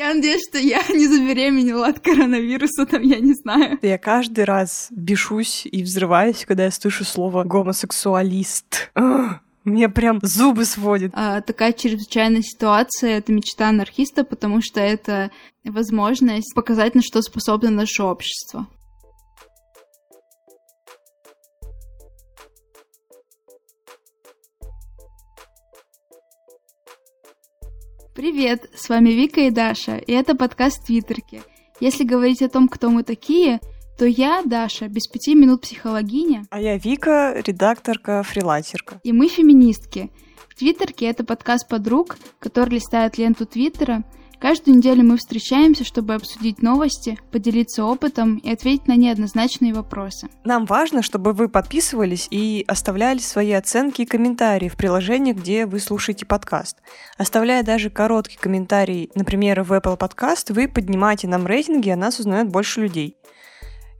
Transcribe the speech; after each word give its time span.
Я 0.00 0.14
надеюсь, 0.14 0.48
что 0.48 0.56
я 0.56 0.80
не 0.88 1.06
забеременела 1.06 1.88
от 1.88 2.00
коронавируса, 2.00 2.86
там, 2.86 3.02
я 3.02 3.20
не 3.20 3.34
знаю. 3.34 3.78
Я 3.82 3.98
каждый 3.98 4.44
раз 4.44 4.88
бешусь 4.90 5.66
и 5.70 5.82
взрываюсь, 5.82 6.46
когда 6.46 6.64
я 6.64 6.70
слышу 6.70 7.04
слово 7.04 7.44
«гомосексуалист». 7.44 8.92
Мне 9.64 9.90
прям 9.90 10.18
зубы 10.22 10.64
сводит. 10.64 11.12
А, 11.14 11.42
такая 11.42 11.74
чрезвычайная 11.74 12.40
ситуация— 12.40 13.10
это 13.18 13.30
мечта 13.30 13.68
анархиста, 13.68 14.24
потому 14.24 14.62
что 14.62 14.80
это 14.80 15.30
возможность 15.64 16.54
показать, 16.54 16.94
на 16.94 17.02
что 17.02 17.20
способно 17.20 17.68
наше 17.68 18.02
общество. 18.02 18.66
Привет, 28.20 28.68
с 28.74 28.90
вами 28.90 29.08
Вика 29.12 29.40
и 29.40 29.50
Даша, 29.50 29.96
и 29.96 30.12
это 30.12 30.36
подкаст 30.36 30.84
Твиттерки. 30.84 31.40
Если 31.80 32.04
говорить 32.04 32.42
о 32.42 32.50
том, 32.50 32.68
кто 32.68 32.90
мы 32.90 33.02
такие, 33.02 33.60
то 33.98 34.04
я, 34.04 34.42
Даша, 34.44 34.88
без 34.88 35.06
пяти 35.06 35.34
минут 35.34 35.62
психологиня. 35.62 36.44
А 36.50 36.60
я 36.60 36.76
Вика, 36.76 37.32
редакторка, 37.34 38.22
фрилансерка. 38.22 39.00
И 39.04 39.14
мы 39.14 39.28
феминистки. 39.28 40.10
В 40.50 40.54
Твиттерке 40.54 41.06
это 41.06 41.24
подкаст 41.24 41.66
подруг, 41.66 42.18
которые 42.40 42.74
листают 42.74 43.16
ленту 43.16 43.46
Твиттера— 43.46 44.04
Каждую 44.40 44.78
неделю 44.78 45.04
мы 45.04 45.18
встречаемся, 45.18 45.84
чтобы 45.84 46.14
обсудить 46.14 46.62
новости, 46.62 47.18
поделиться 47.30 47.84
опытом 47.84 48.38
и 48.38 48.50
ответить 48.50 48.88
на 48.88 48.96
неоднозначные 48.96 49.74
вопросы. 49.74 50.28
Нам 50.44 50.64
важно, 50.64 51.02
чтобы 51.02 51.34
вы 51.34 51.50
подписывались 51.50 52.26
и 52.30 52.64
оставляли 52.66 53.18
свои 53.18 53.52
оценки 53.52 54.02
и 54.02 54.06
комментарии 54.06 54.70
в 54.70 54.76
приложении, 54.76 55.34
где 55.34 55.66
вы 55.66 55.78
слушаете 55.78 56.24
подкаст. 56.24 56.78
Оставляя 57.18 57.62
даже 57.62 57.90
короткий 57.90 58.38
комментарий, 58.38 59.10
например, 59.14 59.62
в 59.62 59.72
Apple 59.72 59.98
Podcast, 59.98 60.54
вы 60.54 60.68
поднимаете 60.68 61.28
нам 61.28 61.46
рейтинги, 61.46 61.90
а 61.90 61.96
нас 61.96 62.18
узнает 62.18 62.48
больше 62.48 62.80
людей. 62.80 63.18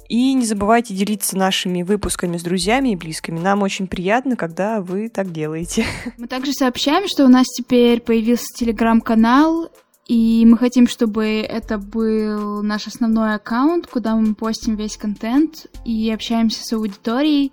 И 0.09 0.33
не 0.33 0.47
забывайте 0.47 0.95
делиться 0.95 1.37
нашими 1.37 1.83
выпусками 1.83 2.39
с 2.39 2.43
друзьями 2.43 2.89
и 2.89 2.97
близкими. 2.97 3.39
Нам 3.39 3.61
очень 3.63 3.87
приятно, 3.87 4.37
когда 4.37 4.81
вы 4.81 5.11
так 5.11 5.33
делаете. 5.33 5.85
Мы 6.17 6.27
также 6.27 6.53
сообщаем, 6.53 7.07
что 7.09 7.27
у 7.27 7.29
нас 7.29 7.47
теперь 7.47 8.01
появился 8.01 8.47
телеграм-канал, 8.57 9.71
и 10.11 10.45
мы 10.45 10.59
хотим, 10.59 10.89
чтобы 10.89 11.25
это 11.41 11.79
был 11.79 12.65
наш 12.65 12.89
основной 12.89 13.37
аккаунт, 13.37 13.87
куда 13.87 14.17
мы 14.17 14.35
постим 14.35 14.75
весь 14.75 14.97
контент 14.97 15.69
и 15.85 16.11
общаемся 16.11 16.65
с 16.65 16.73
аудиторией. 16.73 17.53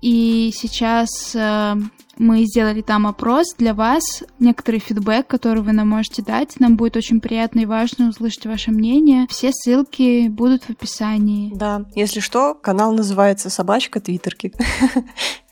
И 0.00 0.50
сейчас 0.52 1.32
э, 1.36 1.76
мы 2.18 2.44
сделали 2.44 2.80
там 2.82 3.06
опрос 3.06 3.54
для 3.56 3.72
вас, 3.72 4.24
некоторый 4.40 4.80
фидбэк, 4.80 5.28
который 5.28 5.62
вы 5.62 5.70
нам 5.70 5.90
можете 5.90 6.22
дать. 6.22 6.58
Нам 6.58 6.76
будет 6.76 6.96
очень 6.96 7.20
приятно 7.20 7.60
и 7.60 7.66
важно 7.66 8.08
услышать 8.08 8.46
ваше 8.46 8.72
мнение. 8.72 9.28
Все 9.30 9.52
ссылки 9.52 10.26
будут 10.26 10.64
в 10.64 10.70
описании. 10.70 11.52
Да, 11.54 11.84
если 11.94 12.18
что, 12.18 12.54
канал 12.54 12.92
называется 12.92 13.48
«Собачка 13.48 14.00
Твиттерки». 14.00 14.52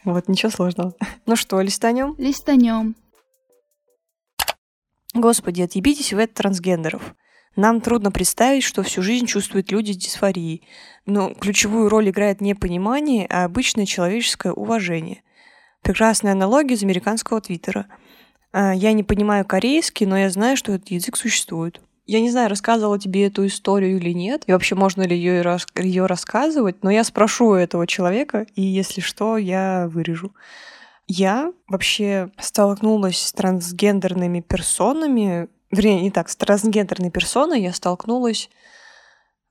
Вот, 0.03 0.29
ничего 0.29 0.51
сложного. 0.51 0.95
Ну 1.27 1.37
что, 1.37 1.61
листанем? 1.61 2.15
Листанем. 2.17 2.97
Господи, 5.15 5.63
отъебитесь 5.63 6.13
вы 6.13 6.25
от 6.25 6.35
трансгендеров. 6.35 7.15
Нам 7.57 7.81
трудно 7.81 8.13
представить, 8.13 8.63
что 8.63 8.83
всю 8.83 9.03
жизнь 9.03 9.27
чувствуют 9.27 9.73
люди 9.73 9.93
с 9.93 9.97
дисфорией. 9.97 10.63
Но 11.05 11.35
ключевую 11.35 11.89
роль 11.89 12.11
играет 12.11 12.41
не 12.41 12.55
понимание, 12.55 13.27
а 13.27 13.45
обычное 13.45 13.87
человеческое 13.87 14.53
уважение. 14.53 15.23
Прекрасная 15.83 16.33
аналогия 16.33 16.75
из 16.75 16.85
американского 16.85 17.41
твиттера. 17.41 17.87
А, 18.53 18.73
я 18.73 18.93
не 18.93 19.03
понимаю 19.03 19.45
корейский, 19.45 20.07
но 20.07 20.17
я 20.17 20.31
знаю, 20.31 20.57
что 20.57 20.73
этот 20.73 20.91
язык 20.91 21.17
существует. 21.17 21.81
Я 22.07 22.21
не 22.21 22.31
знаю, 22.31 22.49
рассказывала 22.49 22.99
тебе 22.99 23.27
эту 23.27 23.47
историю 23.47 23.97
или 23.97 24.11
нет, 24.11 24.45
и 24.47 24.53
вообще 24.53 24.75
можно 24.75 25.03
ли 25.03 25.17
ее, 25.17 25.45
ее 25.77 26.07
рассказывать, 26.07 26.83
но 26.83 26.91
я 26.91 27.05
спрошу 27.05 27.51
у 27.51 27.55
этого 27.55 27.87
человека, 27.87 28.47
и 28.57 28.63
если 28.63 29.01
что, 29.01 29.37
я 29.37 29.89
вырежу. 29.89 30.33
Я 31.13 31.53
вообще 31.67 32.31
столкнулась 32.39 33.19
с 33.21 33.33
трансгендерными 33.33 34.39
персонами, 34.43 35.49
вернее, 35.73 36.03
не 36.03 36.13
так, 36.13 36.29
с 36.29 36.37
трансгендерной 36.37 37.11
персоной 37.11 37.61
я 37.61 37.73
столкнулась, 37.73 38.49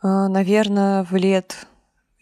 э, 0.01 0.07
наверное, 0.07 1.03
в 1.03 1.13
лет 1.17 1.67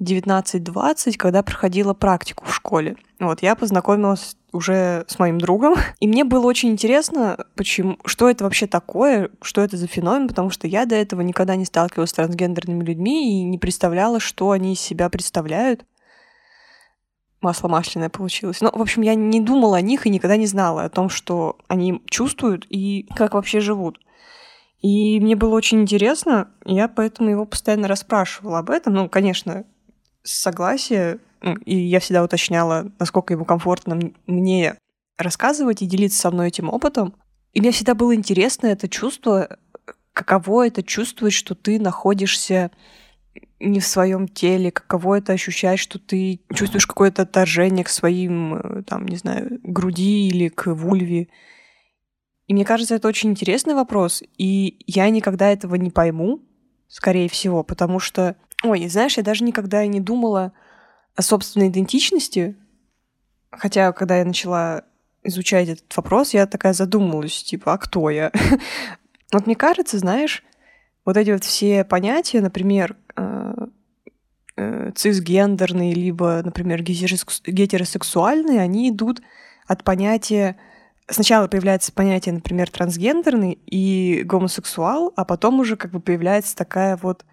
19-20, 0.02 1.18
когда 1.18 1.44
проходила 1.44 1.94
практику 1.94 2.46
в 2.46 2.56
школе. 2.56 2.96
Вот, 3.20 3.44
я 3.44 3.54
познакомилась 3.54 4.36
уже 4.54 5.06
с 5.08 5.20
моим 5.20 5.40
другом, 5.40 5.76
и 6.00 6.08
мне 6.08 6.24
было 6.24 6.48
очень 6.48 6.70
интересно, 6.70 7.46
почему, 7.56 8.00
что 8.06 8.32
это 8.32 8.44
вообще 8.44 8.66
такое, 8.66 9.30
что 9.44 9.62
это 9.62 9.78
за 9.78 9.86
феномен, 9.86 10.30
потому 10.30 10.50
что 10.50 10.66
я 10.66 10.88
до 10.88 10.96
этого 10.96 11.22
никогда 11.22 11.56
не 11.56 11.66
сталкивалась 11.66 12.10
с 12.10 12.14
трансгендерными 12.14 12.84
людьми 12.84 13.40
и 13.40 13.44
не 13.44 13.60
представляла, 13.60 14.20
что 14.20 14.50
они 14.50 14.74
из 14.74 14.80
себя 14.80 15.10
представляют 15.10 15.86
масло 17.42 17.68
масляное 17.68 18.10
получилось. 18.10 18.62
Ну, 18.62 18.70
в 18.72 18.82
общем, 18.82 19.02
я 19.02 19.16
не 19.16 19.42
думала 19.42 19.78
о 19.78 19.82
них 19.82 20.06
и 20.06 20.10
никогда 20.10 20.38
не 20.38 20.48
знала 20.48 20.84
о 20.84 20.90
том, 20.90 21.10
что 21.10 21.58
они 21.68 22.02
чувствуют 22.10 22.66
и 22.70 23.08
как 23.16 23.34
вообще 23.34 23.60
живут. 23.60 24.00
И 24.82 25.20
мне 25.20 25.36
было 25.36 25.56
очень 25.56 25.82
интересно, 25.82 26.52
я 26.66 26.88
поэтому 26.88 27.30
его 27.30 27.46
постоянно 27.46 27.88
расспрашивала 27.88 28.60
об 28.60 28.70
этом. 28.70 28.94
Ну, 28.94 29.10
конечно, 29.10 29.66
согласие, 30.24 31.20
и 31.66 31.76
я 31.76 32.00
всегда 32.00 32.24
уточняла, 32.24 32.92
насколько 33.00 33.34
ему 33.34 33.46
комфортно 33.46 34.00
мне 34.28 34.78
рассказывать 35.18 35.82
и 35.82 35.88
делиться 35.88 36.20
со 36.20 36.32
мной 36.32 36.50
этим 36.50 36.70
опытом. 36.70 37.16
И 37.54 37.62
мне 37.62 37.72
всегда 37.72 37.96
было 37.96 38.14
интересно 38.14 38.68
это 38.68 38.88
чувство, 38.88 39.58
каково 40.14 40.68
это 40.68 40.84
чувствовать, 40.84 41.34
что 41.34 41.56
ты 41.56 41.80
находишься 41.80 42.72
не 43.60 43.80
в 43.80 43.88
своем 43.88 44.28
теле, 44.28 44.72
каково 44.72 45.18
это 45.18 45.34
ощущать, 45.34 45.80
что 45.80 45.98
ты 46.00 46.42
чувствуешь 46.54 46.86
какое-то 46.86 47.24
отторжение 47.24 47.84
к 47.84 47.90
своим, 47.90 48.56
э, 48.56 48.84
там, 48.84 49.08
не 49.08 49.18
знаю, 49.18 49.60
груди 49.64 50.28
или 50.28 50.50
к 50.50 50.68
вульве. 50.68 51.30
И 52.46 52.54
мне 52.54 52.64
кажется, 52.66 52.96
это 52.96 53.08
очень 53.08 53.32
интересный 53.32 53.74
вопрос, 53.74 54.24
и 54.38 54.80
я 54.86 55.10
никогда 55.10 55.52
этого 55.52 55.76
не 55.76 55.90
пойму, 55.90 56.42
скорее 56.88 57.28
всего, 57.30 57.64
потому 57.64 58.00
что, 58.00 58.36
ой, 58.64 58.88
знаешь, 58.88 59.18
я 59.18 59.24
даже 59.24 59.44
никогда 59.44 59.84
и 59.84 59.88
не 59.88 60.00
думала 60.00 60.54
о 61.16 61.22
собственной 61.24 61.70
идентичности, 61.70 62.56
хотя 63.52 63.92
когда 63.92 64.20
я 64.20 64.26
начала 64.26 64.84
изучать 65.24 65.68
этот 65.68 65.98
вопрос, 65.98 66.34
я 66.34 66.46
такая 66.46 66.74
задумалась, 66.74 67.44
типа, 67.44 67.74
а 67.74 67.78
кто 67.78 68.10
я? 68.10 68.32
Вот 69.34 69.46
мне 69.46 69.58
кажется, 69.58 69.98
знаешь, 69.98 70.42
вот 71.04 71.18
эти 71.18 71.32
вот 71.32 71.44
все 71.44 71.84
понятия, 71.84 72.40
например, 72.40 72.96
Э, 73.18 73.27
цисгендерные, 74.96 75.94
либо, 75.94 76.42
например, 76.44 76.82
гетеросексуальные, 76.84 78.62
они 78.62 78.90
идут 78.90 79.22
от 79.68 79.84
понятия... 79.84 80.58
Сначала 81.10 81.48
появляется 81.48 81.94
понятие, 81.94 82.36
например, 82.36 82.70
трансгендерный 82.70 83.58
и 83.66 84.24
гомосексуал, 84.26 85.14
а 85.16 85.24
потом 85.24 85.62
уже 85.62 85.78
как 85.78 85.92
бы 85.92 86.02
появляется 86.02 86.54
такая 86.54 86.98
вот 87.02 87.24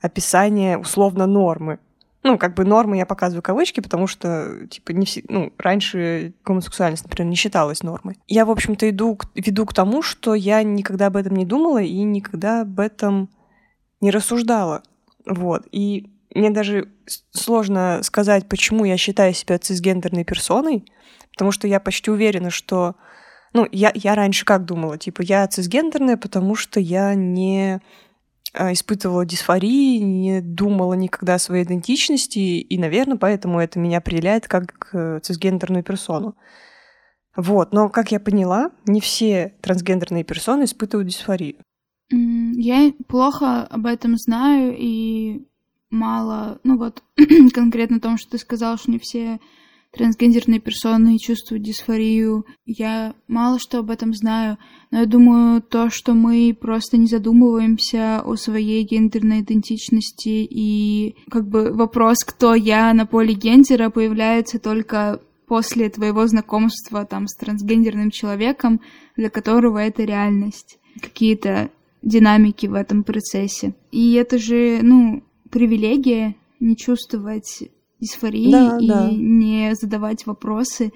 описание 0.00 0.76
условно 0.76 1.26
нормы. 1.26 1.78
Ну, 2.22 2.38
как 2.38 2.54
бы 2.54 2.64
нормы 2.64 2.96
я 2.96 3.06
показываю 3.06 3.42
кавычки, 3.42 3.78
потому 3.78 4.08
что, 4.08 4.66
типа, 4.68 4.90
не 4.90 5.06
все, 5.06 5.22
ну, 5.28 5.52
раньше 5.58 6.34
гомосексуальность, 6.44 7.04
например, 7.04 7.30
не 7.30 7.36
считалась 7.36 7.84
нормой. 7.84 8.18
Я, 8.26 8.44
в 8.44 8.50
общем-то, 8.50 8.90
иду, 8.90 9.16
веду 9.36 9.64
к 9.64 9.74
тому, 9.74 10.02
что 10.02 10.34
я 10.34 10.62
никогда 10.64 11.06
об 11.06 11.16
этом 11.16 11.36
не 11.36 11.46
думала 11.46 11.80
и 11.80 12.02
никогда 12.02 12.62
об 12.62 12.80
этом 12.80 13.30
не 14.00 14.10
рассуждала. 14.10 14.82
Вот. 15.24 15.68
И 15.70 16.10
мне 16.34 16.50
даже 16.50 16.88
сложно 17.30 18.00
сказать, 18.02 18.48
почему 18.48 18.84
я 18.84 18.96
считаю 18.96 19.34
себя 19.34 19.58
цисгендерной 19.58 20.24
персоной, 20.24 20.84
потому 21.32 21.52
что 21.52 21.66
я 21.66 21.80
почти 21.80 22.10
уверена, 22.10 22.50
что... 22.50 22.96
Ну, 23.52 23.66
я, 23.72 23.90
я 23.94 24.14
раньше 24.14 24.44
как 24.44 24.64
думала? 24.64 24.96
Типа, 24.96 25.22
я 25.22 25.46
цисгендерная, 25.48 26.16
потому 26.16 26.54
что 26.54 26.78
я 26.78 27.14
не 27.14 27.80
а, 28.52 28.72
испытывала 28.72 29.26
дисфории, 29.26 29.98
не 29.98 30.40
думала 30.40 30.94
никогда 30.94 31.34
о 31.34 31.38
своей 31.40 31.64
идентичности, 31.64 32.38
и, 32.38 32.78
наверное, 32.78 33.16
поэтому 33.16 33.60
это 33.60 33.80
меня 33.80 33.98
определяет 33.98 34.46
как 34.46 34.90
э, 34.92 35.18
цисгендерную 35.20 35.82
персону. 35.82 36.36
Вот, 37.36 37.72
но, 37.72 37.88
как 37.88 38.12
я 38.12 38.20
поняла, 38.20 38.70
не 38.86 39.00
все 39.00 39.54
трансгендерные 39.62 40.24
персоны 40.24 40.64
испытывают 40.64 41.08
дисфорию. 41.08 41.56
Я 42.10 42.92
плохо 43.06 43.62
об 43.62 43.86
этом 43.86 44.16
знаю 44.16 44.74
и 44.76 45.46
мало, 45.90 46.60
ну 46.64 46.78
вот, 46.78 47.02
конкретно 47.52 47.98
о 47.98 48.00
том, 48.00 48.18
что 48.18 48.32
ты 48.32 48.38
сказал, 48.38 48.78
что 48.78 48.90
не 48.90 48.98
все 48.98 49.40
трансгендерные 49.92 50.60
персоны 50.60 51.18
чувствуют 51.18 51.64
дисфорию. 51.64 52.46
Я 52.64 53.14
мало 53.26 53.58
что 53.58 53.80
об 53.80 53.90
этом 53.90 54.14
знаю, 54.14 54.58
но 54.90 55.00
я 55.00 55.06
думаю, 55.06 55.62
то, 55.62 55.90
что 55.90 56.14
мы 56.14 56.56
просто 56.58 56.96
не 56.96 57.06
задумываемся 57.06 58.22
о 58.24 58.36
своей 58.36 58.84
гендерной 58.84 59.40
идентичности 59.40 60.46
и 60.48 61.16
как 61.30 61.48
бы 61.48 61.72
вопрос, 61.72 62.18
кто 62.24 62.54
я 62.54 62.92
на 62.94 63.06
поле 63.06 63.34
гендера, 63.34 63.90
появляется 63.90 64.58
только 64.58 65.20
после 65.46 65.90
твоего 65.90 66.26
знакомства 66.28 67.04
там 67.04 67.26
с 67.26 67.34
трансгендерным 67.34 68.12
человеком, 68.12 68.80
для 69.16 69.30
которого 69.30 69.78
это 69.78 70.04
реальность. 70.04 70.78
Какие-то 71.00 71.70
динамики 72.02 72.66
в 72.66 72.74
этом 72.74 73.02
процессе. 73.02 73.74
И 73.90 74.14
это 74.14 74.38
же, 74.38 74.78
ну, 74.82 75.24
привилегия 75.50 76.34
не 76.60 76.76
чувствовать 76.76 77.62
дисфории 78.00 78.50
Да, 78.50 78.78
и 78.80 78.88
да. 78.88 79.10
не 79.10 79.74
задавать 79.74 80.26
вопросы 80.26 80.92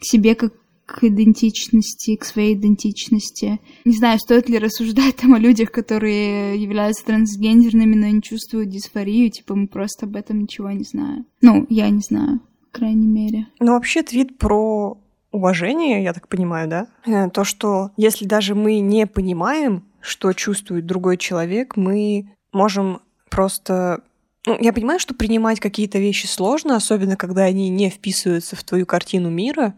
к 0.00 0.04
себе 0.04 0.34
как 0.34 0.52
к 0.86 1.04
идентичности, 1.04 2.16
к 2.16 2.24
своей 2.24 2.54
идентичности. 2.54 3.60
Не 3.84 3.94
знаю, 3.94 4.18
стоит 4.18 4.48
ли 4.48 4.58
рассуждать 4.58 5.16
там 5.16 5.34
о 5.34 5.38
людях, 5.38 5.70
которые 5.70 6.56
являются 6.60 7.04
трансгендерными, 7.04 7.94
но 7.94 8.06
не 8.06 8.22
чувствуют 8.22 8.70
дисфорию, 8.70 9.30
типа 9.30 9.54
мы 9.54 9.68
просто 9.68 10.06
об 10.06 10.16
этом 10.16 10.40
ничего 10.40 10.70
не 10.70 10.84
знаем. 10.84 11.26
Ну, 11.42 11.66
я 11.68 11.90
не 11.90 12.00
знаю, 12.00 12.40
по 12.72 12.78
крайней 12.78 13.06
мере. 13.06 13.48
Ну, 13.60 13.72
вообще, 13.72 14.02
твит 14.02 14.38
про 14.38 14.96
уважение, 15.30 16.02
я 16.02 16.14
так 16.14 16.26
понимаю, 16.26 16.68
да? 16.70 16.86
Э, 17.04 17.28
То, 17.28 17.44
что 17.44 17.90
если 17.98 18.24
даже 18.24 18.54
мы 18.54 18.80
не 18.80 19.06
понимаем, 19.06 19.84
что 20.00 20.32
чувствует 20.32 20.86
другой 20.86 21.18
человек, 21.18 21.76
мы 21.76 22.30
можем 22.50 23.00
просто... 23.28 24.02
Ну, 24.46 24.56
я 24.60 24.72
понимаю, 24.72 24.98
что 24.98 25.14
принимать 25.14 25.60
какие-то 25.60 25.98
вещи 25.98 26.26
сложно, 26.26 26.76
особенно 26.76 27.16
когда 27.16 27.42
они 27.42 27.68
не 27.68 27.90
вписываются 27.90 28.56
в 28.56 28.64
твою 28.64 28.86
картину 28.86 29.30
мира, 29.30 29.74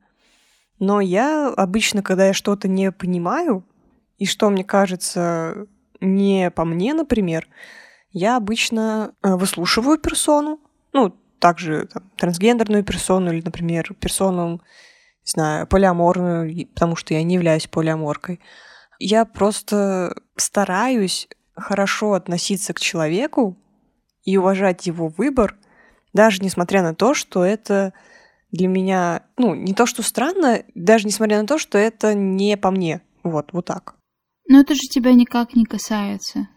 но 0.79 1.01
я 1.01 1.49
обычно, 1.49 2.03
когда 2.03 2.27
я 2.27 2.33
что-то 2.33 2.69
не 2.69 2.93
понимаю, 2.93 3.65
и 4.19 4.27
что 4.27 4.49
мне 4.51 4.65
кажется 4.65 5.67
не 6.01 6.51
по 6.51 6.65
мне, 6.65 6.95
например, 6.95 7.49
я 8.13 8.37
обычно 8.37 9.15
э, 9.23 9.35
выслушиваю 9.35 9.99
персону, 9.99 10.61
ну, 10.93 11.15
также 11.39 11.87
там, 11.87 12.11
трансгендерную 12.17 12.85
персону 12.85 13.33
или, 13.33 13.43
например, 13.43 13.95
персону, 13.95 14.61
не 15.25 15.31
знаю, 15.31 15.67
полиаморную, 15.67 16.67
потому 16.69 16.97
что 16.97 17.15
я 17.15 17.23
не 17.23 17.35
являюсь 17.35 17.67
полиаморкой. 17.67 18.41
Я 18.99 19.25
просто 19.25 20.15
стараюсь 20.37 21.29
хорошо 21.61 22.15
относиться 22.15 22.73
к 22.73 22.81
человеку 22.81 23.57
и 24.25 24.37
уважать 24.37 24.87
его 24.87 25.09
выбор, 25.09 25.57
даже 26.13 26.43
несмотря 26.43 26.83
на 26.83 26.95
то, 26.95 27.15
что 27.15 27.45
это 27.45 27.93
для 28.51 28.69
меня, 28.69 29.23
ну, 29.37 29.55
не 29.55 29.75
то, 29.75 29.87
что 29.87 30.03
странно, 30.03 30.65
даже 30.75 31.07
несмотря 31.07 31.41
на 31.41 31.47
то, 31.47 31.59
что 31.59 31.79
это 31.79 32.15
не 32.15 32.57
по 32.57 32.71
мне. 32.71 33.03
Вот, 33.23 33.53
вот 33.53 33.67
так. 33.67 33.95
Но 34.49 34.61
это 34.61 34.75
же 34.75 34.81
тебя 34.81 35.13
никак 35.13 35.55
не 35.55 35.65
касается. 35.65 36.49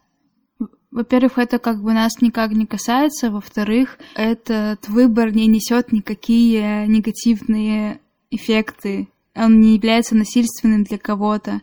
Во-первых, 0.90 1.38
это 1.38 1.60
как 1.60 1.82
бы 1.82 1.94
нас 1.94 2.22
никак 2.22 2.52
не 2.52 2.66
касается. 2.66 3.32
Во-вторых, 3.32 3.98
этот 4.16 4.88
выбор 4.88 5.32
не 5.32 5.48
несет 5.48 5.92
никакие 5.92 6.88
негативные 6.88 8.00
эффекты. 8.30 9.10
Он 9.36 9.60
не 9.60 9.76
является 9.76 10.16
насильственным 10.16 10.84
для 10.84 10.98
кого-то. 10.98 11.62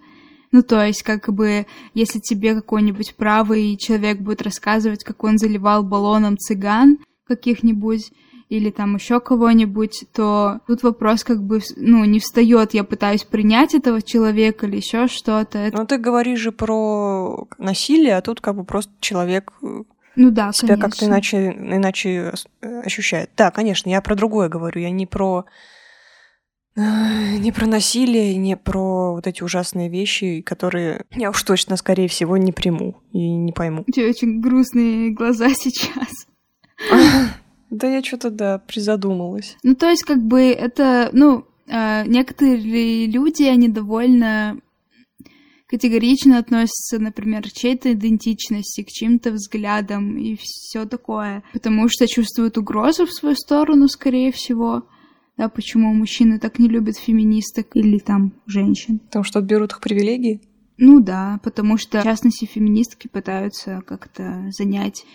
Ну, 0.53 0.63
то 0.63 0.85
есть, 0.85 1.03
как 1.03 1.33
бы, 1.33 1.67
если 1.95 2.19
тебе 2.19 2.55
какой-нибудь 2.55 3.15
правый 3.15 3.77
человек 3.77 4.19
будет 4.19 4.43
рассказывать, 4.43 5.05
как 5.05 5.23
он 5.23 5.39
заливал 5.39 5.85
баллоном 5.85 6.37
цыган 6.39 6.99
каких-нибудь, 7.27 8.11
или 8.51 8.71
там 8.71 8.97
еще 8.97 9.21
кого-нибудь, 9.21 10.07
то 10.13 10.59
тут 10.67 10.83
вопрос 10.83 11.23
как 11.23 11.41
бы, 11.41 11.61
ну, 11.77 12.05
не 12.05 12.19
встает, 12.19 12.75
я 12.75 12.83
пытаюсь 12.83 13.23
принять 13.23 13.75
этого 13.75 14.03
человека 14.03 14.67
или 14.67 14.77
еще 14.77 15.07
что-то. 15.07 15.71
Но 15.73 15.87
ты 15.87 15.99
говоришь 15.99 16.41
же 16.41 16.51
про 16.51 17.47
насилие, 17.59 18.17
а 18.17 18.23
тут 18.23 18.41
как 18.41 18.57
бы 18.57 18.65
просто 18.65 18.93
человек 18.99 19.53
э, 19.63 19.85
Ну 20.17 20.31
да, 20.33 20.53
себя 20.53 20.77
как-то 20.77 21.07
иначе, 21.07 21.51
иначе 21.51 22.33
э, 22.61 22.81
ощущает. 22.81 23.31
Да, 23.37 23.53
конечно, 23.53 23.89
я 23.89 24.01
про 24.01 24.17
другое 24.17 24.49
говорю. 24.49 24.81
Я 24.81 24.91
не 24.91 25.07
про 25.07 25.45
не 26.77 27.53
про 27.53 27.67
насилие, 27.67 28.37
не 28.37 28.57
про 28.57 29.13
вот 29.15 29.27
эти 29.27 29.43
ужасные 29.43 29.89
вещи, 29.89 30.41
которые 30.41 31.05
я 31.11 31.31
уж 31.31 31.43
точно, 31.43 31.77
скорее 31.77 32.09
всего, 32.09 32.37
не 32.37 32.53
приму 32.53 32.97
и 33.13 33.31
не 33.31 33.53
пойму. 33.53 33.85
У 33.87 33.91
тебя 33.91 34.09
очень 34.09 34.41
грустные 34.41 35.11
глаза 35.11 35.49
сейчас. 35.55 36.27
Да 37.71 37.87
я 37.87 38.03
что-то, 38.03 38.31
да, 38.31 38.59
призадумалась. 38.59 39.57
Ну, 39.63 39.77
то 39.77 39.89
есть, 39.89 40.03
как 40.03 40.21
бы, 40.21 40.41
это, 40.41 41.09
ну, 41.13 41.47
э, 41.69 42.05
некоторые 42.05 43.07
люди, 43.07 43.45
они 43.45 43.69
довольно 43.69 44.59
категорично 45.69 46.39
относятся, 46.39 46.99
например, 46.99 47.45
к 47.45 47.53
чьей-то 47.53 47.93
идентичности, 47.93 48.83
к 48.83 48.89
чьим-то 48.89 49.31
взглядам 49.31 50.19
и 50.19 50.37
все 50.41 50.85
такое, 50.85 51.45
потому 51.53 51.89
что 51.89 52.09
чувствуют 52.09 52.59
угрозу 52.59 53.07
в 53.07 53.13
свою 53.13 53.37
сторону, 53.37 53.87
скорее 53.87 54.33
всего. 54.33 54.89
Да, 55.41 55.49
почему 55.49 55.95
мужчины 55.95 56.39
так 56.39 56.59
не 56.59 56.69
любят 56.69 56.99
феминисток 56.99 57.69
или 57.75 57.97
там 57.97 58.35
женщин. 58.45 58.99
Потому 58.99 59.25
что 59.25 59.39
отберут 59.39 59.73
их 59.73 59.81
привилегии. 59.81 60.43
Ну 60.77 61.01
да, 61.01 61.41
потому 61.43 61.79
что, 61.79 62.03
в 62.03 62.05
частности, 62.05 62.45
феминистки 62.45 63.09
пытаются 63.09 63.81
как-то 63.87 64.51
занять 64.51 65.07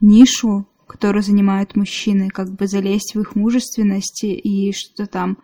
нишу, 0.00 0.66
которую 0.86 1.22
занимают 1.22 1.76
мужчины, 1.76 2.30
как 2.30 2.54
бы 2.54 2.66
залезть 2.66 3.14
в 3.14 3.20
их 3.20 3.36
мужественность 3.36 4.24
и 4.24 4.72
что 4.72 5.06
там 5.06 5.36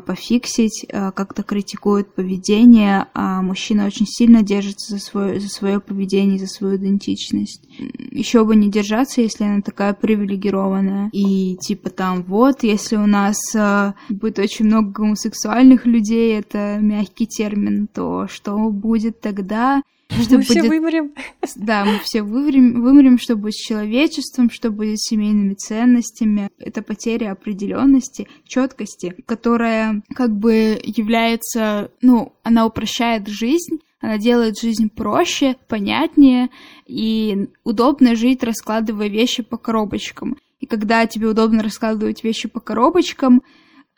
пофиксить, 0.00 0.86
а, 0.92 1.12
как-то 1.12 1.42
критикуют 1.42 2.14
поведение, 2.14 3.06
а 3.14 3.40
мужчина 3.40 3.86
очень 3.86 4.06
сильно 4.06 4.42
держится 4.42 4.94
за 4.94 5.00
свое, 5.00 5.40
за 5.40 5.48
свое 5.48 5.80
поведение, 5.80 6.38
за 6.38 6.46
свою 6.46 6.76
идентичность. 6.76 7.62
Еще 8.10 8.44
бы 8.44 8.54
не 8.54 8.70
держаться, 8.70 9.22
если 9.22 9.44
она 9.44 9.62
такая 9.62 9.94
привилегированная. 9.94 11.08
И 11.12 11.56
типа 11.56 11.90
там 11.90 12.22
вот, 12.22 12.62
если 12.62 12.96
у 12.96 13.06
нас 13.06 13.36
а, 13.56 13.94
будет 14.10 14.38
очень 14.38 14.66
много 14.66 14.90
гомосексуальных 14.90 15.86
людей, 15.86 16.38
это 16.38 16.78
мягкий 16.80 17.26
термин, 17.26 17.88
то 17.92 18.26
что 18.28 18.58
будет 18.68 19.20
тогда? 19.20 19.82
Что 20.22 20.36
Мы 20.36 20.42
все 20.42 20.60
будет 20.62 20.70
вымрем. 20.70 21.12
да, 21.56 21.84
мы 21.84 21.98
все 22.00 22.22
вымрем, 22.22 22.82
вымрем, 22.82 23.18
что 23.18 23.36
будет 23.36 23.54
с 23.54 23.66
человечеством, 23.66 24.50
что 24.50 24.70
будет 24.70 24.98
с 24.98 25.08
семейными 25.08 25.54
ценностями. 25.54 26.50
Это 26.58 26.82
потеря 26.82 27.32
определенности, 27.32 28.28
четкости, 28.46 29.14
которая 29.26 30.02
как 30.14 30.30
бы 30.36 30.80
является, 30.82 31.90
ну, 32.02 32.34
она 32.42 32.66
упрощает 32.66 33.28
жизнь, 33.28 33.80
она 34.00 34.18
делает 34.18 34.58
жизнь 34.58 34.90
проще, 34.90 35.56
понятнее 35.68 36.50
и 36.86 37.48
удобно 37.64 38.16
жить, 38.16 38.42
раскладывая 38.42 39.08
вещи 39.08 39.42
по 39.42 39.56
коробочкам. 39.56 40.36
И 40.60 40.66
когда 40.66 41.06
тебе 41.06 41.28
удобно 41.28 41.62
раскладывать 41.62 42.22
вещи 42.24 42.48
по 42.48 42.60
коробочкам, 42.60 43.42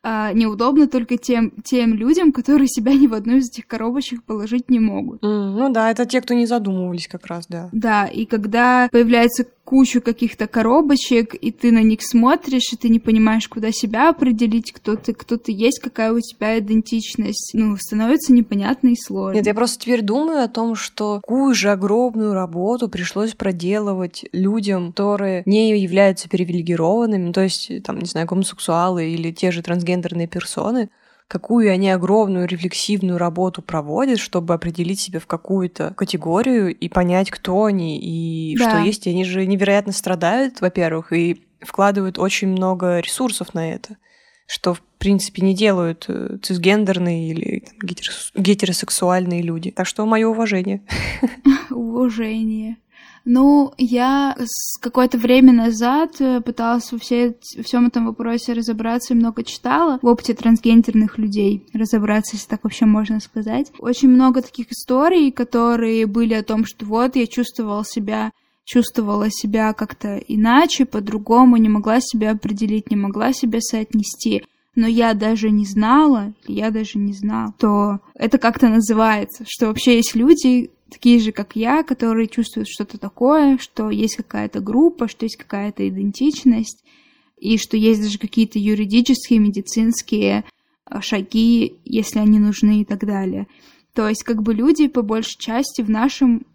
а, 0.07 0.35
неудобно 0.35 0.87
только 0.87 1.17
тем, 1.17 1.53
тем 1.65 1.95
людям, 1.95 2.31
которые 2.33 2.69
себя 2.69 2.93
ни 2.93 3.07
в 3.07 3.15
одну 3.15 3.37
из 3.37 3.49
этих 3.49 3.67
коробочек 3.67 4.23
положить 4.23 4.69
не 4.69 4.79
могут. 4.79 5.25
М, 5.25 5.44
Ну 5.55 5.71
да, 5.71 5.91
это 5.91 6.07
те, 6.07 6.21
кто 6.21 6.35
не 6.35 6.47
задумывались 6.47 7.09
как 7.09 7.27
раз, 7.27 7.47
да. 7.49 7.69
Да, 7.73 8.07
и 8.07 8.27
когда 8.27 8.89
появляется 8.91 9.47
куча 9.65 10.01
каких-то 10.01 10.47
коробочек, 10.47 11.35
и 11.35 11.51
ты 11.51 11.73
на 11.73 11.83
них 11.83 12.03
смотришь, 12.03 12.73
и 12.73 12.77
ты 12.77 12.89
не 12.89 13.01
понимаешь, 13.01 13.49
куда 13.49 13.73
себя 13.73 14.11
определить, 14.11 14.73
кто 14.73 14.97
ты, 14.97 15.15
кто 15.15 15.37
ты 15.37 15.53
есть, 15.53 15.81
какая 15.81 16.13
у 16.13 16.21
тебя 16.21 16.59
идентичность, 16.59 17.53
ну, 17.55 17.77
становится 17.77 18.33
непонятно 18.33 18.89
и 18.89 18.97
сложно. 18.97 19.37
Нет, 19.37 19.47
я 19.47 19.55
просто 19.55 19.83
теперь 19.83 20.03
думаю 20.03 20.45
о 20.45 20.49
том, 20.49 20.75
что 20.75 21.21
какую 21.23 21.55
же 21.55 21.71
огромную 21.71 22.35
работу 22.35 22.89
пришлось 22.89 23.35
проделывать 23.35 24.27
людям, 24.33 24.93
которые 24.93 25.43
не 25.47 25.79
являются 25.81 26.29
привилегированными, 26.29 27.27
ну, 27.27 27.33
то 27.33 27.43
есть, 27.43 27.71
там, 27.85 27.99
не 27.99 28.07
знаю, 28.07 28.27
гомосексуалы 28.27 29.09
или 29.11 29.31
те 29.31 29.51
же 29.51 29.63
трансгендерные 29.63 30.27
персоны, 30.27 30.91
какую 31.29 31.73
они 31.73 31.91
огромную 31.91 32.47
рефлексивную 32.47 33.19
работу 33.19 33.63
проводят, 33.63 34.19
чтобы 34.19 34.55
определить 34.55 35.01
себя 35.01 35.21
в 35.21 35.27
какую-то 35.27 35.95
категорию 35.97 36.75
и 36.75 36.89
понять, 36.89 37.31
кто 37.31 37.65
они 37.65 37.99
и 37.99 38.57
Да. 38.59 38.71
что 38.71 38.79
есть. 38.81 39.07
И 39.07 39.11
они 39.11 39.25
же 39.25 39.47
невероятно 39.47 39.93
страдают, 39.93 40.61
во-первых, 40.61 41.13
и 41.13 41.43
вкладывают 41.61 42.19
очень 42.19 42.49
много 42.49 42.99
ресурсов 43.01 43.55
на 43.55 43.73
это 43.73 43.97
что, 44.47 44.75
в 44.75 44.83
принципе, 44.99 45.41
не 45.41 45.55
делают 45.55 46.05
э, 46.09 46.37
цисгендерные 46.43 47.31
или 47.31 47.61
там, 47.61 47.79
гетерос- 47.83 48.31
гетеросексуальные 48.35 49.41
люди. 49.41 49.71
Так 49.71 49.87
что 49.87 50.05
мое 50.05 50.29
уважение. 50.29 50.83
Уважение. 51.71 52.77
Ну, 53.25 53.73
я 53.79 54.37
какое-то 54.81 55.17
время 55.17 55.53
назад 55.53 56.21
э, 56.21 56.43
пыталась 56.43 56.93
во 56.93 56.99
все, 56.99 57.35
всем 57.63 57.87
этом 57.87 58.07
вопросе 58.07 58.53
разобраться 58.53 59.15
и 59.15 59.17
много 59.17 59.43
читала 59.45 59.99
в 60.03 60.07
опыте 60.07 60.35
трансгендерных 60.35 61.17
людей, 61.17 61.67
разобраться, 61.73 62.37
если 62.37 62.49
так 62.49 62.65
вообще 62.65 62.85
можно 62.85 63.21
сказать. 63.21 63.73
Очень 63.79 64.11
много 64.11 64.43
таких 64.43 64.71
историй, 64.73 65.33
которые 65.33 66.07
были 66.07 66.35
о 66.35 66.43
том, 66.43 66.67
что 66.67 66.85
вот 66.85 67.17
я 67.17 67.27
чувствовала 67.27 67.85
себя 67.85 68.31
чувствовала 68.67 69.31
себя 69.31 69.75
как-то 69.75 70.17
иначе, 70.17 70.87
по-другому, 70.87 71.59
не 71.59 71.69
могла 71.69 72.01
себя 72.01 72.33
определить, 72.33 72.91
не 72.91 72.97
могла 72.97 73.33
себя 73.33 73.61
соотнести. 73.61 74.43
Но 74.75 74.87
я 74.87 75.15
даже 75.15 75.51
не 75.51 75.67
знала, 75.67 76.35
я 76.47 76.71
даже 76.71 76.99
не 76.99 77.13
знала, 77.13 77.55
то 77.59 78.01
это 78.15 78.39
как-то 78.39 78.69
называется, 78.69 79.45
что 79.47 79.69
вообще 79.69 79.97
есть 79.97 80.15
люди, 80.17 80.71
такие 80.91 81.21
же, 81.21 81.33
как 81.33 81.55
я, 81.55 81.83
которые 81.83 82.29
чувствуют 82.29 82.69
что-то 82.69 82.99
такое, 82.99 83.59
что 83.59 83.91
есть 83.91 84.17
какая-то 84.17 84.61
группа, 84.61 85.09
что 85.09 85.27
есть 85.27 85.37
какая-то 85.37 85.89
идентичность, 85.89 86.85
и 87.39 87.59
что 87.59 87.77
есть 87.77 88.03
даже 88.03 88.19
какие-то 88.19 88.59
юридические, 88.59 89.39
медицинские 89.39 90.45
а, 90.87 91.03
шаги, 91.03 91.79
если 91.85 92.19
они 92.19 92.39
нужны 92.39 92.81
и 92.81 92.85
так 92.85 93.05
далее. 93.05 93.47
То 93.95 94.09
есть 94.09 94.25
как 94.25 94.43
бы 94.43 94.55
люди 94.55 94.89
по 94.89 95.03
большей 95.03 95.39
части 95.39 95.83
в 95.83 95.91
нашем 95.91 96.47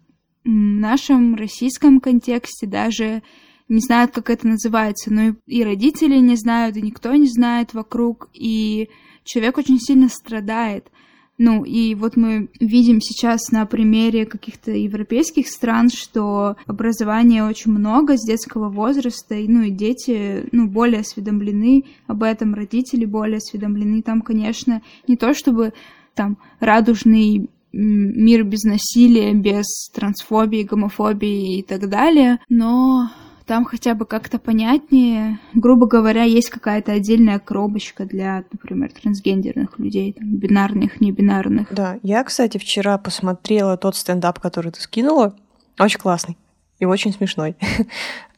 нашем 0.44 1.34
российском 1.34 2.00
контексте 2.00 2.66
даже 2.66 3.22
не 3.70 3.80
знают, 3.80 4.10
как 4.10 4.28
это 4.28 4.46
называется, 4.46 5.12
но 5.12 5.36
и 5.46 5.64
родители 5.64 6.16
не 6.16 6.36
знают, 6.36 6.76
и 6.76 6.82
никто 6.82 7.14
не 7.14 7.28
знает 7.28 7.72
вокруг, 7.72 8.28
и 8.34 8.90
человек 9.24 9.58
очень 9.58 9.78
сильно 9.78 10.08
страдает. 10.08 10.90
Ну, 11.38 11.64
и 11.64 11.94
вот 11.94 12.18
мы 12.18 12.50
видим 12.60 13.00
сейчас 13.00 13.50
на 13.50 13.64
примере 13.64 14.26
каких-то 14.26 14.72
европейских 14.72 15.48
стран, 15.48 15.88
что 15.88 16.56
образования 16.66 17.44
очень 17.44 17.70
много 17.70 18.18
с 18.18 18.26
детского 18.26 18.68
возраста, 18.68 19.36
и, 19.36 19.48
ну, 19.48 19.62
и 19.62 19.70
дети, 19.70 20.46
ну, 20.52 20.68
более 20.68 21.00
осведомлены 21.00 21.84
об 22.06 22.24
этом, 22.24 22.52
родители 22.52 23.06
более 23.06 23.38
осведомлены. 23.38 24.02
Там, 24.02 24.20
конечно, 24.20 24.82
не 25.08 25.16
то 25.16 25.32
чтобы 25.32 25.72
там 26.14 26.36
радужный 26.58 27.48
мир 27.72 28.44
без 28.44 28.64
насилия, 28.64 29.32
без 29.32 29.64
трансфобии, 29.94 30.64
гомофобии 30.64 31.60
и 31.60 31.62
так 31.62 31.88
далее, 31.88 32.40
но 32.48 33.08
там 33.50 33.64
хотя 33.64 33.96
бы 33.96 34.06
как-то 34.06 34.38
понятнее. 34.38 35.40
Грубо 35.54 35.88
говоря, 35.88 36.22
есть 36.22 36.50
какая-то 36.50 36.92
отдельная 36.92 37.40
коробочка 37.40 38.04
для, 38.04 38.44
например, 38.52 38.92
трансгендерных 38.92 39.76
людей, 39.76 40.12
там, 40.12 40.36
бинарных, 40.36 41.00
небинарных. 41.00 41.74
Да, 41.74 41.98
я, 42.04 42.22
кстати, 42.22 42.58
вчера 42.58 42.96
посмотрела 42.96 43.76
тот 43.76 43.96
стендап, 43.96 44.38
который 44.38 44.70
ты 44.70 44.80
скинула. 44.80 45.34
Очень 45.80 45.98
классный 45.98 46.38
и 46.78 46.84
очень 46.84 47.12
смешной. 47.12 47.56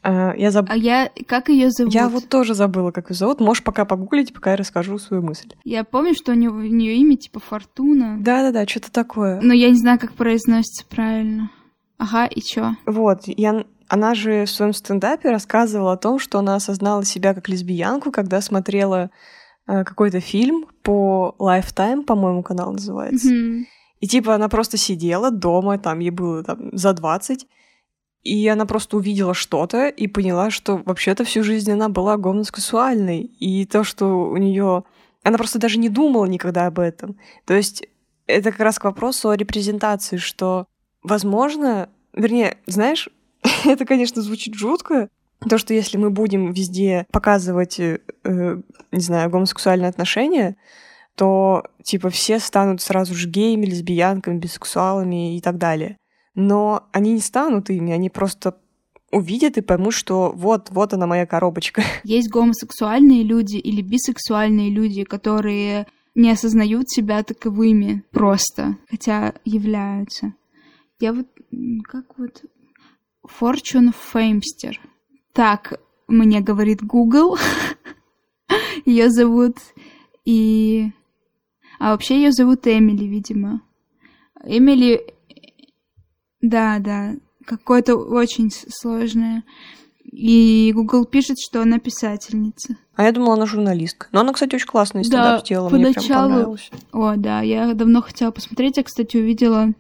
А, 0.02 0.33
я 0.38 0.50
заб... 0.50 0.64
А 0.71 0.76
я... 0.78 1.11
Как 1.26 1.50
ее 1.50 1.71
зовут? 1.71 1.92
Я 1.92 2.09
вот 2.09 2.31
тоже 2.31 2.54
забыла, 2.54 2.90
как 2.90 3.11
ее 3.11 3.16
зовут. 3.16 3.38
Можешь 3.38 3.62
пока 3.62 3.85
погуглить, 3.85 4.33
пока 4.33 4.52
я 4.52 4.57
расскажу 4.57 4.97
свою 4.97 5.23
мысль. 5.23 5.50
Я 5.62 5.85
помню, 5.85 6.14
что 6.14 6.33
у 6.33 6.35
нее, 6.35 6.49
у 6.49 6.59
нее 6.59 6.97
имя 6.97 7.19
типа 7.19 7.38
Фортуна. 7.38 8.16
Да-да-да, 8.19 8.66
что-то 8.66 8.90
такое. 8.90 9.42
Но 9.42 9.52
я 9.52 9.69
не 9.69 9.76
знаю, 9.76 9.99
как 9.99 10.14
произносится 10.14 10.87
правильно. 10.88 11.50
Ага, 11.99 12.25
и 12.25 12.40
чё? 12.40 12.76
Вот, 12.87 13.25
я 13.26 13.66
она 13.93 14.15
же 14.15 14.47
в 14.47 14.51
своем 14.51 14.73
стендапе 14.73 15.31
рассказывала 15.31 15.93
о 15.93 15.97
том, 15.99 16.19
что 16.19 16.39
она 16.39 16.55
осознала 16.55 17.05
себя 17.05 17.35
как 17.35 17.51
лесбиянку, 17.51 18.11
когда 18.11 18.41
смотрела 18.41 19.11
э, 19.67 19.85
какой-то 19.85 20.19
фильм 20.19 20.65
по 20.83 21.37
Lifetime, 21.39 22.03
по-моему, 22.03 22.43
канал 22.43 22.73
называется. 22.73 23.29
Mm-hmm. 23.29 23.65
И 24.01 24.09
типа 24.09 24.35
она 24.35 24.49
просто 24.49 24.79
сидела 24.79 25.31
дома, 25.31 25.77
там 25.77 25.99
ей 25.99 26.09
было 26.09 26.43
там, 26.43 26.75
за 26.75 26.95
20, 26.95 27.47
и 28.23 28.49
она 28.49 28.65
просто 28.65 28.97
увидела 28.97 29.35
что-то 29.35 29.89
и 29.89 30.07
поняла, 30.07 30.49
что 30.49 30.79
вообще-то 30.79 31.25
всю 31.25 31.43
жизнь 31.43 31.71
она 31.71 31.91
была 31.91 32.17
гомосексуальной. 32.17 33.21
И 33.21 33.67
то, 33.67 33.85
что 33.85 34.07
у 34.07 34.39
нее... 34.39 34.85
Она 35.23 35.37
просто 35.37 35.59
даже 35.59 35.79
не 35.79 35.91
думала 35.91 36.25
никогда 36.25 36.65
об 36.65 36.79
этом. 36.79 37.19
То 37.45 37.53
есть 37.53 37.87
это 38.27 38.53
как 38.53 38.61
раз 38.61 38.79
к 38.79 38.85
вопросу 38.85 39.29
о 39.29 39.37
репрезентации, 39.37 40.17
что, 40.17 40.67
возможно, 41.03 41.91
вернее, 42.15 42.57
знаешь, 42.67 43.11
это, 43.65 43.85
конечно, 43.85 44.23
звучит 44.23 44.55
жутко, 44.55 45.09
то, 45.49 45.59
что 45.59 45.75
если 45.75 45.97
мы 45.97 46.11
будем 46.11 46.53
везде 46.53 47.07
показывать, 47.11 47.81
э, 47.81 47.99
не 48.25 49.01
знаю, 49.01 49.31
гомосексуальные 49.31 49.89
отношения, 49.89 50.57
то, 51.17 51.65
типа, 51.83 52.11
все 52.11 52.39
станут 52.39 52.81
сразу 52.81 53.15
же 53.15 53.29
геями, 53.29 53.67
лесбиянками, 53.67 54.39
бисексуалами 54.39 55.37
и 55.37 55.41
так 55.41 55.59
далее. 55.59 55.99
Но 56.35 56.89
они 56.93 57.13
не 57.13 57.21
станут 57.21 57.71
ими, 57.71 57.93
они 57.93 58.09
просто 58.09 58.57
увидят 59.11 59.59
и 59.59 59.61
поймут, 59.61 59.93
что 59.93 60.33
вот, 60.35 60.71
вот 60.71 60.95
она 60.95 61.07
моя 61.07 61.27
коробочка. 61.27 61.83
Есть 62.05 62.31
гомосексуальные 62.31 63.23
люди 63.23 63.57
или 63.57 63.83
бисексуальные 63.83 64.71
люди, 64.71 65.05
которые 65.05 65.87
не 66.15 66.31
осознают 66.31 66.91
себя 66.91 67.23
таковыми 67.23 68.05
просто, 68.11 68.77
хотя 68.89 69.35
являются. 69.45 70.35
Я 70.99 71.13
вот 71.13 71.27
как 71.85 72.19
вот 72.19 72.43
Fortune 73.26 73.93
Famester. 74.12 74.75
Так 75.33 75.81
мне 76.09 76.41
говорит 76.41 76.83
Google. 76.83 77.38
ее 78.85 79.11
зовут 79.11 79.57
и... 80.25 80.91
А 81.79 81.91
вообще 81.93 82.17
ее 82.17 82.33
зовут 82.33 82.67
Эмили, 82.67 83.05
видимо. 83.05 83.62
Эмили... 84.45 85.14
Да, 86.41 86.79
да, 86.79 87.14
какое-то 87.47 87.97
очень 87.97 88.50
сложное. 88.50 89.45
И 90.05 90.73
Google 90.75 91.05
пишет, 91.07 91.38
что 91.38 91.62
она 91.62 91.79
писательница. 91.79 92.76
А 92.95 93.05
я 93.05 93.12
думала, 93.12 93.35
она 93.35 93.47
журналистка. 93.47 94.09
Но 94.12 94.21
она, 94.21 94.33
кстати, 94.33 94.57
очень 94.57 94.67
классный 94.67 95.05
стендап 95.05 95.38
да, 95.41 95.45
сделала, 95.45 95.71
поначалу... 95.71 95.95
мне 95.95 96.07
прям 96.07 96.21
понравилось. 96.29 96.71
О, 96.93 97.14
да, 97.17 97.41
я 97.41 97.73
давно 97.75 98.02
хотела 98.02 98.31
посмотреть. 98.33 98.76
Я, 98.76 98.83
кстати, 98.83 99.17
увидела 99.17 99.73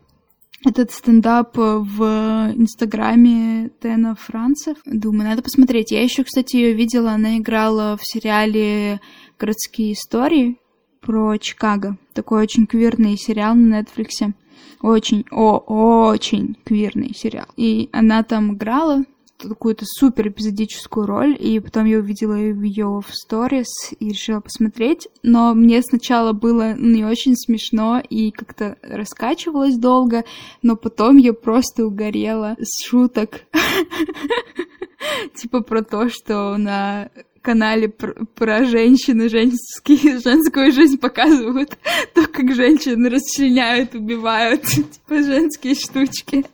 этот 0.64 0.92
стендап 0.92 1.56
в 1.56 2.52
Инстаграме 2.54 3.70
Тена 3.80 4.14
Францев. 4.14 4.78
Думаю, 4.84 5.28
надо 5.30 5.42
посмотреть. 5.42 5.90
Я 5.90 6.02
еще, 6.02 6.24
кстати, 6.24 6.56
ее 6.56 6.72
видела, 6.72 7.12
она 7.12 7.38
играла 7.38 7.96
в 7.96 8.00
сериале 8.02 9.00
«Городские 9.38 9.94
истории» 9.94 10.58
про 11.00 11.36
Чикаго. 11.38 11.96
Такой 12.14 12.42
очень 12.42 12.66
квирный 12.66 13.16
сериал 13.16 13.54
на 13.54 13.78
Нетфликсе. 13.78 14.34
Очень, 14.80 15.24
о, 15.30 15.58
очень 15.58 16.56
квирный 16.64 17.12
сериал. 17.14 17.46
И 17.56 17.88
она 17.92 18.22
там 18.22 18.54
играла, 18.54 19.04
какую-то 19.48 19.84
супер 19.86 20.28
эпизодическую 20.28 21.06
роль, 21.06 21.36
и 21.38 21.60
потом 21.60 21.84
я 21.84 21.98
увидела 21.98 22.34
ее 22.34 23.00
в 23.06 23.14
сторис 23.14 23.68
и 23.98 24.08
решила 24.10 24.40
посмотреть, 24.40 25.08
но 25.22 25.54
мне 25.54 25.82
сначала 25.82 26.32
было 26.32 26.74
не 26.74 27.04
очень 27.04 27.36
смешно 27.36 28.02
и 28.08 28.30
как-то 28.30 28.76
раскачивалось 28.82 29.76
долго, 29.76 30.24
но 30.62 30.76
потом 30.76 31.16
я 31.16 31.32
просто 31.32 31.86
угорела 31.86 32.56
с 32.60 32.84
шуток. 32.84 33.42
Типа 35.34 35.62
про 35.62 35.82
то, 35.82 36.08
что 36.08 36.56
на 36.56 37.10
канале 37.42 37.88
про, 37.88 38.14
про 38.34 38.64
женщины, 38.64 39.28
женские, 39.28 40.20
женскую 40.24 40.72
жизнь 40.72 40.98
показывают 40.98 41.76
то, 42.14 42.26
как 42.26 42.54
женщины 42.54 43.10
расчленяют, 43.10 43.94
убивают, 43.94 44.62
типа 44.62 45.22
женские 45.22 45.74
штучки. 45.74 46.46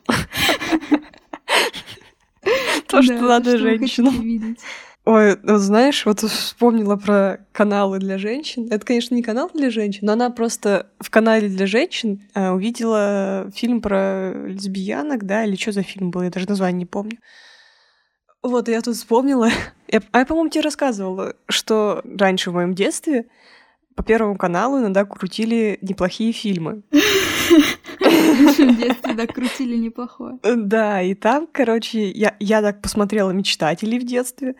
То, 2.89 3.01
что 3.01 3.19
надо 3.21 3.57
женщинам. 3.57 4.57
Ой, 5.05 5.37
знаешь, 5.43 6.05
вот 6.05 6.19
вспомнила 6.19 6.95
про 6.95 7.39
каналы 7.51 7.99
для 7.99 8.17
женщин. 8.17 8.67
Это, 8.69 8.85
конечно, 8.85 9.15
не 9.15 9.23
канал 9.23 9.49
для 9.53 9.71
женщин, 9.71 10.01
но 10.03 10.13
она 10.13 10.29
просто 10.29 10.91
в 10.99 11.09
канале 11.09 11.47
для 11.47 11.65
женщин 11.65 12.21
а, 12.35 12.53
увидела 12.53 13.49
фильм 13.55 13.81
про 13.81 14.33
лесбиянок, 14.45 15.25
да, 15.25 15.45
или 15.45 15.55
что 15.55 15.71
за 15.71 15.83
фильм 15.83 16.11
был, 16.11 16.21
я 16.21 16.29
даже 16.29 16.47
название 16.47 16.79
не 16.79 16.85
помню. 16.85 17.17
Вот, 18.43 18.67
я 18.67 18.81
тут 18.81 18.95
вспомнила. 18.95 19.49
Я, 19.87 20.01
а 20.11 20.19
я, 20.19 20.25
по-моему, 20.25 20.49
тебе 20.49 20.61
рассказывала, 20.61 21.33
что 21.47 22.03
раньше 22.03 22.51
в 22.51 22.53
моем 22.53 22.75
детстве 22.75 23.25
по 23.95 24.03
Первому 24.03 24.37
каналу 24.37 24.77
иногда 24.79 25.05
крутили 25.05 25.79
неплохие 25.81 26.31
фильмы. 26.31 26.83
В 28.65 28.77
детстве 28.77 29.13
да, 29.13 29.27
крутили 29.27 29.75
неплохое. 29.77 30.37
Да, 30.43 31.01
и 31.01 31.13
там, 31.13 31.47
короче, 31.51 32.09
я, 32.11 32.35
я 32.39 32.61
так 32.61 32.81
посмотрела 32.81 33.31
«Мечтателей» 33.31 33.99
в 33.99 34.05
детстве, 34.05 34.55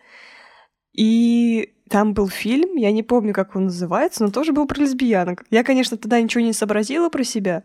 и 0.93 1.73
там 1.89 2.13
был 2.13 2.29
фильм, 2.29 2.75
я 2.75 2.91
не 2.91 3.03
помню, 3.03 3.33
как 3.33 3.55
он 3.55 3.65
называется, 3.65 4.23
но 4.23 4.31
тоже 4.31 4.53
был 4.53 4.67
про 4.67 4.81
лесбиянок. 4.81 5.43
Я, 5.49 5.63
конечно, 5.63 5.97
тогда 5.97 6.21
ничего 6.21 6.43
не 6.43 6.53
сообразила 6.53 7.09
про 7.09 7.23
себя, 7.23 7.63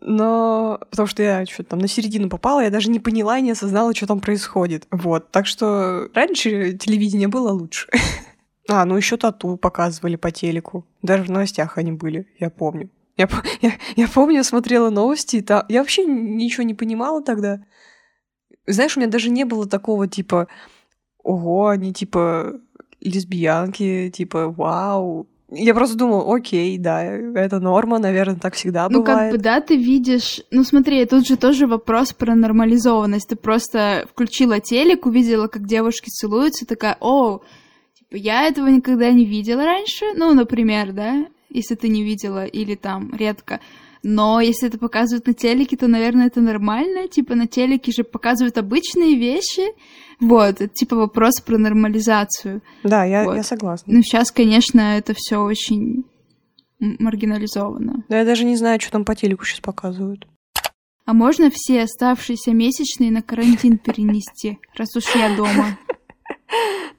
но 0.00 0.78
потому 0.90 1.06
что 1.06 1.22
я 1.22 1.46
что-то 1.46 1.70
там 1.70 1.78
на 1.78 1.88
середину 1.88 2.28
попала, 2.28 2.60
я 2.60 2.70
даже 2.70 2.90
не 2.90 3.00
поняла 3.00 3.38
и 3.38 3.42
не 3.42 3.52
осознала, 3.52 3.94
что 3.94 4.06
там 4.06 4.20
происходит. 4.20 4.86
Вот, 4.90 5.30
так 5.30 5.46
что 5.46 6.08
раньше 6.14 6.72
телевидение 6.72 7.28
было 7.28 7.50
лучше. 7.52 7.88
А, 8.66 8.86
ну 8.86 8.96
еще 8.96 9.18
тату 9.18 9.58
показывали 9.58 10.16
по 10.16 10.30
телеку. 10.30 10.86
Даже 11.02 11.24
в 11.24 11.30
новостях 11.30 11.76
они 11.76 11.92
были, 11.92 12.26
я 12.40 12.48
помню. 12.48 12.88
Я, 13.16 13.28
я, 13.60 13.72
я 13.96 14.08
помню, 14.08 14.36
я 14.36 14.44
смотрела 14.44 14.90
новости, 14.90 15.36
и 15.36 15.42
та... 15.42 15.64
я 15.68 15.80
вообще 15.80 16.04
ничего 16.04 16.64
не 16.64 16.74
понимала 16.74 17.22
тогда. 17.22 17.60
Знаешь, 18.66 18.96
у 18.96 19.00
меня 19.00 19.10
даже 19.10 19.30
не 19.30 19.44
было 19.44 19.68
такого 19.68 20.08
типа, 20.08 20.48
ого, 21.22 21.68
они 21.68 21.92
типа 21.92 22.60
лесбиянки, 23.00 24.10
типа, 24.14 24.48
вау. 24.48 25.28
Я 25.50 25.74
просто 25.74 25.96
думала, 25.96 26.34
окей, 26.34 26.78
да, 26.78 27.04
это 27.04 27.60
норма, 27.60 27.98
наверное, 27.98 28.40
так 28.40 28.54
всегда 28.54 28.88
ну, 28.88 29.00
бывает. 29.00 29.06
Ну, 29.06 29.30
как 29.30 29.32
бы, 29.32 29.38
да, 29.38 29.60
ты 29.60 29.76
видишь... 29.76 30.42
Ну, 30.50 30.64
смотри, 30.64 31.04
тут 31.04 31.26
же 31.26 31.36
тоже 31.36 31.66
вопрос 31.66 32.12
про 32.12 32.34
нормализованность. 32.34 33.28
Ты 33.28 33.36
просто 33.36 34.06
включила 34.10 34.58
телек, 34.58 35.06
увидела, 35.06 35.46
как 35.46 35.66
девушки 35.66 36.08
целуются, 36.08 36.66
такая, 36.66 36.96
о, 37.00 37.42
Типа, 37.96 38.16
я 38.16 38.48
этого 38.48 38.68
никогда 38.68 39.10
не 39.12 39.24
видела 39.24 39.64
раньше, 39.64 40.06
ну, 40.16 40.34
например, 40.34 40.92
да, 40.92 41.26
если 41.54 41.74
ты 41.76 41.88
не 41.88 42.02
видела, 42.02 42.44
или 42.44 42.74
там 42.74 43.14
редко. 43.14 43.60
Но 44.02 44.40
если 44.40 44.68
это 44.68 44.76
показывают 44.78 45.26
на 45.26 45.32
телеке, 45.32 45.78
то, 45.78 45.88
наверное, 45.88 46.26
это 46.26 46.42
нормально. 46.42 47.08
Типа 47.08 47.34
на 47.34 47.46
телеке 47.46 47.90
же 47.90 48.04
показывают 48.04 48.58
обычные 48.58 49.16
вещи. 49.16 49.62
Вот, 50.20 50.60
это 50.60 50.68
типа 50.68 50.96
вопрос 50.96 51.40
про 51.40 51.56
нормализацию. 51.56 52.60
Да, 52.82 53.04
я, 53.04 53.24
вот. 53.24 53.36
я 53.36 53.42
согласна. 53.42 53.94
Ну, 53.94 54.02
сейчас, 54.02 54.30
конечно, 54.30 54.98
это 54.98 55.14
все 55.16 55.38
очень 55.38 56.04
маргинализовано. 56.78 58.04
Да, 58.10 58.18
я 58.18 58.24
даже 58.26 58.44
не 58.44 58.56
знаю, 58.56 58.78
что 58.80 58.92
там 58.92 59.06
по 59.06 59.14
телеку 59.14 59.46
сейчас 59.46 59.60
показывают. 59.60 60.26
А 61.06 61.12
можно 61.12 61.50
все 61.50 61.82
оставшиеся 61.82 62.52
месячные 62.52 63.10
на 63.10 63.22
карантин 63.22 63.78
перенести, 63.78 64.58
раз 64.74 64.96
уж 64.96 65.04
я 65.14 65.34
дома? 65.36 65.78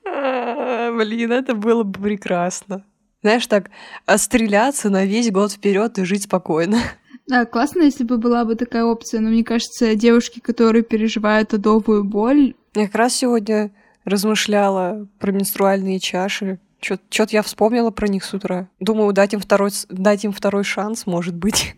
Блин, 0.98 1.32
это 1.32 1.56
было 1.56 1.84
бы 1.84 2.00
прекрасно. 2.00 2.86
Знаешь, 3.26 3.48
так 3.48 3.72
стреляться 4.18 4.92
на 4.92 5.04
весь 5.04 5.32
год 5.32 5.52
вперед 5.52 5.98
и 5.98 6.04
жить 6.04 6.26
спокойно. 6.26 6.78
Да, 7.26 7.46
классно, 7.46 7.82
если 7.82 8.04
бы 8.04 8.20
была 8.20 8.46
бы 8.46 8.54
такая 8.54 8.84
опция, 8.84 9.20
но 9.20 9.30
мне 9.30 9.44
кажется, 9.44 9.96
девушки, 9.96 10.40
которые 10.40 10.84
переживают 10.84 11.52
адовую 11.52 12.04
боль... 12.04 12.54
Я 12.76 12.86
как 12.86 12.94
раз 12.94 13.16
сегодня 13.16 13.72
размышляла 14.04 15.08
про 15.18 15.32
менструальные 15.32 16.00
чаши. 16.00 16.60
Что-то 16.80 17.30
я 17.32 17.42
вспомнила 17.42 17.90
про 17.90 18.08
них 18.08 18.24
с 18.24 18.32
утра. 18.36 18.70
Думаю, 18.80 19.12
дать 19.12 19.34
им 19.34 19.40
второй, 19.40 19.72
дать 19.90 20.24
им 20.24 20.32
второй 20.32 20.64
шанс, 20.64 21.08
может 21.08 21.34
быть. 21.34 21.76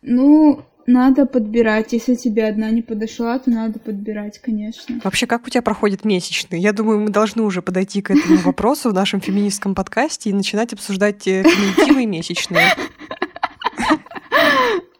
Ну, 0.00 0.62
надо 0.88 1.26
подбирать. 1.26 1.92
Если 1.92 2.14
тебе 2.14 2.46
одна 2.46 2.70
не 2.70 2.80
подошла, 2.80 3.38
то 3.38 3.50
надо 3.50 3.78
подбирать, 3.78 4.38
конечно. 4.38 5.00
Вообще, 5.04 5.26
как 5.26 5.46
у 5.46 5.50
тебя 5.50 5.60
проходит 5.60 6.04
месячный? 6.04 6.58
Я 6.60 6.72
думаю, 6.72 7.00
мы 7.00 7.10
должны 7.10 7.42
уже 7.42 7.60
подойти 7.60 8.00
к 8.00 8.10
этому 8.10 8.38
вопросу 8.44 8.90
в 8.90 8.94
нашем 8.94 9.20
феминистском 9.20 9.74
подкасте 9.74 10.30
и 10.30 10.32
начинать 10.32 10.72
обсуждать 10.72 11.22
феминитивы 11.22 12.06
месячные. 12.06 12.68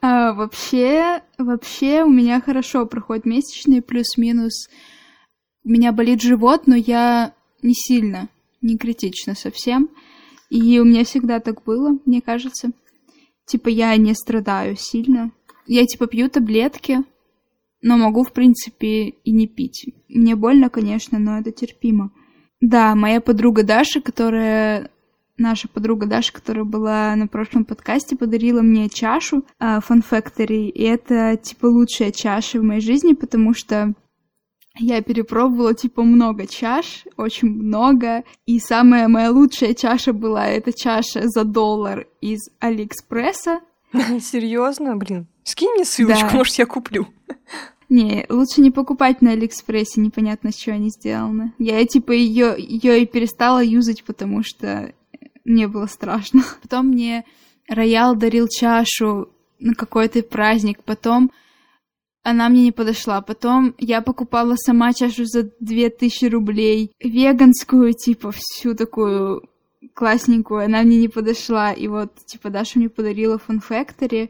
А, 0.01 0.31
вообще, 0.31 1.21
вообще 1.37 2.05
у 2.05 2.09
меня 2.09 2.39
хорошо 2.39 2.85
проходит 2.85 3.25
месячный, 3.25 3.81
плюс-минус. 3.81 4.69
У 5.65 5.69
меня 5.69 5.91
болит 5.91 6.21
живот, 6.21 6.67
но 6.67 6.75
я 6.75 7.33
не 7.61 7.73
сильно, 7.73 8.29
не 8.61 8.77
критично 8.77 9.35
совсем. 9.35 9.89
И 10.49 10.79
у 10.79 10.85
меня 10.85 11.03
всегда 11.03 11.41
так 11.41 11.63
было, 11.63 11.97
мне 12.05 12.21
кажется. 12.21 12.71
Типа 13.45 13.67
я 13.67 13.93
не 13.97 14.13
страдаю 14.13 14.77
сильно. 14.77 15.31
Я 15.71 15.85
типа 15.85 16.07
пью 16.07 16.29
таблетки, 16.29 17.03
но 17.83 17.95
могу, 17.95 18.23
в 18.23 18.33
принципе, 18.33 19.09
и 19.09 19.31
не 19.31 19.45
пить. 19.45 19.93
Мне 20.09 20.35
больно, 20.35 20.71
конечно, 20.71 21.19
но 21.19 21.37
это 21.37 21.51
терпимо. 21.51 22.11
Да, 22.59 22.95
моя 22.95 23.21
подруга 23.21 23.61
Даша, 23.61 24.01
которая 24.01 24.89
наша 25.37 25.67
подруга 25.67 26.07
Даша, 26.07 26.33
которая 26.33 26.63
была 26.65 27.15
на 27.15 27.27
прошлом 27.27 27.65
подкасте, 27.65 28.17
подарила 28.17 28.63
мне 28.63 28.89
чашу 28.89 29.45
uh, 29.59 29.79
Fun 29.87 30.03
Factory, 30.09 30.69
и 30.69 30.81
это, 30.81 31.37
типа, 31.37 31.67
лучшая 31.67 32.11
чаша 32.11 32.59
в 32.59 32.63
моей 32.63 32.81
жизни, 32.81 33.13
потому 33.13 33.53
что 33.53 33.93
я 34.75 35.03
перепробовала, 35.03 35.75
типа, 35.75 36.01
много 36.01 36.47
чаш, 36.47 37.05
очень 37.15 37.49
много, 37.49 38.23
и 38.47 38.57
самая 38.59 39.07
моя 39.07 39.29
лучшая 39.29 39.75
чаша 39.75 40.13
была 40.13 40.47
эта 40.47 40.73
чаша 40.73 41.27
за 41.27 41.43
доллар 41.43 42.07
из 42.21 42.49
Алиэкспресса. 42.59 43.59
Серьезно, 44.19 44.97
блин? 44.97 45.27
Скинь 45.49 45.71
мне 45.71 45.83
ссылочку, 45.83 46.29
да. 46.29 46.37
может, 46.37 46.55
я 46.59 46.67
куплю. 46.67 47.07
Не, 47.89 48.27
лучше 48.29 48.61
не 48.61 48.69
покупать 48.69 49.23
на 49.23 49.31
Алиэкспрессе, 49.31 49.99
непонятно, 49.99 50.51
с 50.51 50.55
чего 50.55 50.75
они 50.75 50.91
сделаны. 50.91 51.53
Я, 51.57 51.83
типа, 51.87 52.11
ее, 52.11 52.55
ее 52.55 53.01
и 53.01 53.07
перестала 53.07 53.63
юзать, 53.63 54.03
потому 54.03 54.43
что 54.43 54.93
мне 55.45 55.67
было 55.67 55.87
страшно. 55.87 56.43
Потом 56.61 56.89
мне 56.89 57.25
Роял 57.67 58.15
дарил 58.15 58.47
чашу 58.47 59.29
на 59.59 59.73
какой-то 59.73 60.21
праздник, 60.21 60.83
потом 60.83 61.31
она 62.21 62.47
мне 62.47 62.65
не 62.65 62.71
подошла. 62.71 63.21
Потом 63.21 63.73
я 63.79 64.01
покупала 64.01 64.55
сама 64.55 64.93
чашу 64.93 65.25
за 65.25 65.49
2000 65.59 66.25
рублей, 66.25 66.91
веганскую, 66.99 67.93
типа, 67.93 68.31
всю 68.35 68.75
такую 68.75 69.49
классненькую, 69.95 70.65
она 70.65 70.83
мне 70.83 70.97
не 70.97 71.07
подошла. 71.07 71.73
И 71.73 71.87
вот, 71.87 72.13
типа, 72.27 72.51
Даша 72.51 72.77
мне 72.77 72.89
подарила 72.89 73.41
Fun 73.47 73.61
Factory 73.67 74.29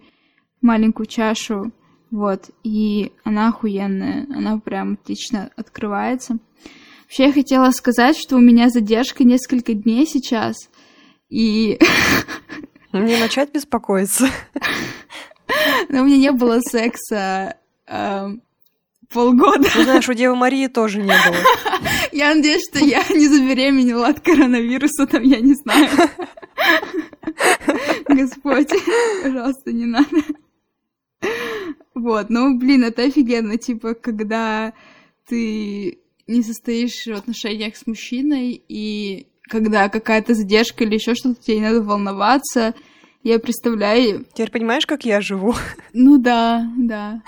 маленькую 0.62 1.06
чашу, 1.06 1.72
вот, 2.12 2.50
и 2.64 3.12
она 3.24 3.50
охуенная, 3.50 4.26
она 4.30 4.58
прям 4.58 4.94
отлично 4.94 5.52
открывается. 5.56 6.40
Вообще 7.04 7.28
я 7.28 7.34
хотела 7.34 7.72
сказать, 7.72 8.18
что 8.18 8.36
у 8.36 8.40
меня 8.40 8.70
задержка 8.70 9.24
несколько 9.24 9.74
дней 9.74 10.06
сейчас, 10.06 10.70
и... 11.30 11.80
Мне 12.92 13.20
начать 13.20 13.54
беспокоиться. 13.54 14.30
Но 15.90 16.02
у 16.02 16.06
меня 16.06 16.18
не 16.18 16.32
было 16.32 16.60
секса 16.60 17.56
э, 17.88 18.28
полгода. 19.10 19.70
Ну, 19.76 19.84
знаешь, 19.84 20.10
у 20.10 20.14
Девы 20.14 20.36
Марии 20.36 20.68
тоже 20.68 21.00
не 21.00 21.06
было. 21.06 21.38
Я 22.12 22.34
надеюсь, 22.34 22.68
что 22.70 22.84
я 22.84 23.04
не 23.10 23.28
забеременела 23.28 24.08
от 24.08 24.20
коронавируса, 24.20 25.06
там 25.06 25.22
я 25.22 25.40
не 25.40 25.54
знаю. 25.54 25.88
Господь, 28.08 28.72
пожалуйста, 29.22 29.72
не 29.72 29.86
надо. 29.86 30.08
Вот, 31.94 32.30
ну, 32.30 32.58
блин, 32.58 32.86
это 32.86 33.04
офигенно, 33.04 33.58
типа, 33.58 33.94
когда 33.94 34.74
ты 35.28 36.00
не 36.28 36.44
состоишь 36.44 37.06
в 37.06 37.14
отношениях 37.14 37.76
с 37.76 37.86
мужчиной, 37.88 38.62
и 38.70 39.28
когда 39.50 39.90
какая-то 39.90 40.34
задержка 40.34 40.84
или 40.84 40.96
еще 40.96 41.16
что-то, 41.16 41.42
тебе 41.42 41.58
не 41.58 41.64
надо 41.64 41.82
волноваться. 41.82 42.74
Я 43.24 43.40
представляю... 43.40 44.26
Теперь 44.34 44.52
понимаешь, 44.52 44.86
как 44.86 45.04
я 45.04 45.20
живу? 45.20 45.56
Ну 45.94 46.18
да, 46.18 46.72
да. 46.78 47.22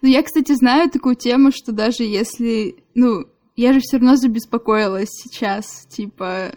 Ну, 0.00 0.08
я, 0.08 0.22
кстати, 0.22 0.52
знаю 0.52 0.88
такую 0.88 1.16
тему, 1.16 1.50
что 1.50 1.72
даже 1.72 2.04
если... 2.04 2.76
Ну, 2.94 3.24
я 3.56 3.72
же 3.72 3.80
все 3.80 3.96
равно 3.96 4.14
забеспокоилась 4.14 5.08
сейчас, 5.10 5.86
типа, 5.86 6.52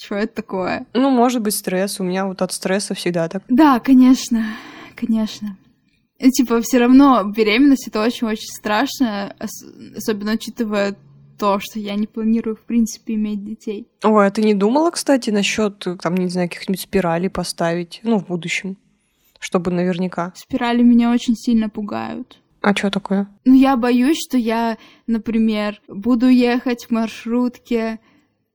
что 0.00 0.14
это 0.14 0.34
такое? 0.34 0.86
Ну, 0.94 1.10
может 1.10 1.42
быть, 1.42 1.54
стресс. 1.54 1.98
У 1.98 2.04
меня 2.04 2.26
вот 2.26 2.42
от 2.42 2.52
стресса 2.52 2.94
всегда 2.94 3.28
так. 3.28 3.42
Да, 3.48 3.80
конечно, 3.80 4.46
конечно. 4.94 5.56
И, 6.18 6.30
типа, 6.30 6.60
все 6.62 6.78
равно 6.78 7.24
беременность 7.24 7.88
это 7.88 8.02
очень-очень 8.02 8.48
страшно, 8.48 9.34
особенно 9.96 10.32
учитывая 10.32 10.96
то, 11.38 11.58
что 11.58 11.80
я 11.80 11.96
не 11.96 12.06
планирую, 12.06 12.56
в 12.56 12.60
принципе, 12.60 13.14
иметь 13.14 13.44
детей. 13.44 13.88
Ой, 14.02 14.26
а 14.26 14.30
ты 14.30 14.42
не 14.42 14.54
думала, 14.54 14.90
кстати, 14.90 15.30
насчет, 15.30 15.86
там, 16.00 16.14
не 16.14 16.28
знаю, 16.28 16.48
каких-нибудь 16.48 16.80
спиралей 16.80 17.28
поставить, 17.28 18.00
ну, 18.04 18.18
в 18.18 18.26
будущем, 18.26 18.76
чтобы 19.40 19.70
наверняка? 19.70 20.32
Спирали 20.36 20.82
меня 20.82 21.10
очень 21.12 21.34
сильно 21.34 21.68
пугают. 21.68 22.38
А 22.62 22.74
что 22.74 22.90
такое? 22.90 23.28
Ну, 23.44 23.52
я 23.52 23.76
боюсь, 23.76 24.16
что 24.18 24.38
я, 24.38 24.78
например, 25.06 25.82
буду 25.88 26.28
ехать 26.28 26.86
в 26.86 26.90
маршрутке, 26.92 27.98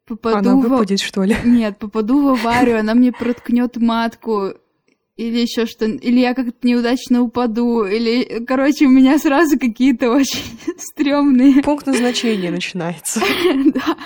попаду 0.07 0.37
она 0.37 0.55
в... 0.55 0.61
выпадет, 0.61 0.99
что 0.99 1.23
ли? 1.23 1.35
Нет, 1.43 1.77
попаду 1.77 2.23
в 2.23 2.27
аварию, 2.29 2.79
она 2.79 2.95
мне 2.95 3.11
проткнет 3.11 3.77
матку, 3.77 4.53
или 5.19 5.39
еще 5.39 5.65
что 5.65 5.85
или 5.85 6.19
я 6.19 6.33
как-то 6.33 6.65
неудачно 6.65 7.21
упаду, 7.21 7.83
или, 7.83 8.45
короче, 8.45 8.85
у 8.85 8.89
меня 8.89 9.19
сразу 9.19 9.59
какие-то 9.59 10.11
очень 10.11 10.39
стрёмные... 10.77 11.61
Пункт 11.61 11.87
назначения 11.87 12.51
начинается. 12.51 13.19
Да, 13.69 13.97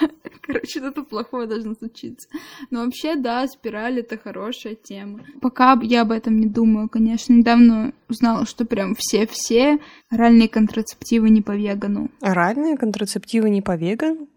короче, 0.41 0.79
что-то 0.79 1.03
плохое 1.03 1.47
должно 1.47 1.75
случиться. 1.75 2.27
Но 2.69 2.83
вообще, 2.83 3.15
да, 3.15 3.47
спираль— 3.47 3.99
это 4.01 4.17
хорошая 4.17 4.75
тема. 4.75 5.19
Пока 5.41 5.79
я 5.83 6.01
об 6.01 6.11
этом 6.11 6.37
не 6.37 6.47
думаю, 6.47 6.89
конечно. 6.89 7.33
Недавно 7.33 7.93
узнала, 8.09 8.45
что 8.45 8.65
прям 8.65 8.95
все-все 8.97 9.79
оральные 10.09 10.49
контрацептивы 10.49 11.29
не 11.29 11.41
по 11.41 11.55
вегану. 11.55 12.09
Оральные 12.21 12.77
контрацептивы 12.77 13.49
не 13.49 13.61
по 13.61 13.75
вегану? 13.75 14.27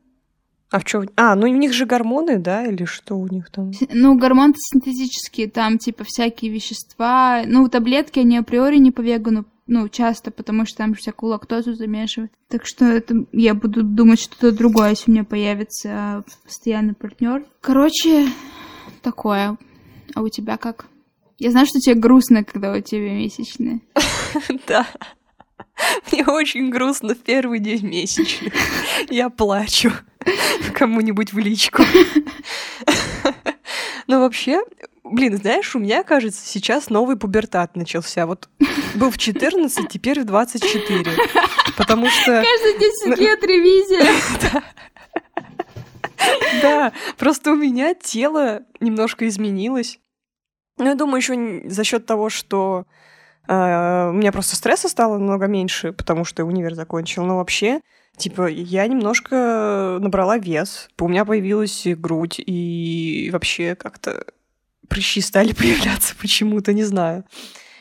А 0.70 0.80
в 0.80 0.84
чем? 0.84 1.08
А, 1.16 1.34
ну 1.36 1.44
у 1.44 1.46
них 1.46 1.72
же 1.72 1.86
гормоны, 1.86 2.38
да, 2.38 2.66
или 2.66 2.84
что 2.84 3.16
у 3.16 3.28
них 3.28 3.50
там? 3.50 3.70
Ну, 3.92 4.18
гормоны 4.18 4.54
синтетические, 4.56 5.48
там 5.48 5.78
типа 5.78 6.04
всякие 6.04 6.50
вещества. 6.50 7.42
Ну, 7.46 7.68
таблетки, 7.68 8.18
они 8.18 8.36
априори 8.36 8.76
не 8.76 8.90
по 8.90 9.00
вегану, 9.00 9.44
ну, 9.68 9.88
часто, 9.88 10.30
потому 10.30 10.66
что 10.66 10.78
там 10.78 10.94
всякую 10.94 11.30
лактозу 11.30 11.74
замешивают. 11.74 12.32
Так 12.48 12.66
что 12.66 12.84
это 12.84 13.26
я 13.32 13.54
буду 13.54 13.82
думать 13.84 14.20
что-то 14.20 14.52
другое, 14.52 14.90
если 14.90 15.10
у 15.10 15.14
меня 15.14 15.24
появится 15.24 16.24
постоянный 16.44 16.94
партнер. 16.94 17.44
Короче, 17.60 18.28
такое. 19.02 19.56
А 20.14 20.22
у 20.22 20.28
тебя 20.28 20.56
как? 20.56 20.86
Я 21.38 21.50
знаю, 21.50 21.66
что 21.66 21.78
тебе 21.78 21.94
грустно, 21.94 22.44
когда 22.44 22.72
у 22.72 22.80
тебя 22.80 23.14
месячные. 23.14 23.80
Да. 24.68 24.86
Мне 26.12 26.24
очень 26.26 26.70
грустно 26.70 27.14
в 27.14 27.18
первый 27.18 27.58
день 27.58 27.86
месячных. 27.86 28.52
Я 29.08 29.30
плачу 29.30 29.92
кому-нибудь 30.74 31.32
в 31.32 31.38
личку. 31.38 31.82
Но 34.06 34.20
вообще, 34.20 34.60
блин, 35.04 35.36
знаешь, 35.36 35.74
у 35.74 35.78
меня, 35.78 36.02
кажется, 36.02 36.46
сейчас 36.46 36.90
новый 36.90 37.16
пубертат 37.16 37.76
начался. 37.76 38.26
Вот 38.26 38.48
был 38.94 39.10
в 39.10 39.18
14, 39.18 39.88
теперь 39.88 40.20
в 40.20 40.24
24. 40.24 41.04
Потому 41.76 42.08
что... 42.08 42.44
Каждый 42.44 42.78
10 43.08 43.18
лет 43.18 43.42
ревизия. 43.42 44.62
Да, 46.62 46.92
просто 47.18 47.52
у 47.52 47.56
меня 47.56 47.94
тело 47.94 48.62
немножко 48.80 49.28
изменилось. 49.28 50.00
Ну, 50.78 50.86
я 50.86 50.94
думаю, 50.94 51.18
еще 51.18 51.68
за 51.68 51.84
счет 51.84 52.06
того, 52.06 52.30
что 52.30 52.86
Uh, 53.48 54.10
у 54.10 54.12
меня 54.12 54.32
просто 54.32 54.56
стресса 54.56 54.88
стало 54.88 55.18
намного 55.18 55.46
меньше, 55.46 55.92
потому 55.92 56.24
что 56.24 56.44
универ 56.44 56.74
закончил. 56.74 57.24
Но 57.24 57.36
вообще, 57.36 57.80
типа, 58.16 58.48
я 58.48 58.86
немножко 58.86 59.98
набрала 60.00 60.38
вес. 60.38 60.88
У 60.98 61.08
меня 61.08 61.24
появилась 61.24 61.84
грудь, 61.86 62.40
и 62.44 63.30
вообще 63.32 63.74
как-то 63.74 64.24
прыщи 64.88 65.20
стали 65.20 65.52
появляться 65.58 66.14
почему-то, 66.20 66.72
не 66.72 66.84
знаю. 66.84 67.24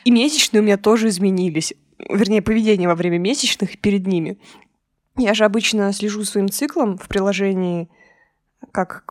И 0.04 0.10
месячные 0.10 0.60
у 0.60 0.64
меня 0.64 0.76
тоже 0.76 1.08
изменились. 1.08 1.74
Вернее, 1.98 2.42
поведение 2.42 2.88
во 2.88 2.94
время 2.94 3.18
месячных 3.18 3.74
и 3.74 3.78
перед 3.78 4.06
ними. 4.06 4.38
Я 5.16 5.34
же 5.34 5.44
обычно 5.44 5.92
слежу 5.92 6.24
своим 6.24 6.48
циклом 6.48 6.98
в 6.98 7.08
приложении, 7.08 7.88
как 8.70 9.04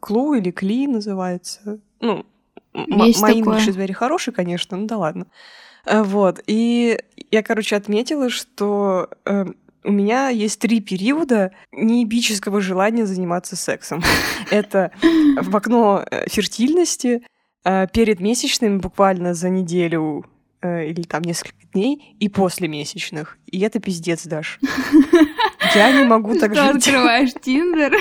Клу 0.00 0.34
или 0.34 0.50
Кли 0.50 0.86
называется. 0.86 1.78
Ну, 2.00 2.24
Есть 2.74 3.20
мои 3.20 3.40
такое. 3.40 3.60
Very 3.60 3.92
хороший, 3.92 4.32
конечно, 4.32 4.76
ну 4.76 4.86
да 4.86 4.96
ладно. 4.96 5.26
Э, 5.86 6.02
Вот. 6.02 6.42
И 6.46 6.98
я, 7.30 7.42
короче, 7.42 7.76
отметила, 7.76 8.28
что 8.30 9.08
э, 9.24 9.46
у 9.84 9.90
меня 9.92 10.28
есть 10.28 10.60
три 10.60 10.80
периода 10.80 11.52
неебического 11.72 12.60
желания 12.60 13.06
заниматься 13.06 13.56
сексом. 13.56 14.02
Это 14.50 14.92
в 15.40 15.56
окно 15.56 16.04
э, 16.10 16.28
фертильности, 16.28 17.22
э, 17.64 17.86
перед 17.92 18.20
месячными 18.20 18.78
буквально 18.78 19.34
за 19.34 19.48
неделю 19.48 20.26
или 20.64 21.02
там 21.02 21.22
несколько 21.22 21.56
дней, 21.72 22.14
и 22.20 22.28
после 22.28 22.68
месячных. 22.68 23.36
И 23.50 23.58
это 23.58 23.80
пиздец, 23.80 24.24
Даш. 24.26 24.60
Я 25.74 25.90
не 25.90 26.04
могу 26.04 26.34
Ты 26.34 26.38
так 26.38 26.54
жить. 26.54 26.86
открываешь 26.86 27.32
Тиндер? 27.42 27.92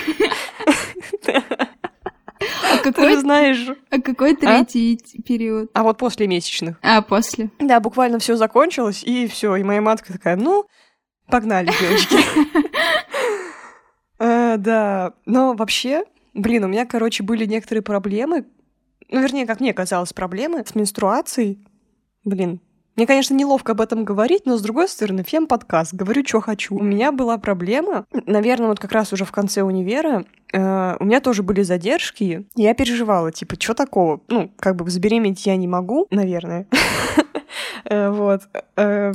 А 2.81 2.83
Ты 2.83 2.91
какой, 2.93 3.15
знаешь. 3.17 3.67
а 3.89 4.01
какой 4.01 4.35
третий 4.35 4.97
т- 4.97 5.21
период? 5.23 5.69
А 5.73 5.83
вот 5.83 5.97
после 5.97 6.27
месячных. 6.27 6.77
А, 6.81 7.01
после. 7.01 7.49
Да, 7.59 7.79
буквально 7.79 8.19
все 8.19 8.35
закончилось, 8.35 9.03
и 9.03 9.27
все. 9.27 9.55
И 9.55 9.63
моя 9.63 9.81
матка 9.81 10.13
такая, 10.13 10.35
ну, 10.35 10.65
погнали, 11.27 11.71
девочки. 11.79 12.17
Э, 14.19 14.57
Да, 14.57 15.13
но 15.25 15.53
вообще, 15.53 16.03
блин, 16.33 16.63
у 16.63 16.67
меня, 16.67 16.85
короче, 16.85 17.23
были 17.23 17.45
некоторые 17.45 17.81
проблемы, 17.81 18.45
ну, 19.09 19.19
вернее, 19.21 19.45
как 19.45 19.59
мне 19.59 19.73
казалось, 19.73 20.13
проблемы 20.13 20.63
с 20.65 20.75
менструацией. 20.75 21.59
Блин, 22.23 22.61
мне, 22.95 23.07
конечно, 23.07 23.33
неловко 23.33 23.71
об 23.71 23.81
этом 23.81 24.03
говорить, 24.03 24.45
но, 24.45 24.57
с 24.57 24.61
другой 24.61 24.87
стороны, 24.89 25.23
фем-подкаст, 25.23 25.93
говорю, 25.93 26.23
что 26.25 26.41
хочу. 26.41 26.75
У 26.75 26.83
меня 26.83 27.11
была 27.11 27.37
проблема, 27.37 28.05
наверное, 28.25 28.67
вот 28.67 28.79
как 28.79 28.91
раз 28.91 29.13
уже 29.13 29.23
в 29.25 29.31
конце 29.31 29.61
универа, 29.61 30.25
э, 30.53 30.97
у 30.99 31.05
меня 31.05 31.21
тоже 31.21 31.41
были 31.43 31.61
задержки, 31.61 32.45
я 32.55 32.73
переживала, 32.73 33.31
типа, 33.31 33.55
что 33.59 33.73
такого? 33.73 34.21
Ну, 34.27 34.51
как 34.57 34.75
бы 34.75 34.89
забеременеть 34.89 35.45
я 35.45 35.55
не 35.55 35.67
могу, 35.67 36.07
наверное. 36.11 36.67
Э, 37.85 38.09
Вот. 38.09 38.41
Э, 38.77 39.13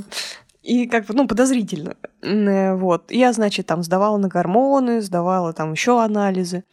И 0.62 0.86
как 0.86 1.06
бы, 1.06 1.14
ну, 1.14 1.28
подозрительно. 1.28 1.94
Вот. 2.22 3.12
Я, 3.12 3.32
значит, 3.32 3.66
там 3.66 3.82
сдавала 3.82 4.16
на 4.16 4.28
гормоны, 4.28 5.00
сдавала 5.00 5.52
там 5.52 5.72
еще 5.72 6.02
анализы. 6.02 6.64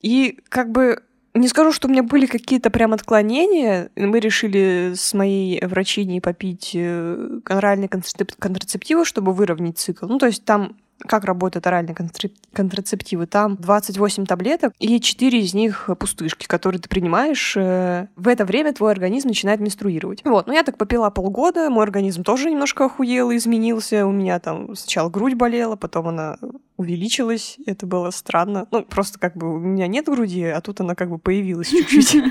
И 0.00 0.38
как 0.48 0.72
бы 0.72 1.02
не 1.34 1.48
скажу, 1.48 1.72
что 1.72 1.88
у 1.88 1.90
меня 1.90 2.02
были 2.02 2.26
какие-то 2.26 2.70
прям 2.70 2.92
отклонения. 2.92 3.90
Мы 3.96 4.18
решили 4.20 4.92
с 4.96 5.14
моей 5.14 5.64
врачиней 5.64 6.20
попить 6.20 6.72
э, 6.74 7.40
оральные 7.44 7.88
контрацеп- 7.88 8.34
контрацептивы, 8.38 9.04
чтобы 9.04 9.32
выровнять 9.32 9.78
цикл. 9.78 10.06
Ну, 10.06 10.18
то 10.18 10.26
есть 10.26 10.44
там 10.44 10.76
как 11.06 11.24
работают 11.24 11.64
оральные 11.68 11.94
контра- 11.94 12.32
контрацептивы? 12.52 13.26
Там 13.26 13.54
28 13.56 14.26
таблеток, 14.26 14.72
и 14.80 14.98
4 15.00 15.40
из 15.40 15.54
них 15.54 15.88
пустышки, 15.98 16.46
которые 16.48 16.80
ты 16.80 16.88
принимаешь. 16.88 17.54
э, 17.56 18.08
В 18.16 18.26
это 18.26 18.44
время 18.44 18.72
твой 18.72 18.90
организм 18.90 19.28
начинает 19.28 19.60
менструировать. 19.60 20.22
Вот, 20.24 20.48
ну 20.48 20.54
я 20.54 20.64
так 20.64 20.76
попила 20.76 21.10
полгода, 21.10 21.70
мой 21.70 21.84
организм 21.84 22.24
тоже 22.24 22.50
немножко 22.50 22.86
охуел 22.86 23.30
и 23.30 23.36
изменился. 23.36 24.06
У 24.06 24.10
меня 24.10 24.40
там 24.40 24.74
сначала 24.74 25.08
грудь 25.08 25.34
болела, 25.34 25.76
потом 25.76 26.08
она 26.08 26.36
увеличилась. 26.78 27.58
Это 27.66 27.86
было 27.86 28.10
странно. 28.10 28.66
Ну, 28.70 28.82
просто 28.82 29.18
как 29.18 29.36
бы 29.36 29.54
у 29.54 29.58
меня 29.58 29.86
нет 29.86 30.06
груди, 30.06 30.44
а 30.44 30.60
тут 30.62 30.80
она 30.80 30.94
как 30.94 31.10
бы 31.10 31.18
появилась 31.18 31.68
чуть-чуть. 31.68 32.16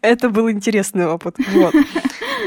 Это 0.00 0.30
был 0.30 0.50
интересный 0.50 1.06
опыт. 1.06 1.36
Вот. 1.52 1.74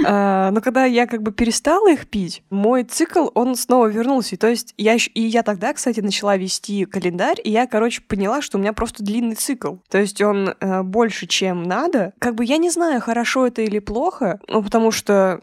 А, 0.06 0.52
Но 0.52 0.62
когда 0.62 0.86
я 0.86 1.06
как 1.06 1.21
бы 1.21 1.32
перестала 1.32 1.91
их 1.91 2.08
пить, 2.08 2.43
мой 2.50 2.84
цикл, 2.84 3.28
он 3.36 3.56
снова 3.56 3.88
вернулся. 3.88 4.36
И 4.36 4.38
То 4.38 4.47
есть 4.47 4.74
я, 4.78 4.95
и 4.95 5.21
я 5.21 5.43
тогда, 5.43 5.74
кстати, 5.74 6.00
начала 6.00 6.38
вести 6.38 6.86
календарь, 6.86 7.39
и 7.43 7.52
я, 7.52 7.67
короче, 7.67 8.02
поняла, 8.02 8.41
что 8.41 8.58
у 8.58 8.62
меня 8.62 8.74
просто 8.74 9.04
длинный 9.04 9.36
цикл. 9.36 9.76
То 9.89 10.00
есть 10.00 10.21
он 10.21 10.56
э, 10.60 10.82
больше, 10.82 11.28
чем 11.28 11.63
надо. 11.63 12.13
Как 12.19 12.36
бы 12.36 12.43
я 12.45 12.58
не 12.58 12.69
знаю, 12.69 13.00
хорошо 13.00 13.47
это 13.47 13.62
или 13.62 13.80
плохо, 13.80 14.39
ну, 14.47 14.63
потому 14.63 14.91
что 14.91 15.41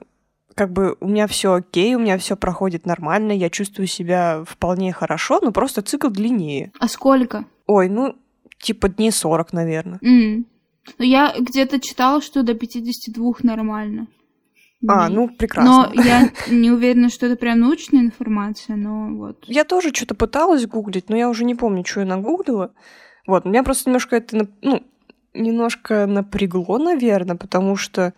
как 0.58 0.72
бы 0.72 0.96
у 0.98 1.06
меня 1.06 1.28
все 1.28 1.52
окей, 1.52 1.94
у 1.94 2.00
меня 2.00 2.18
все 2.18 2.36
проходит 2.36 2.84
нормально, 2.84 3.30
я 3.30 3.48
чувствую 3.48 3.86
себя 3.86 4.42
вполне 4.44 4.92
хорошо, 4.92 5.38
но 5.40 5.52
просто 5.52 5.82
цикл 5.82 6.08
длиннее. 6.08 6.72
А 6.80 6.88
сколько? 6.88 7.44
Ой, 7.68 7.88
ну, 7.88 8.16
типа 8.58 8.88
дней 8.88 9.12
40, 9.12 9.52
наверное. 9.52 10.00
М. 10.02 10.46
Ну, 10.98 11.04
я 11.04 11.32
где-то 11.38 11.78
читала, 11.78 12.20
что 12.20 12.42
до 12.42 12.54
52 12.54 13.34
нормально. 13.44 14.08
А, 14.88 15.06
дней. 15.06 15.16
ну, 15.16 15.28
прекрасно. 15.28 15.92
Но 15.94 16.02
я 16.02 16.28
не 16.48 16.72
уверена, 16.72 17.08
что 17.08 17.26
это 17.26 17.36
прям 17.36 17.60
научная 17.60 18.00
информация, 18.00 18.74
но 18.74 19.14
вот. 19.14 19.44
Я 19.46 19.62
тоже 19.62 19.94
что-то 19.94 20.16
пыталась 20.16 20.66
гуглить, 20.66 21.08
но 21.08 21.16
я 21.16 21.28
уже 21.28 21.44
не 21.44 21.54
помню, 21.54 21.84
что 21.86 22.00
я 22.00 22.06
нагуглила. 22.06 22.72
Вот, 23.28 23.44
меня 23.44 23.62
просто 23.62 23.90
немножко 23.90 24.16
это, 24.16 24.48
ну, 24.62 24.82
немножко 25.34 26.06
напрягло, 26.06 26.78
наверное, 26.78 27.36
потому 27.36 27.76
что 27.76 28.12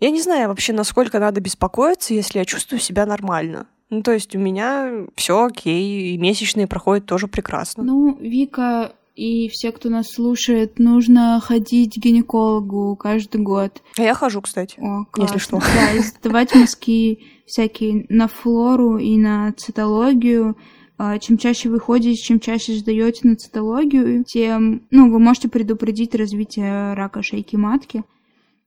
я 0.00 0.10
не 0.10 0.20
знаю 0.20 0.48
вообще, 0.48 0.72
насколько 0.72 1.18
надо 1.18 1.40
беспокоиться, 1.40 2.14
если 2.14 2.38
я 2.38 2.44
чувствую 2.44 2.80
себя 2.80 3.06
нормально. 3.06 3.66
Ну, 3.90 4.02
то 4.02 4.12
есть 4.12 4.36
у 4.36 4.38
меня 4.38 5.06
все 5.16 5.44
окей, 5.44 6.14
и 6.14 6.18
месячные 6.18 6.66
проходят 6.66 7.06
тоже 7.06 7.26
прекрасно. 7.26 7.82
Ну, 7.82 8.16
Вика 8.20 8.92
и 9.14 9.48
все, 9.48 9.72
кто 9.72 9.88
нас 9.88 10.12
слушает, 10.12 10.78
нужно 10.78 11.40
ходить 11.42 11.94
к 11.94 11.98
гинекологу 11.98 12.94
каждый 12.96 13.40
год. 13.40 13.82
А 13.98 14.02
я 14.02 14.14
хожу, 14.14 14.40
кстати. 14.42 14.78
О, 14.78 15.06
Если 15.16 15.38
классно. 15.38 15.38
что. 15.38 15.58
Да, 15.74 15.92
и 15.92 16.00
сдавать 16.00 16.54
мазки 16.54 17.18
всякие 17.46 18.06
на 18.10 18.28
флору 18.28 18.98
и 18.98 19.16
на 19.16 19.52
цитологию. 19.56 20.56
А, 20.98 21.18
Чем 21.18 21.38
чаще 21.38 21.68
вы 21.68 21.80
ходите, 21.80 22.20
чем 22.20 22.38
чаще 22.40 22.74
сдаете 22.74 23.26
на 23.26 23.36
цитологию, 23.36 24.22
тем, 24.24 24.82
ну, 24.90 25.10
вы 25.10 25.18
можете 25.18 25.48
предупредить 25.48 26.14
развитие 26.14 26.94
рака 26.94 27.22
шейки 27.22 27.56
матки. 27.56 28.04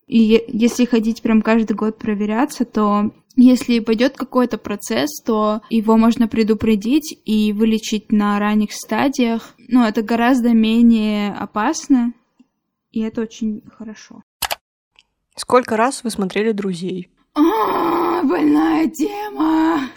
И 0.07 0.43
если 0.47 0.85
ходить 0.85 1.21
прям 1.21 1.41
каждый 1.41 1.73
год 1.73 1.97
проверяться, 1.97 2.65
то 2.65 3.11
если 3.35 3.79
пойдет 3.79 4.17
какой-то 4.17 4.57
процесс, 4.57 5.21
то 5.25 5.61
его 5.69 5.97
можно 5.97 6.27
предупредить 6.27 7.17
и 7.25 7.53
вылечить 7.53 8.11
на 8.11 8.37
ранних 8.39 8.73
стадиях. 8.73 9.53
Но 9.69 9.87
это 9.87 10.01
гораздо 10.01 10.49
менее 10.49 11.33
опасно, 11.33 12.13
и 12.91 13.01
это 13.01 13.21
очень 13.21 13.63
хорошо. 13.77 14.23
Сколько 15.35 15.77
раз 15.77 16.03
вы 16.03 16.09
смотрели 16.09 16.51
«Друзей»? 16.51 17.09
А, 17.33 18.21
больная 18.23 18.89
тема. 18.89 19.89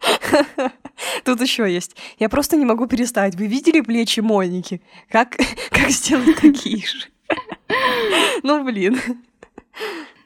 Тут 1.24 1.40
еще 1.42 1.70
есть. 1.70 1.96
Я 2.18 2.28
просто 2.28 2.56
не 2.56 2.64
могу 2.64 2.86
перестать. 2.86 3.34
Вы 3.34 3.46
видели 3.46 3.82
плечи 3.82 4.20
Моники? 4.20 4.80
Как, 5.10 5.36
как 5.70 5.90
сделать 5.90 6.40
такие 6.40 6.86
же? 6.86 7.06
Ну, 8.42 8.64
блин. 8.64 8.98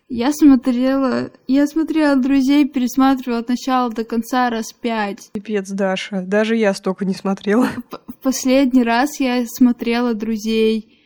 Я 0.09 0.33
смотрела, 0.33 1.31
я 1.49 1.67
смотрела 1.67 2.15
друзей, 2.17 2.69
пересматривала 2.69 3.41
от 3.41 3.49
начала 3.49 3.91
до 3.91 4.05
конца 4.05 4.51
раз 4.51 4.73
пять. 4.73 5.31
Пипец, 5.33 5.71
Даша. 5.71 6.23
Даже 6.23 6.57
я 6.57 6.75
столько 6.75 7.05
не 7.05 7.15
смотрела. 7.15 7.69
П- 7.91 7.99
В 8.09 8.17
последний 8.23 8.83
раз 8.85 9.19
я 9.19 9.45
смотрела 9.47 10.13
друзей. 10.15 11.01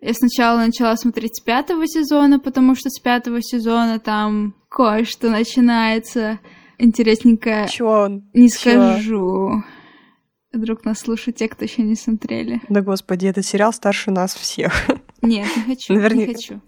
Я 0.00 0.14
сначала 0.14 0.58
начала 0.60 0.94
смотреть 0.96 1.36
с 1.36 1.40
пятого 1.40 1.86
сезона, 1.88 2.38
потому 2.38 2.76
что 2.76 2.88
с 2.88 3.00
пятого 3.00 3.42
сезона 3.42 3.98
там 3.98 4.54
кое-что 4.70 5.28
начинается 5.28 6.38
интересненькое. 6.78 7.66
Чё? 7.68 8.22
Не 8.32 8.48
Чё? 8.48 8.56
скажу. 8.94 9.64
Вдруг 10.52 10.84
нас 10.84 11.00
слушают 11.00 11.36
те, 11.36 11.48
кто 11.48 11.64
еще 11.64 11.82
не 11.82 11.96
смотрели. 11.96 12.62
Да 12.68 12.80
господи, 12.80 13.26
этот 13.26 13.44
сериал 13.44 13.72
старше 13.72 14.10
нас 14.12 14.34
всех. 14.34 14.72
Нет, 15.20 15.48
не 15.56 15.62
хочу, 15.74 15.94
Наверняка. 15.94 16.26
не 16.28 16.34
хочу. 16.34 16.60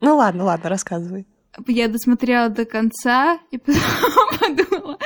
Ну 0.00 0.16
ладно, 0.16 0.44
ладно, 0.44 0.68
рассказывай. 0.68 1.26
Я 1.66 1.88
досмотрела 1.88 2.48
до 2.48 2.64
конца 2.66 3.38
и 3.50 3.58
потом 3.58 3.80
подумала, 4.38 4.98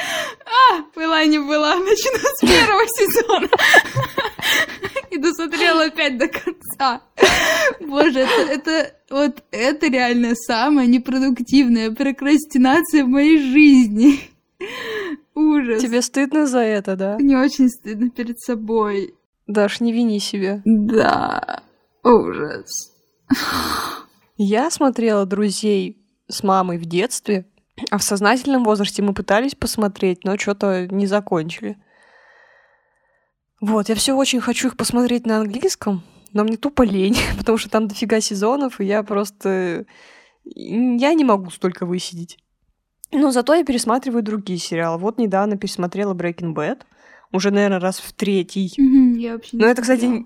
а, 0.45 0.83
была 0.95 1.25
не 1.25 1.39
была, 1.39 1.77
начну 1.77 2.19
с 2.19 2.41
первого 2.41 2.87
сезона. 2.87 3.49
И 5.11 5.19
досмотрела 5.19 5.85
опять 5.85 6.19
до 6.19 6.29
конца. 6.29 7.03
Боже, 7.81 8.21
это, 8.21 8.53
это 8.53 8.95
вот 9.11 9.45
это 9.51 9.87
реально 9.89 10.35
самая 10.35 10.87
непродуктивная 10.87 11.91
прокрастинация 11.91 13.05
в 13.05 13.09
моей 13.09 13.39
жизни. 13.39 14.21
Ужас. 15.35 15.83
Тебе 15.83 16.03
стыдно 16.03 16.47
за 16.47 16.61
это, 16.61 16.97
да? 16.97 17.17
Мне 17.19 17.39
очень 17.39 17.69
стыдно 17.69 18.11
перед 18.11 18.39
собой. 18.41 19.15
Даш, 19.47 19.81
не 19.81 19.93
вини 19.93 20.21
себя. 20.21 20.63
Да, 20.65 21.63
ужас. 22.05 22.93
Я 24.43 24.71
смотрела 24.71 25.27
«Друзей» 25.27 26.03
с 26.27 26.43
мамой 26.43 26.79
в 26.79 26.87
детстве, 26.87 27.45
а 27.91 27.99
в 27.99 28.03
сознательном 28.03 28.65
возрасте 28.65 29.03
мы 29.03 29.13
пытались 29.13 29.55
посмотреть, 29.55 30.25
но 30.25 30.39
что-то 30.39 30.87
не 30.91 31.07
закончили. 31.07 31.77
Вот, 33.61 33.91
я 33.91 33.95
все 33.95 34.15
очень 34.17 34.41
хочу 34.41 34.69
их 34.69 34.79
посмотреть 34.79 35.27
на 35.27 35.41
английском, 35.41 36.03
но 36.33 36.45
мне 36.45 36.57
тупо 36.57 36.81
лень, 36.81 37.19
потому 37.39 37.59
что 37.59 37.69
там 37.69 37.87
дофига 37.87 38.23
сезонов, 38.23 38.81
и 38.81 38.87
я 38.87 39.03
просто 39.03 39.85
Я 40.47 41.13
не 41.13 41.25
могу 41.25 41.51
столько 41.51 41.85
высидеть. 41.85 42.39
Но 43.13 43.33
зато 43.33 43.53
я 43.53 43.63
пересматриваю 43.63 44.23
другие 44.23 44.59
сериалы. 44.59 44.97
Вот 44.97 45.19
недавно 45.19 45.59
пересмотрела 45.59 46.15
Breaking 46.15 46.55
Bad. 46.55 46.81
Уже, 47.31 47.51
наверное, 47.51 47.79
раз 47.79 48.01
в 48.01 48.15
третий. 48.15 48.73
Мгм, 48.79 49.19
Я 49.19 49.35
вообще 49.35 49.59
не 49.59 49.63
Но 49.63 49.69
это, 49.69 49.83
кстати, 49.83 50.25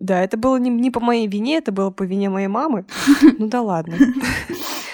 да, 0.00 0.22
это 0.22 0.36
было 0.36 0.56
не, 0.56 0.70
не 0.70 0.90
по 0.90 1.00
моей 1.00 1.26
вине, 1.26 1.58
это 1.58 1.72
было 1.72 1.90
по 1.90 2.02
вине 2.02 2.30
моей 2.30 2.48
мамы. 2.48 2.86
Ну 3.38 3.48
да 3.48 3.62
ладно. 3.62 3.96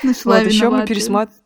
Нашла 0.02 0.38
Вот 0.38 0.46
еще 0.46 0.70
мы 0.70 0.86
пересматриваем. 0.86 1.44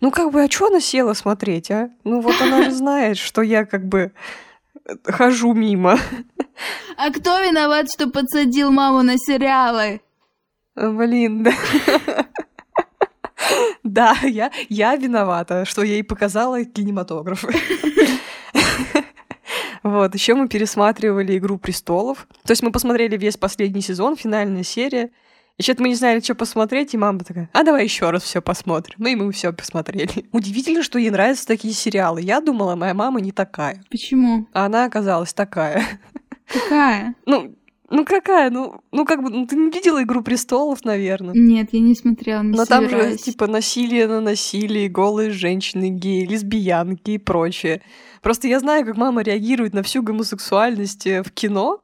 Ну 0.00 0.10
как 0.10 0.32
бы, 0.32 0.42
а 0.42 0.50
что 0.50 0.66
она 0.66 0.80
села 0.80 1.14
смотреть, 1.14 1.70
а? 1.70 1.90
Ну 2.04 2.20
вот 2.20 2.40
она 2.40 2.64
же 2.64 2.72
знает, 2.72 3.16
что 3.16 3.42
я 3.42 3.64
как 3.64 3.86
бы 3.86 4.12
э, 4.84 4.94
хожу 5.04 5.54
мимо. 5.54 5.98
А 6.96 7.10
кто 7.10 7.40
виноват, 7.40 7.90
что 7.92 8.08
подсадил 8.08 8.72
маму 8.72 9.02
на 9.02 9.16
сериалы? 9.16 10.00
Блин, 10.74 11.44
да. 11.44 11.52
Да, 13.84 14.16
я, 14.22 14.50
я 14.68 14.96
виновата, 14.96 15.64
что 15.64 15.82
я 15.82 15.94
ей 15.94 16.04
показала 16.04 16.64
кинематограф. 16.64 17.44
Вот, 19.82 20.14
еще 20.14 20.34
мы 20.34 20.48
пересматривали 20.48 21.36
«Игру 21.38 21.58
престолов». 21.58 22.26
То 22.44 22.52
есть 22.52 22.62
мы 22.62 22.70
посмотрели 22.70 23.16
весь 23.16 23.36
последний 23.36 23.80
сезон, 23.80 24.16
финальная 24.16 24.62
серия. 24.62 25.10
И 25.58 25.62
что-то 25.62 25.82
мы 25.82 25.88
не 25.88 25.96
знали, 25.96 26.20
что 26.20 26.36
посмотреть, 26.36 26.94
и 26.94 26.96
мама 26.96 27.18
такая, 27.18 27.50
а 27.52 27.64
давай 27.64 27.82
еще 27.82 28.10
раз 28.10 28.22
все 28.22 28.40
посмотрим. 28.40 28.94
Ну 28.98 29.08
и 29.08 29.16
мы 29.16 29.32
все 29.32 29.52
посмотрели. 29.52 30.28
Удивительно, 30.32 30.84
что 30.84 31.00
ей 31.00 31.10
нравятся 31.10 31.46
такие 31.46 31.74
сериалы. 31.74 32.22
Я 32.22 32.40
думала, 32.40 32.76
моя 32.76 32.94
мама 32.94 33.20
не 33.20 33.32
такая. 33.32 33.82
Почему? 33.90 34.46
А 34.52 34.66
она 34.66 34.84
оказалась 34.84 35.34
такая. 35.34 35.84
Какая? 36.46 37.14
Ну, 37.26 37.57
ну 37.90 38.04
какая? 38.04 38.50
Ну, 38.50 38.80
ну 38.92 39.04
как 39.04 39.22
бы, 39.22 39.30
ну, 39.30 39.46
ты 39.46 39.56
не 39.56 39.70
видела 39.70 40.02
«Игру 40.02 40.22
престолов», 40.22 40.84
наверное. 40.84 41.34
Нет, 41.34 41.70
я 41.72 41.80
не 41.80 41.94
смотрела, 41.94 42.42
не 42.42 42.56
Но 42.56 42.66
там 42.66 42.84
же 42.84 42.90
собираюсь. 42.90 43.22
типа 43.22 43.46
насилие 43.46 44.06
на 44.06 44.20
насилие, 44.20 44.88
голые 44.88 45.30
женщины, 45.30 45.88
геи, 45.88 46.26
лесбиянки 46.26 47.12
и 47.12 47.18
прочее. 47.18 47.82
Просто 48.20 48.48
я 48.48 48.60
знаю, 48.60 48.84
как 48.84 48.96
мама 48.96 49.22
реагирует 49.22 49.72
на 49.74 49.82
всю 49.82 50.02
гомосексуальность 50.02 51.06
э, 51.06 51.22
в 51.22 51.30
кино. 51.32 51.80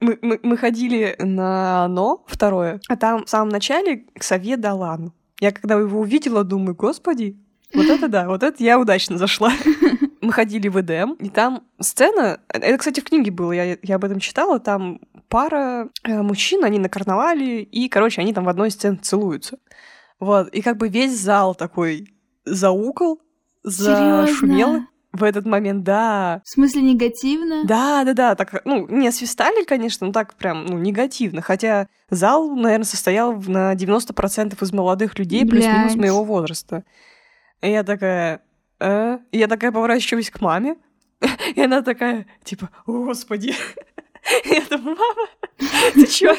Мы, 0.00 0.18
мы, 0.22 0.40
мы 0.42 0.56
ходили 0.56 1.14
на 1.18 1.84
«Оно» 1.84 2.24
второе, 2.26 2.80
а 2.88 2.96
там 2.96 3.24
в 3.26 3.30
самом 3.30 3.50
начале 3.50 4.06
Ксавье 4.18 4.56
Далан. 4.56 5.12
Я 5.40 5.52
когда 5.52 5.74
его 5.74 6.00
увидела, 6.00 6.42
думаю, 6.42 6.74
господи, 6.74 7.36
вот 7.74 7.86
это 7.86 8.08
да, 8.08 8.26
вот 8.26 8.42
это 8.42 8.62
я 8.62 8.78
удачно 8.78 9.18
зашла. 9.18 9.52
Мы 10.24 10.32
ходили 10.32 10.68
в 10.68 10.80
Эдем, 10.80 11.12
и 11.14 11.28
там 11.28 11.64
сцена, 11.78 12.40
это, 12.48 12.78
кстати, 12.78 13.00
в 13.00 13.04
книге 13.04 13.30
было, 13.30 13.52
я, 13.52 13.76
я 13.82 13.96
об 13.96 14.04
этом 14.04 14.20
читала, 14.20 14.58
там 14.58 15.00
пара 15.28 15.90
э, 16.02 16.22
мужчин, 16.22 16.64
они 16.64 16.78
на 16.78 16.88
карнавале, 16.88 17.62
и, 17.62 17.88
короче, 17.88 18.22
они 18.22 18.32
там 18.32 18.44
в 18.44 18.48
одной 18.48 18.70
сцене 18.70 18.96
целуются. 18.96 19.58
Вот, 20.20 20.48
и 20.48 20.62
как 20.62 20.78
бы 20.78 20.88
весь 20.88 21.18
зал 21.18 21.54
такой 21.54 22.14
заукал, 22.46 23.20
зашумел 23.62 24.68
Серьезно? 24.68 24.88
в 25.12 25.22
этот 25.24 25.44
момент, 25.44 25.84
да. 25.84 26.40
В 26.44 26.48
смысле 26.48 26.82
негативно? 26.82 27.64
Да, 27.64 28.04
да, 28.04 28.14
да, 28.14 28.34
так, 28.34 28.62
ну, 28.64 28.86
не 28.88 29.10
свистали, 29.10 29.64
конечно, 29.64 30.06
но 30.06 30.12
так 30.12 30.34
прям, 30.34 30.64
ну, 30.64 30.78
негативно. 30.78 31.42
Хотя 31.42 31.86
зал, 32.08 32.54
наверное, 32.54 32.86
состоял 32.86 33.34
на 33.42 33.74
90% 33.74 34.56
из 34.62 34.72
молодых 34.72 35.18
людей, 35.18 35.46
плюс-минус 35.46 35.96
моего 35.96 36.24
возраста. 36.24 36.84
И 37.60 37.70
я 37.70 37.82
такая, 37.82 38.40
э? 38.84 39.18
И 39.32 39.38
я 39.38 39.46
такая 39.48 39.72
поворачиваюсь 39.72 40.30
к 40.30 40.40
маме, 40.40 40.76
и 41.54 41.60
она 41.60 41.82
такая, 41.82 42.26
типа, 42.44 42.70
«О, 42.86 43.04
господи. 43.04 43.54
Я 44.44 44.62
думаю, 44.70 44.96
мама, 44.96 45.28
ты 45.92 46.06
чё? 46.06 46.34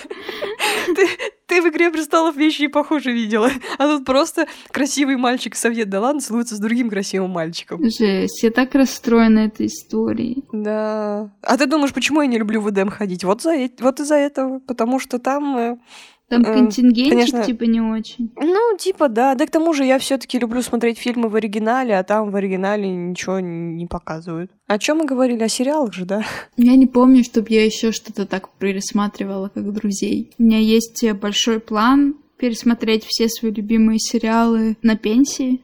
Ты, 0.95 1.07
ты 1.45 1.61
в 1.61 1.67
«Игре 1.67 1.91
престолов» 1.91 2.35
вещи 2.35 2.63
и 2.63 2.67
похуже 2.67 3.11
видела. 3.11 3.51
А 3.77 3.85
тут 3.85 4.05
просто 4.05 4.47
красивый 4.71 5.17
мальчик 5.17 5.55
Совет 5.55 5.89
Далан 5.89 6.19
целуется 6.19 6.55
с 6.55 6.59
другим 6.59 6.89
красивым 6.89 7.29
мальчиком. 7.29 7.83
Жесть, 7.83 8.41
я 8.41 8.49
так 8.49 8.73
расстроена 8.73 9.39
этой 9.39 9.67
историей. 9.67 10.43
Да. 10.51 11.31
А 11.41 11.57
ты 11.57 11.67
думаешь, 11.67 11.93
почему 11.93 12.21
я 12.21 12.27
не 12.27 12.39
люблю 12.39 12.59
в 12.59 12.69
Эдем 12.71 12.89
ходить? 12.89 13.23
Вот, 13.23 13.43
за, 13.43 13.53
э- 13.55 13.69
вот 13.79 13.99
из-за 13.99 14.15
этого. 14.15 14.59
Потому 14.59 14.99
что 14.99 15.19
там... 15.19 15.79
э, 16.27 16.29
Там 16.29 16.43
Эм, 16.45 16.53
контингентик 16.53 17.13
конечно. 17.13 17.43
типа 17.43 17.63
не 17.63 17.81
очень. 17.81 18.31
Ну, 18.39 18.77
типа, 18.77 19.09
да. 19.09 19.35
Да 19.35 19.45
к 19.45 19.51
тому 19.51 19.73
же 19.73 19.83
я 19.85 19.99
все 19.99 20.17
таки 20.17 20.39
люблю 20.39 20.61
смотреть 20.61 20.97
фильмы 20.97 21.29
в 21.29 21.35
оригинале, 21.35 21.97
а 21.97 22.03
там 22.03 22.31
в 22.31 22.35
оригинале 22.35 22.89
ничего 22.89 23.39
не 23.39 23.85
показывают. 23.85 24.51
О 24.67 24.77
чем 24.79 24.97
мы 24.99 25.05
говорили? 25.05 25.43
О 25.43 25.49
сериалах 25.49 25.93
же, 25.93 26.05
да? 26.05 26.23
Я 26.57 26.75
не 26.75 26.87
помню, 26.87 27.23
чтобы 27.23 27.47
я 27.49 27.65
еще 27.65 27.91
что-то 27.91 28.25
так 28.25 28.49
пересматривала, 28.57 29.49
как 29.53 29.71
друзей. 29.71 30.31
У 30.37 30.43
меня 30.43 30.59
есть 30.59 31.03
э, 31.03 31.13
большой 31.13 31.59
план 31.59 32.15
пересмотреть 32.37 33.05
все 33.05 33.29
свои 33.29 33.51
любимые 33.51 33.99
сериалы 33.99 34.77
на 34.81 34.97
пенсии. 34.97 35.61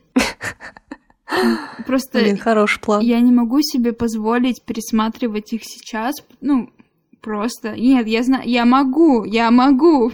Просто 1.86 2.19
Блин, 2.19 2.38
хороший 2.38 2.80
план. 2.82 3.02
я 3.02 3.19
не 3.21 3.32
могу 3.32 3.62
себе 3.62 3.93
позволить 3.93 4.62
пересматривать 4.63 5.54
их 5.54 5.62
сейчас. 5.63 6.15
Ну, 6.41 6.69
просто. 7.21 7.76
Нет, 7.78 8.08
я 8.08 8.24
знаю, 8.24 8.47
я 8.50 8.65
могу, 8.65 9.24
я 9.24 9.50
могу 9.50 10.12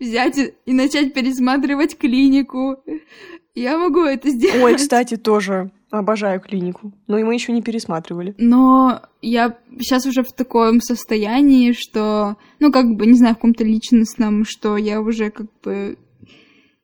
взять 0.00 0.38
и- 0.38 0.72
начать 0.72 1.14
пересматривать 1.14 1.96
клинику. 1.96 2.76
Я 3.54 3.78
могу 3.78 4.00
это 4.02 4.30
сделать. 4.30 4.62
Ой, 4.62 4.74
кстати, 4.76 5.16
тоже 5.16 5.70
обожаю 5.90 6.40
клинику. 6.40 6.92
Но 7.06 7.18
и 7.18 7.24
мы 7.24 7.34
еще 7.34 7.52
не 7.52 7.62
пересматривали. 7.62 8.34
Но 8.38 9.02
я 9.22 9.56
сейчас 9.78 10.06
уже 10.06 10.22
в 10.22 10.32
таком 10.32 10.80
состоянии, 10.80 11.72
что, 11.72 12.36
ну, 12.60 12.72
как 12.72 12.96
бы, 12.96 13.06
не 13.06 13.14
знаю, 13.14 13.34
в 13.34 13.38
каком-то 13.38 13.64
личностном, 13.64 14.44
что 14.44 14.76
я 14.76 15.00
уже 15.00 15.30
как 15.30 15.46
бы 15.62 15.96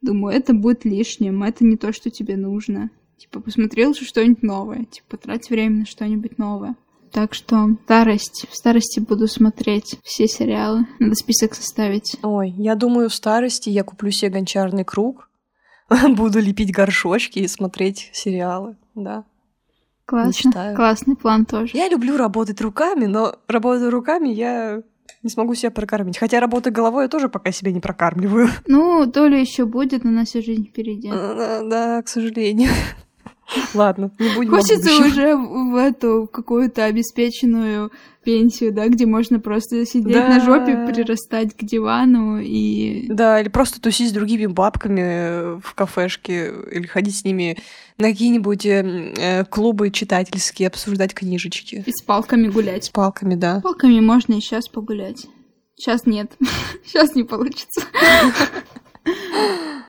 думаю, 0.01 0.35
это 0.35 0.53
будет 0.55 0.85
лишним, 0.85 1.43
это 1.43 1.65
не 1.65 1.77
то, 1.77 1.93
что 1.93 2.11
тебе 2.11 2.37
нужно. 2.37 2.91
Типа, 3.19 3.41
посмотрел 3.41 3.95
что-нибудь 3.95 4.43
новое, 4.43 4.85
типа, 4.85 5.17
трать 5.17 5.49
время 5.49 5.81
на 5.81 5.87
что-нибудь 5.87 6.39
новое. 6.39 6.75
Так 7.13 7.35
что 7.35 7.77
старость. 7.85 8.47
В 8.51 8.57
старости 8.57 8.99
буду 8.99 9.29
смотреть 9.29 9.99
все 10.03 10.27
сериалы. 10.27 10.87
Надо 10.99 11.15
список 11.15 11.55
составить. 11.55 12.17
Ой, 12.23 12.51
я 12.57 12.75
думаю, 12.75 13.11
в 13.11 13.15
старости 13.15 13.69
я 13.69 13.85
куплю 13.85 14.11
себе 14.11 14.31
гончарный 14.31 14.85
круг, 14.85 15.29
буду 16.17 16.41
лепить 16.41 16.73
горшочки 16.73 17.41
и 17.41 17.49
смотреть 17.49 18.11
сериалы, 18.13 18.77
да. 18.95 19.25
Классно. 20.05 20.49
Мечтаю. 20.49 20.77
Классный 20.77 21.17
план 21.17 21.47
тоже. 21.47 21.77
Я 21.77 21.89
люблю 21.89 22.17
работать 22.17 22.61
руками, 22.61 23.07
но 23.07 23.37
работая 23.47 23.91
руками 23.91 24.29
я 24.29 24.83
не 25.23 25.31
смогу 25.31 25.55
себя 25.55 25.71
прокормить. 25.71 26.19
Хотя 26.19 26.41
работая 26.41 26.71
головой 26.71 27.05
я 27.05 27.09
тоже 27.09 27.29
пока 27.29 27.53
себя 27.53 27.73
не 27.73 27.81
прокармливаю. 27.81 28.49
Ну, 28.67 29.11
то 29.11 29.27
ли 29.27 29.41
еще 29.41 29.65
будет, 29.65 30.03
но 30.03 30.11
на 30.11 30.25
всю 30.25 30.43
жизнь 30.43 30.67
впереди. 30.67 31.09
Да, 31.09 31.63
да, 31.63 32.03
к 32.03 32.09
сожалению. 32.09 32.71
Ладно, 33.75 34.11
не 34.19 34.35
будем 34.35 34.51
Хочется 34.51 34.95
уже 35.05 35.37
в 35.37 35.77
эту 35.77 36.29
какую-то 36.33 36.85
обеспеченную 36.85 37.91
пенсию, 38.25 38.73
да, 38.73 38.87
где 38.89 39.05
можно 39.07 39.41
просто 39.41 39.85
сидеть 39.85 40.13
Да. 40.15 40.29
на 40.29 40.41
жопе, 40.41 40.87
прирастать 40.87 41.57
к 41.57 41.65
дивану 41.65 42.39
и... 42.41 43.07
Да, 43.09 43.41
или 43.41 43.49
просто 43.49 43.81
тусить 43.81 44.11
с 44.11 44.13
другими 44.13 44.47
бабками 44.47 45.01
э, 45.03 45.61
в 45.63 45.75
кафешке, 45.75 46.53
или 46.71 46.87
ходить 46.87 47.17
с 47.19 47.25
ними 47.25 47.59
на 47.99 48.09
какие-нибудь 48.09 48.65
э, 48.65 49.13
э, 49.17 49.45
клубы 49.47 49.91
читательские, 49.91 50.69
обсуждать 50.69 51.15
книжечки. 51.15 51.83
и 51.85 51.91
с 51.91 52.03
палками 52.05 52.49
С 52.49 52.53
гулять. 52.53 52.91
палками, 52.93 53.35
да. 53.35 53.59
С 53.59 53.63
палками 53.63 53.99
можно 54.01 54.35
и 54.35 54.41
сейчас 54.41 54.69
погулять. 54.69 55.27
Сейчас 55.75 56.07
нет. 56.07 56.31
Сейчас 56.87 57.15
не 57.17 57.25
получится. 57.25 57.83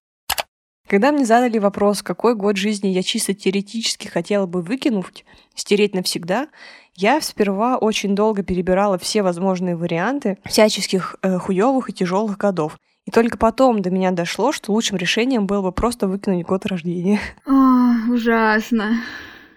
Когда 0.94 1.12
мне 1.12 1.26
задали 1.26 1.58
вопрос, 1.58 2.04
какой 2.04 2.36
год 2.36 2.56
жизни 2.56 2.90
я 2.90 3.02
чисто 3.02 3.34
теоретически 3.34 4.06
хотела 4.06 4.46
бы 4.46 4.62
выкинуть, 4.62 5.26
стереть 5.56 5.96
навсегда, 5.96 6.50
я 6.94 7.20
сперва 7.20 7.78
очень 7.78 8.16
долго 8.16 8.44
перебирала 8.44 9.00
все 9.00 9.24
возможные 9.24 9.76
варианты 9.76 10.38
всяческих 10.46 11.16
э, 11.24 11.40
хуёвых 11.40 11.90
и 11.90 11.94
тяжелых 11.94 12.38
годов. 12.38 12.78
И 13.08 13.10
только 13.10 13.40
потом 13.40 13.82
до 13.82 13.90
меня 13.90 14.12
дошло, 14.12 14.52
что 14.52 14.72
лучшим 14.72 14.98
решением 14.98 15.48
было 15.48 15.64
бы 15.64 15.72
просто 15.72 16.08
выкинуть 16.08 16.46
год 16.46 16.68
рождения. 16.68 17.20
О, 17.48 18.12
ужасно. 18.12 18.98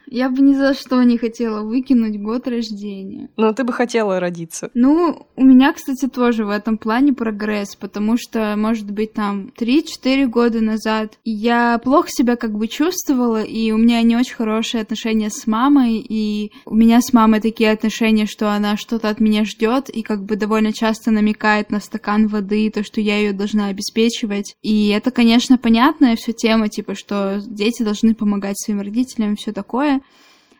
Я 0.08 0.28
бы 0.30 0.42
ни 0.42 0.54
за 0.54 0.74
что 0.74 1.02
не 1.02 1.18
хотела 1.18 1.62
выкинуть 1.62 2.20
год 2.20 2.46
рождения. 2.46 3.28
Но 3.36 3.52
ты 3.52 3.64
бы 3.64 3.72
хотела 3.72 4.20
родиться. 4.20 4.70
Ну, 4.74 5.26
у 5.36 5.44
меня, 5.44 5.72
кстати, 5.72 6.06
тоже 6.06 6.44
в 6.44 6.50
этом 6.50 6.78
плане 6.78 7.12
прогресс, 7.12 7.76
потому 7.76 8.16
что, 8.16 8.54
может 8.56 8.90
быть, 8.90 9.12
там 9.12 9.50
3-4 9.58 10.26
года 10.26 10.60
назад 10.60 11.18
я 11.24 11.78
плохо 11.78 12.08
себя 12.10 12.36
как 12.36 12.52
бы 12.52 12.68
чувствовала, 12.68 13.42
и 13.42 13.72
у 13.72 13.78
меня 13.78 14.02
не 14.02 14.16
очень 14.16 14.34
хорошие 14.34 14.82
отношения 14.82 15.30
с 15.30 15.46
мамой, 15.46 15.96
и 15.96 16.52
у 16.64 16.74
меня 16.74 17.00
с 17.00 17.12
мамой 17.12 17.40
такие 17.40 17.70
отношения, 17.70 18.26
что 18.26 18.52
она 18.52 18.76
что-то 18.76 19.08
от 19.08 19.20
меня 19.20 19.44
ждет, 19.44 19.88
и 19.88 20.02
как 20.02 20.24
бы 20.24 20.36
довольно 20.36 20.72
часто 20.72 21.10
намекает 21.10 21.70
на 21.70 21.80
стакан 21.80 22.28
воды, 22.28 22.70
то, 22.70 22.84
что 22.84 23.00
я 23.00 23.18
ее 23.18 23.32
должна 23.32 23.66
обеспечивать. 23.66 24.54
И 24.62 24.88
это, 24.88 25.10
конечно, 25.10 25.58
понятная 25.58 26.16
все 26.16 26.32
тема, 26.32 26.68
типа, 26.68 26.94
что 26.94 27.40
дети 27.44 27.82
должны 27.82 28.14
помогать 28.14 28.58
своим 28.58 28.80
родителям 28.80 29.36
все 29.36 29.52
такое. 29.52 29.95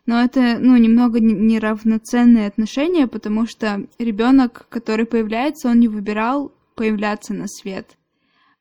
Но 0.07 0.23
это, 0.23 0.59
ну, 0.61 0.77
немного 0.77 1.19
не- 1.19 1.35
неравноценные 1.35 2.47
отношения, 2.47 3.09
потому 3.09 3.47
что 3.47 3.87
ребенок, 3.99 4.67
который 4.69 5.05
появляется, 5.05 5.69
он 5.69 5.81
не 5.81 5.89
выбирал 5.89 6.53
появляться 6.77 7.35
на 7.35 7.49
свет. 7.49 7.97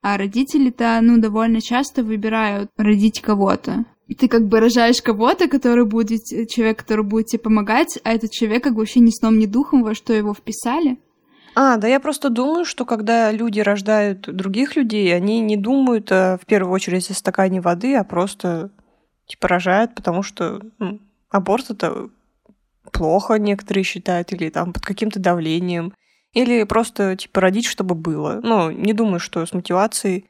А 0.02 0.18
родители-то, 0.18 1.00
ну, 1.02 1.20
довольно 1.20 1.62
часто 1.62 2.04
выбирают 2.04 2.70
родить 2.78 3.22
кого-то. 3.22 3.86
Ты 4.18 4.28
как 4.28 4.48
бы 4.48 4.60
рожаешь 4.60 5.02
кого-то, 5.02 5.48
который 5.48 5.86
будет, 5.86 6.22
человек, 6.50 6.80
который 6.80 7.04
будет 7.04 7.28
тебе 7.28 7.40
помогать, 7.40 8.00
а 8.04 8.14
этот 8.14 8.32
человек 8.32 8.64
как 8.64 8.74
бы 8.74 8.80
вообще 8.80 9.00
ни 9.00 9.10
сном, 9.10 9.40
ни 9.40 9.46
духом, 9.46 9.84
во 9.84 9.96
что 9.96 10.14
его 10.14 10.34
вписали. 10.34 10.98
А, 11.56 11.78
да 11.78 11.88
я 11.88 12.00
просто 12.00 12.30
думаю, 12.30 12.66
что 12.66 12.86
когда 12.86 13.32
люди 13.32 13.62
рождают 13.62 14.28
других 14.28 14.76
людей, 14.76 15.16
они 15.16 15.40
не 15.40 15.58
думают 15.58 16.12
э, 16.12 16.38
в 16.38 16.46
первую 16.46 16.74
очередь 16.74 17.10
о 17.10 17.14
стакане 17.14 17.62
воды, 17.62 17.96
а 17.96 18.04
просто 18.04 18.72
типа 19.28 19.48
рожают, 19.48 19.96
потому 19.96 20.24
что 20.24 20.62
ну, 20.80 21.00
аборт 21.30 21.70
это 21.70 22.10
плохо, 22.92 23.36
некоторые 23.36 23.84
считают, 23.84 24.32
или 24.32 24.50
там 24.50 24.74
под 24.74 24.84
каким-то 24.84 25.20
давлением, 25.20 25.94
или 26.34 26.64
просто 26.64 27.16
типа 27.16 27.42
родить, 27.42 27.66
чтобы 27.66 27.96
было. 27.96 28.40
Ну, 28.44 28.72
не 28.72 28.94
думаю, 28.94 29.20
что 29.20 29.46
с 29.46 29.54
мотивацией 29.54 30.30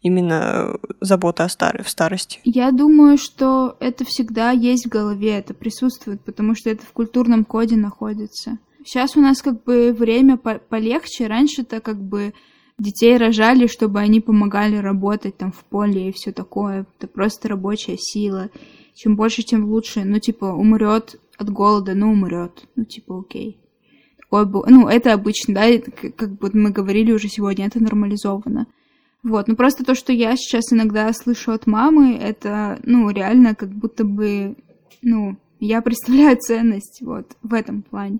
именно 0.00 0.76
забота 1.00 1.44
о 1.44 1.48
старой, 1.48 1.82
в 1.82 1.88
старости. 1.88 2.40
Я 2.44 2.72
думаю, 2.72 3.16
что 3.16 3.76
это 3.80 4.04
всегда 4.04 4.50
есть 4.50 4.86
в 4.86 4.90
голове, 4.90 5.38
это 5.38 5.54
присутствует, 5.54 6.22
потому 6.22 6.54
что 6.54 6.70
это 6.70 6.84
в 6.84 6.92
культурном 6.92 7.44
коде 7.44 7.76
находится. 7.76 8.58
Сейчас 8.84 9.16
у 9.16 9.20
нас 9.20 9.40
как 9.40 9.64
бы 9.64 9.94
время 9.98 10.36
по 10.36 10.58
полегче. 10.58 11.26
Раньше-то 11.26 11.80
как 11.80 11.96
бы 11.96 12.34
детей 12.78 13.16
рожали, 13.16 13.66
чтобы 13.66 14.00
они 14.00 14.20
помогали 14.20 14.76
работать 14.76 15.36
там 15.36 15.52
в 15.52 15.64
поле 15.64 16.08
и 16.08 16.12
все 16.12 16.32
такое. 16.32 16.86
Это 16.98 17.06
просто 17.06 17.48
рабочая 17.48 17.96
сила. 17.98 18.50
Чем 18.94 19.16
больше, 19.16 19.42
тем 19.42 19.64
лучше. 19.64 20.04
Ну, 20.04 20.18
типа, 20.18 20.46
умрет 20.46 21.20
от 21.36 21.50
голода, 21.50 21.94
ну, 21.94 22.12
умрет. 22.12 22.66
Ну, 22.76 22.84
типа, 22.84 23.20
окей. 23.20 23.58
Такое 24.20 24.44
было. 24.44 24.66
Ну, 24.68 24.88
это 24.88 25.12
обычно, 25.12 25.54
да, 25.54 25.66
как 26.16 26.38
бы 26.38 26.50
мы 26.52 26.70
говорили 26.70 27.12
уже 27.12 27.28
сегодня, 27.28 27.66
это 27.66 27.82
нормализовано. 27.82 28.66
Вот, 29.22 29.48
ну 29.48 29.56
просто 29.56 29.84
то, 29.84 29.94
что 29.94 30.12
я 30.12 30.36
сейчас 30.36 30.70
иногда 30.70 31.10
слышу 31.14 31.52
от 31.52 31.66
мамы, 31.66 32.14
это, 32.14 32.78
ну, 32.84 33.08
реально 33.08 33.54
как 33.54 33.70
будто 33.70 34.04
бы, 34.04 34.54
ну, 35.00 35.38
я 35.60 35.80
представляю 35.80 36.36
ценность 36.36 37.00
вот 37.00 37.34
в 37.42 37.54
этом 37.54 37.82
плане. 37.82 38.18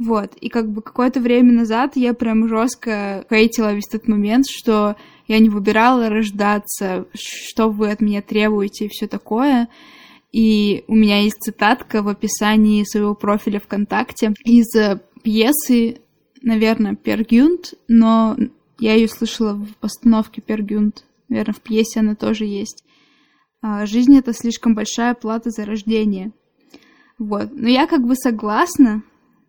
Вот, 0.00 0.34
и 0.36 0.48
как 0.48 0.72
бы 0.72 0.80
какое-то 0.80 1.20
время 1.20 1.52
назад 1.52 1.94
я 1.94 2.14
прям 2.14 2.48
жестко 2.48 3.26
хейтила 3.28 3.74
весь 3.74 3.86
тот 3.86 4.08
момент, 4.08 4.46
что 4.48 4.96
я 5.28 5.38
не 5.40 5.50
выбирала 5.50 6.08
рождаться, 6.08 7.06
что 7.12 7.68
вы 7.68 7.90
от 7.90 8.00
меня 8.00 8.22
требуете 8.22 8.86
и 8.86 8.88
все 8.88 9.06
такое. 9.06 9.68
И 10.32 10.84
у 10.88 10.94
меня 10.94 11.20
есть 11.20 11.42
цитатка 11.42 12.02
в 12.02 12.08
описании 12.08 12.84
своего 12.84 13.14
профиля 13.14 13.60
ВКонтакте 13.60 14.32
из 14.46 14.72
пьесы, 15.22 16.00
наверное, 16.40 16.94
Пергюнт, 16.94 17.74
но 17.86 18.38
я 18.78 18.94
ее 18.94 19.06
слышала 19.06 19.52
в 19.52 19.76
постановке 19.80 20.40
Пергюнт. 20.40 21.04
Наверное, 21.28 21.52
в 21.52 21.60
пьесе 21.60 22.00
она 22.00 22.14
тоже 22.14 22.46
есть. 22.46 22.84
А, 23.60 23.84
Жизнь— 23.84 24.16
это 24.18 24.32
слишком 24.32 24.74
большая 24.74 25.12
плата 25.12 25.50
за 25.50 25.66
рождение. 25.66 26.32
Вот. 27.18 27.50
Но 27.52 27.68
я 27.68 27.86
как 27.86 28.06
бы 28.06 28.14
согласна, 28.14 29.02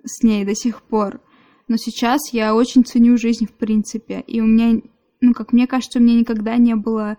с 0.03 0.23
ней 0.23 0.45
до 0.45 0.55
сих 0.55 0.81
пор. 0.81 1.21
Но 1.67 1.77
сейчас 1.77 2.33
я 2.33 2.55
очень 2.55 2.83
ценю 2.83 3.17
жизнь 3.17 3.45
в 3.45 3.53
принципе. 3.53 4.23
И 4.27 4.41
у 4.41 4.45
меня, 4.45 4.81
ну, 5.21 5.33
как 5.33 5.53
мне 5.53 5.67
кажется, 5.67 5.99
у 5.99 6.01
меня 6.01 6.19
никогда 6.19 6.57
не 6.57 6.75
было 6.75 7.17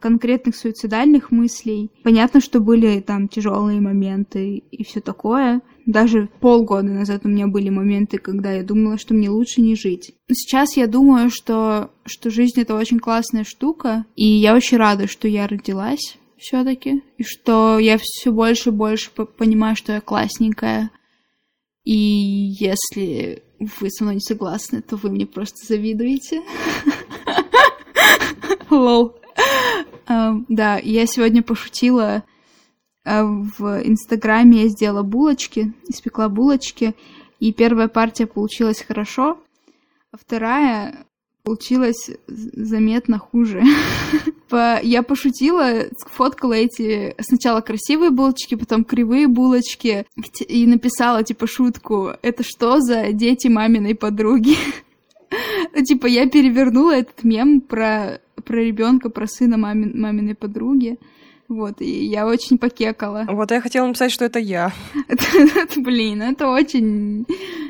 конкретных 0.00 0.54
суицидальных 0.56 1.30
мыслей. 1.30 1.90
Понятно, 2.02 2.40
что 2.40 2.60
были 2.60 3.00
там 3.00 3.28
тяжелые 3.28 3.80
моменты 3.80 4.58
и 4.70 4.84
все 4.84 5.00
такое. 5.00 5.62
Даже 5.86 6.28
полгода 6.40 6.88
назад 6.88 7.22
у 7.24 7.28
меня 7.28 7.46
были 7.46 7.70
моменты, 7.70 8.18
когда 8.18 8.52
я 8.52 8.62
думала, 8.62 8.98
что 8.98 9.14
мне 9.14 9.30
лучше 9.30 9.62
не 9.62 9.76
жить. 9.76 10.14
Но 10.28 10.34
сейчас 10.34 10.76
я 10.76 10.86
думаю, 10.86 11.30
что, 11.30 11.90
что 12.04 12.30
жизнь 12.30 12.60
это 12.60 12.74
очень 12.74 12.98
классная 12.98 13.44
штука, 13.44 14.04
и 14.14 14.26
я 14.26 14.54
очень 14.54 14.76
рада, 14.76 15.06
что 15.06 15.26
я 15.26 15.46
родилась 15.46 16.18
все-таки, 16.36 17.02
и 17.16 17.22
что 17.22 17.78
я 17.78 17.96
все 17.98 18.30
больше 18.30 18.68
и 18.70 18.72
больше 18.72 19.10
понимаю, 19.10 19.76
что 19.76 19.92
я 19.92 20.00
классненькая, 20.00 20.90
и 21.84 22.54
если 22.58 23.42
вы 23.58 23.90
со 23.90 24.04
мной 24.04 24.16
не 24.16 24.20
согласны, 24.20 24.82
то 24.82 24.96
вы 24.96 25.10
мне 25.10 25.26
просто 25.26 25.66
завидуете. 25.66 26.42
Лол. 28.70 29.16
Uh, 30.06 30.44
да, 30.48 30.76
я 30.76 31.06
сегодня 31.06 31.42
пошутила 31.42 32.24
uh, 33.06 33.48
в 33.58 33.82
Инстаграме, 33.86 34.64
я 34.64 34.68
сделала 34.68 35.02
булочки, 35.02 35.72
испекла 35.88 36.28
булочки, 36.28 36.94
и 37.40 37.52
первая 37.52 37.88
партия 37.88 38.26
получилась 38.26 38.82
хорошо, 38.82 39.38
а 40.10 40.18
вторая 40.18 41.06
получилась 41.44 42.10
заметно 42.26 43.18
хуже. 43.18 43.62
Я 44.82 45.02
пошутила, 45.02 45.84
сфоткала 45.98 46.54
эти 46.54 47.14
сначала 47.20 47.60
красивые 47.60 48.10
булочки, 48.10 48.54
потом 48.54 48.84
кривые 48.84 49.28
булочки 49.28 50.06
и 50.48 50.66
написала, 50.66 51.22
типа, 51.22 51.46
шутку. 51.46 52.12
Это 52.22 52.42
что 52.42 52.80
за 52.80 53.12
дети 53.12 53.48
маминой 53.48 53.94
подруги? 53.94 54.56
Типа, 55.86 56.06
я 56.06 56.28
перевернула 56.28 56.94
этот 56.94 57.24
мем 57.24 57.60
про, 57.60 58.20
про 58.44 58.56
ребенка, 58.56 59.10
про 59.10 59.26
сына 59.26 59.56
мамин, 59.56 60.00
маминой 60.00 60.36
подруги. 60.36 60.98
Вот, 61.54 61.80
и 61.80 62.06
я 62.06 62.26
очень 62.26 62.58
покекала. 62.58 63.24
Вот 63.28 63.50
я 63.52 63.60
хотела 63.60 63.86
написать, 63.86 64.10
что 64.10 64.24
это 64.24 64.40
я. 64.40 64.72
Блин, 65.76 66.22
это 66.22 66.48
очень 66.48 67.26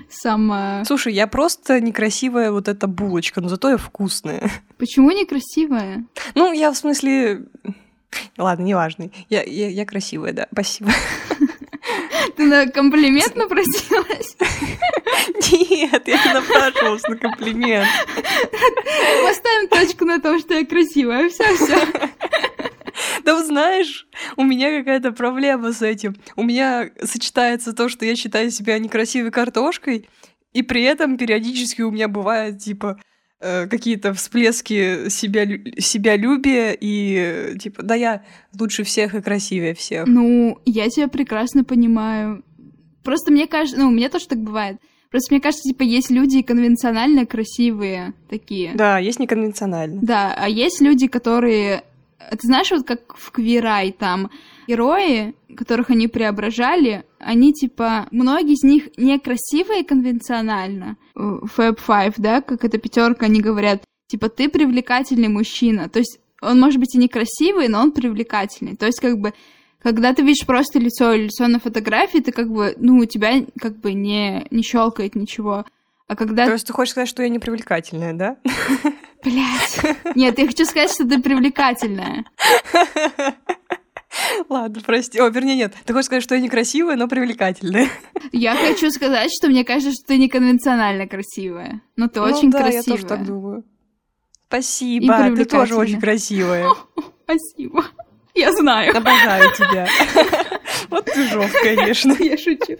само... 0.08 0.84
Слушай, 0.86 1.12
я 1.12 1.26
просто 1.26 1.80
некрасивая 1.80 2.50
вот 2.50 2.68
эта 2.68 2.86
булочка, 2.86 3.40
но 3.40 3.48
зато 3.48 3.70
я 3.70 3.76
вкусная. 3.76 4.50
Почему 4.78 5.10
некрасивая? 5.10 6.04
Ну, 6.34 6.52
я 6.52 6.72
в 6.72 6.76
смысле... 6.76 7.46
Ладно, 8.38 8.62
неважно. 8.62 9.10
Я, 9.28 9.42
я, 9.42 9.68
я 9.68 9.84
красивая, 9.84 10.32
да, 10.32 10.46
спасибо. 10.50 10.90
Ты 12.36 12.44
на 12.44 12.66
комплимент 12.66 13.36
напросилась? 13.36 14.36
Нет, 15.52 16.08
я 16.08 16.24
не 16.24 16.32
напрашивалась 16.32 17.02
на 17.02 17.16
комплимент. 17.16 17.88
Поставим 19.24 19.68
точку 19.68 20.04
на 20.04 20.20
том, 20.20 20.38
что 20.38 20.54
я 20.54 20.64
красивая. 20.64 21.28
Все, 21.28 21.44
все. 21.56 21.76
Да 23.24 23.42
знаешь, 23.44 24.06
у 24.36 24.44
меня 24.44 24.78
какая-то 24.78 25.12
проблема 25.12 25.72
с 25.72 25.82
этим. 25.82 26.16
У 26.36 26.42
меня 26.42 26.90
сочетается 27.02 27.72
то, 27.72 27.88
что 27.88 28.04
я 28.04 28.16
считаю 28.16 28.50
себя 28.50 28.78
некрасивой 28.78 29.30
картошкой, 29.30 30.08
и 30.52 30.62
при 30.62 30.82
этом 30.82 31.16
периодически 31.16 31.82
у 31.82 31.90
меня 31.90 32.08
бывает, 32.08 32.58
типа, 32.58 33.00
э, 33.40 33.66
какие-то 33.66 34.14
всплески 34.14 35.08
себя, 35.08 35.46
себялюбия 35.78 36.76
и 36.78 37.58
типа, 37.58 37.82
да 37.82 37.94
я 37.94 38.24
лучше 38.58 38.84
всех 38.84 39.14
и 39.14 39.22
красивее 39.22 39.74
всех. 39.74 40.06
Ну, 40.06 40.58
я 40.64 40.88
тебя 40.88 41.08
прекрасно 41.08 41.64
понимаю. 41.64 42.44
Просто 43.02 43.32
мне 43.32 43.46
кажется, 43.46 43.80
ну, 43.80 43.88
у 43.88 43.90
меня 43.90 44.08
тоже 44.08 44.28
так 44.28 44.38
бывает. 44.38 44.78
Просто 45.10 45.34
мне 45.34 45.40
кажется, 45.40 45.68
типа, 45.68 45.82
есть 45.82 46.10
люди 46.10 46.42
конвенционально 46.42 47.26
красивые 47.26 48.14
такие. 48.28 48.72
Да, 48.74 48.98
есть 48.98 49.20
неконвенционально. 49.20 50.00
Да, 50.02 50.34
а 50.36 50.48
есть 50.48 50.80
люди, 50.80 51.06
которые 51.06 51.84
ты 52.30 52.46
знаешь, 52.46 52.70
вот 52.70 52.86
как 52.86 53.16
в 53.16 53.30
Квирай 53.30 53.92
там 53.92 54.30
герои, 54.66 55.34
которых 55.56 55.90
они 55.90 56.08
преображали, 56.08 57.04
они 57.18 57.52
типа, 57.52 58.06
многие 58.10 58.54
из 58.54 58.62
них 58.62 58.88
некрасивые 58.96 59.84
конвенционально. 59.84 60.96
Fab 61.16 61.78
Five, 61.86 62.14
да, 62.18 62.40
как 62.40 62.64
эта 62.64 62.78
пятерка, 62.78 63.26
они 63.26 63.40
говорят, 63.40 63.82
типа, 64.06 64.28
ты 64.28 64.48
привлекательный 64.48 65.28
мужчина. 65.28 65.88
То 65.88 65.98
есть 65.98 66.18
он 66.40 66.60
может 66.60 66.78
быть 66.78 66.94
и 66.94 66.98
некрасивый, 66.98 67.68
но 67.68 67.80
он 67.80 67.92
привлекательный. 67.92 68.76
То 68.76 68.86
есть 68.86 69.00
как 69.00 69.18
бы 69.18 69.32
когда 69.82 70.14
ты 70.14 70.22
видишь 70.22 70.46
просто 70.46 70.78
лицо 70.78 71.12
или 71.12 71.24
лицо 71.24 71.46
на 71.46 71.60
фотографии, 71.60 72.18
ты 72.18 72.32
как 72.32 72.50
бы, 72.50 72.74
ну, 72.78 72.96
у 72.96 73.04
тебя 73.04 73.44
как 73.60 73.76
бы 73.76 73.92
не, 73.92 74.46
не 74.50 74.62
щелкает 74.62 75.14
ничего. 75.14 75.66
А 76.08 76.16
когда... 76.16 76.46
То 76.46 76.52
есть 76.52 76.66
ты 76.66 76.72
хочешь 76.72 76.92
сказать, 76.92 77.08
что 77.08 77.22
я 77.22 77.28
не 77.28 77.38
привлекательная, 77.38 78.14
да? 78.14 78.38
Блять. 79.24 79.80
Нет, 80.14 80.38
я 80.38 80.46
хочу 80.46 80.64
сказать, 80.64 80.90
что 80.90 81.08
ты 81.08 81.20
привлекательная. 81.20 82.24
Ладно, 84.48 84.80
прости. 84.84 85.18
О, 85.18 85.28
вернее, 85.28 85.56
нет. 85.56 85.74
Ты 85.84 85.92
хочешь 85.92 86.06
сказать, 86.06 86.22
что 86.22 86.34
я 86.34 86.40
некрасивая, 86.40 86.96
но 86.96 87.08
привлекательная. 87.08 87.88
Я 88.32 88.54
хочу 88.54 88.90
сказать, 88.90 89.30
что 89.36 89.48
мне 89.48 89.64
кажется, 89.64 89.92
что 89.92 90.06
ты 90.06 90.18
неконвенционально 90.18 91.06
красивая. 91.06 91.80
Но 91.96 92.08
ты 92.08 92.20
ну, 92.20 92.26
очень 92.26 92.50
да, 92.50 92.60
красивая. 92.60 92.82
я 92.82 92.82
тоже 92.82 93.06
так 93.06 93.24
думаю. 93.24 93.64
Спасибо, 94.48 95.34
ты 95.34 95.44
тоже 95.46 95.74
очень 95.74 96.00
красивая. 96.00 96.68
Спасибо. 97.24 97.84
Я 98.34 98.52
знаю. 98.52 98.96
Обожаю 98.96 99.50
тебя. 99.52 99.88
Вот 100.94 101.06
ты 101.06 101.26
жёг, 101.28 101.50
конечно. 101.62 102.12
Я 102.20 102.36
шучу. 102.36 102.76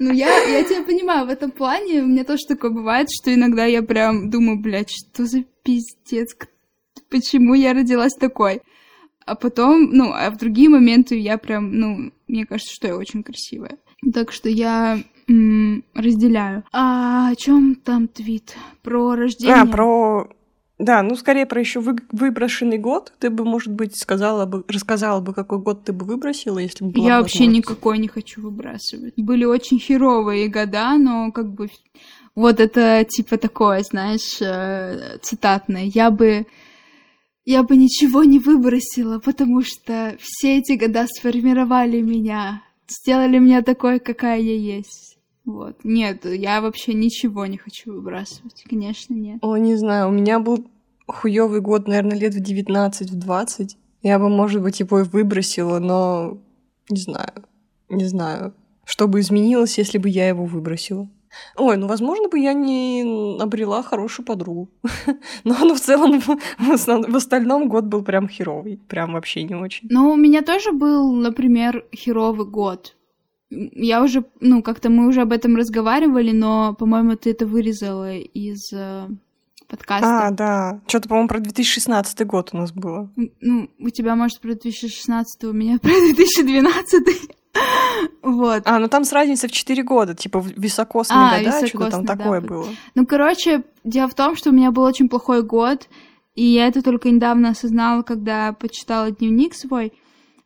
Ну, 0.00 0.12
я, 0.12 0.38
я 0.44 0.64
тебя 0.64 0.82
понимаю, 0.82 1.26
в 1.26 1.30
этом 1.30 1.50
плане 1.50 2.02
у 2.02 2.06
меня 2.06 2.24
тоже 2.24 2.42
такое 2.46 2.70
бывает, 2.70 3.08
что 3.10 3.32
иногда 3.34 3.64
я 3.64 3.82
прям 3.82 4.30
думаю, 4.30 4.60
блядь, 4.60 4.90
что 4.90 5.24
за 5.24 5.42
пиздец, 5.64 6.36
почему 7.10 7.54
я 7.54 7.72
родилась 7.72 8.14
такой? 8.14 8.60
А 9.26 9.34
потом, 9.34 9.90
ну, 9.90 10.12
а 10.12 10.30
в 10.30 10.36
другие 10.36 10.68
моменты 10.68 11.18
я 11.18 11.36
прям, 11.36 11.72
ну, 11.72 12.12
мне 12.28 12.46
кажется, 12.46 12.72
что 12.72 12.86
я 12.86 12.96
очень 12.96 13.22
красивая. 13.22 13.78
Так 14.14 14.30
что 14.30 14.48
я 14.48 15.02
разделяю. 15.26 16.64
А 16.72 17.30
о 17.30 17.36
чем 17.36 17.74
там 17.74 18.08
твит? 18.08 18.56
Про 18.82 19.16
рождение? 19.16 19.56
А, 19.56 19.66
про 19.66 20.28
Да, 20.78 21.02
ну 21.02 21.16
скорее 21.16 21.44
про 21.44 21.60
еще 21.60 21.80
вы, 21.80 21.96
выброшенный 22.12 22.78
год. 22.78 23.12
Ты 23.18 23.30
бы, 23.30 23.44
может 23.44 23.72
быть, 23.72 23.98
сказала 23.98 24.46
бы, 24.46 24.64
рассказала 24.68 25.20
бы, 25.20 25.34
какой 25.34 25.58
год 25.58 25.84
ты 25.84 25.92
бы 25.92 26.06
выбросила, 26.06 26.60
если 26.60 26.84
бы 26.84 26.92
была 26.92 27.06
Я 27.06 27.20
вообще 27.20 27.46
никакой 27.46 27.98
не 27.98 28.06
хочу 28.06 28.42
выбрасывать. 28.42 29.14
Были 29.16 29.44
очень 29.44 29.80
херовые 29.80 30.48
года, 30.48 30.96
но 30.96 31.32
как 31.32 31.52
бы 31.52 31.68
вот 32.36 32.60
это 32.60 33.04
типа 33.04 33.38
такое, 33.38 33.82
знаешь, 33.82 34.40
э, 34.40 35.18
цитатное. 35.20 35.84
Я 35.84 36.12
бы 36.12 36.46
я 37.44 37.62
бы 37.62 37.76
ничего 37.76 38.24
не 38.24 38.38
выбросила, 38.38 39.18
потому 39.18 39.62
что 39.62 40.16
все 40.20 40.58
эти 40.58 40.72
года 40.72 41.06
сформировали 41.06 42.02
меня, 42.02 42.62
сделали 42.86 43.38
меня 43.38 43.62
такой, 43.62 43.98
какая 43.98 44.38
я 44.38 44.54
есть. 44.54 45.07
Вот. 45.48 45.78
Нет, 45.82 46.26
я 46.26 46.60
вообще 46.60 46.92
ничего 46.92 47.46
не 47.46 47.56
хочу 47.56 47.94
выбрасывать. 47.94 48.64
Конечно, 48.68 49.14
нет. 49.14 49.38
О, 49.40 49.56
не 49.56 49.76
знаю, 49.76 50.08
у 50.08 50.12
меня 50.12 50.40
был 50.40 50.66
хуёвый 51.06 51.62
год, 51.62 51.88
наверное, 51.88 52.18
лет 52.18 52.34
в 52.34 52.40
19, 52.40 53.10
в 53.10 53.18
20. 53.18 53.78
Я 54.02 54.18
бы, 54.18 54.28
может 54.28 54.62
быть, 54.62 54.80
его 54.80 55.00
и 55.00 55.04
выбросила, 55.04 55.78
но 55.78 56.36
не 56.90 56.98
знаю. 56.98 57.46
Не 57.88 58.04
знаю. 58.04 58.52
Что 58.84 59.08
бы 59.08 59.20
изменилось, 59.20 59.78
если 59.78 59.96
бы 59.96 60.10
я 60.10 60.28
его 60.28 60.44
выбросила? 60.44 61.08
Ой, 61.56 61.78
ну, 61.78 61.86
возможно, 61.86 62.28
бы 62.28 62.38
я 62.38 62.52
не 62.52 63.40
обрела 63.40 63.82
хорошую 63.82 64.26
подругу. 64.26 64.68
Но, 65.44 65.56
ну, 65.60 65.74
в 65.74 65.80
целом, 65.80 66.20
в 66.58 67.16
остальном 67.16 67.70
год 67.70 67.86
был 67.86 68.04
прям 68.04 68.28
херовый. 68.28 68.78
Прям 68.86 69.14
вообще 69.14 69.44
не 69.44 69.54
очень. 69.54 69.88
Ну, 69.90 70.10
у 70.10 70.16
меня 70.16 70.42
тоже 70.42 70.72
был, 70.72 71.10
например, 71.14 71.86
херовый 71.94 72.46
год. 72.46 72.97
Я 73.50 74.02
уже, 74.02 74.24
ну, 74.40 74.62
как-то 74.62 74.90
мы 74.90 75.08
уже 75.08 75.22
об 75.22 75.32
этом 75.32 75.56
разговаривали, 75.56 76.32
но, 76.32 76.74
по-моему, 76.74 77.16
ты 77.16 77.30
это 77.30 77.46
вырезала 77.46 78.14
из 78.16 78.72
э, 78.74 79.08
подкаста. 79.68 80.26
А, 80.26 80.30
да. 80.30 80.80
Что-то, 80.86 81.08
по-моему, 81.08 81.28
про 81.28 81.40
2016 81.40 82.26
год 82.26 82.50
у 82.52 82.58
нас 82.58 82.72
было. 82.72 83.10
Ну, 83.40 83.70
у 83.78 83.90
тебя, 83.90 84.16
может, 84.16 84.40
про 84.40 84.48
2016, 84.48 85.44
у 85.44 85.52
меня 85.52 85.78
про 85.82 85.88
2012. 85.88 87.30
Вот. 88.22 88.62
А, 88.66 88.78
ну 88.78 88.88
там 88.88 89.04
с 89.04 89.12
разницей 89.12 89.48
в 89.48 89.52
4 89.52 89.82
года, 89.82 90.14
типа 90.14 90.44
високосные 90.56 91.18
а, 91.18 91.38
года, 91.38 91.66
что-то 91.66 91.90
там 91.90 92.06
такое 92.06 92.40
да. 92.40 92.46
было. 92.46 92.66
Ну, 92.94 93.06
короче, 93.06 93.64
дело 93.84 94.08
в 94.08 94.14
том, 94.14 94.36
что 94.36 94.50
у 94.50 94.52
меня 94.52 94.70
был 94.70 94.82
очень 94.82 95.08
плохой 95.08 95.42
год, 95.42 95.88
и 96.34 96.44
я 96.44 96.68
это 96.68 96.82
только 96.82 97.10
недавно 97.10 97.50
осознала, 97.50 98.02
когда 98.02 98.52
почитала 98.52 99.10
дневник 99.10 99.54
свой. 99.54 99.92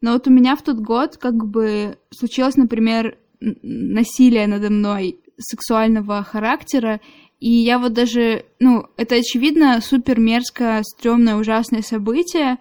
Но 0.02 0.12
вот 0.12 0.26
у 0.26 0.30
меня 0.30 0.56
в 0.56 0.62
тот 0.62 0.78
год 0.80 1.16
как 1.16 1.46
бы 1.46 1.96
случилось, 2.10 2.56
например, 2.56 3.16
насилие 3.40 4.46
надо 4.46 4.68
мной 4.68 5.20
сексуального 5.38 6.22
характера, 6.22 7.00
и 7.40 7.48
я 7.48 7.78
вот 7.78 7.92
даже, 7.94 8.44
ну, 8.60 8.86
это 8.96 9.16
очевидно 9.16 9.80
супер 9.80 10.20
мерзкое, 10.20 10.82
стрёмное, 10.82 11.36
ужасное 11.36 11.82
событие, 11.82 12.58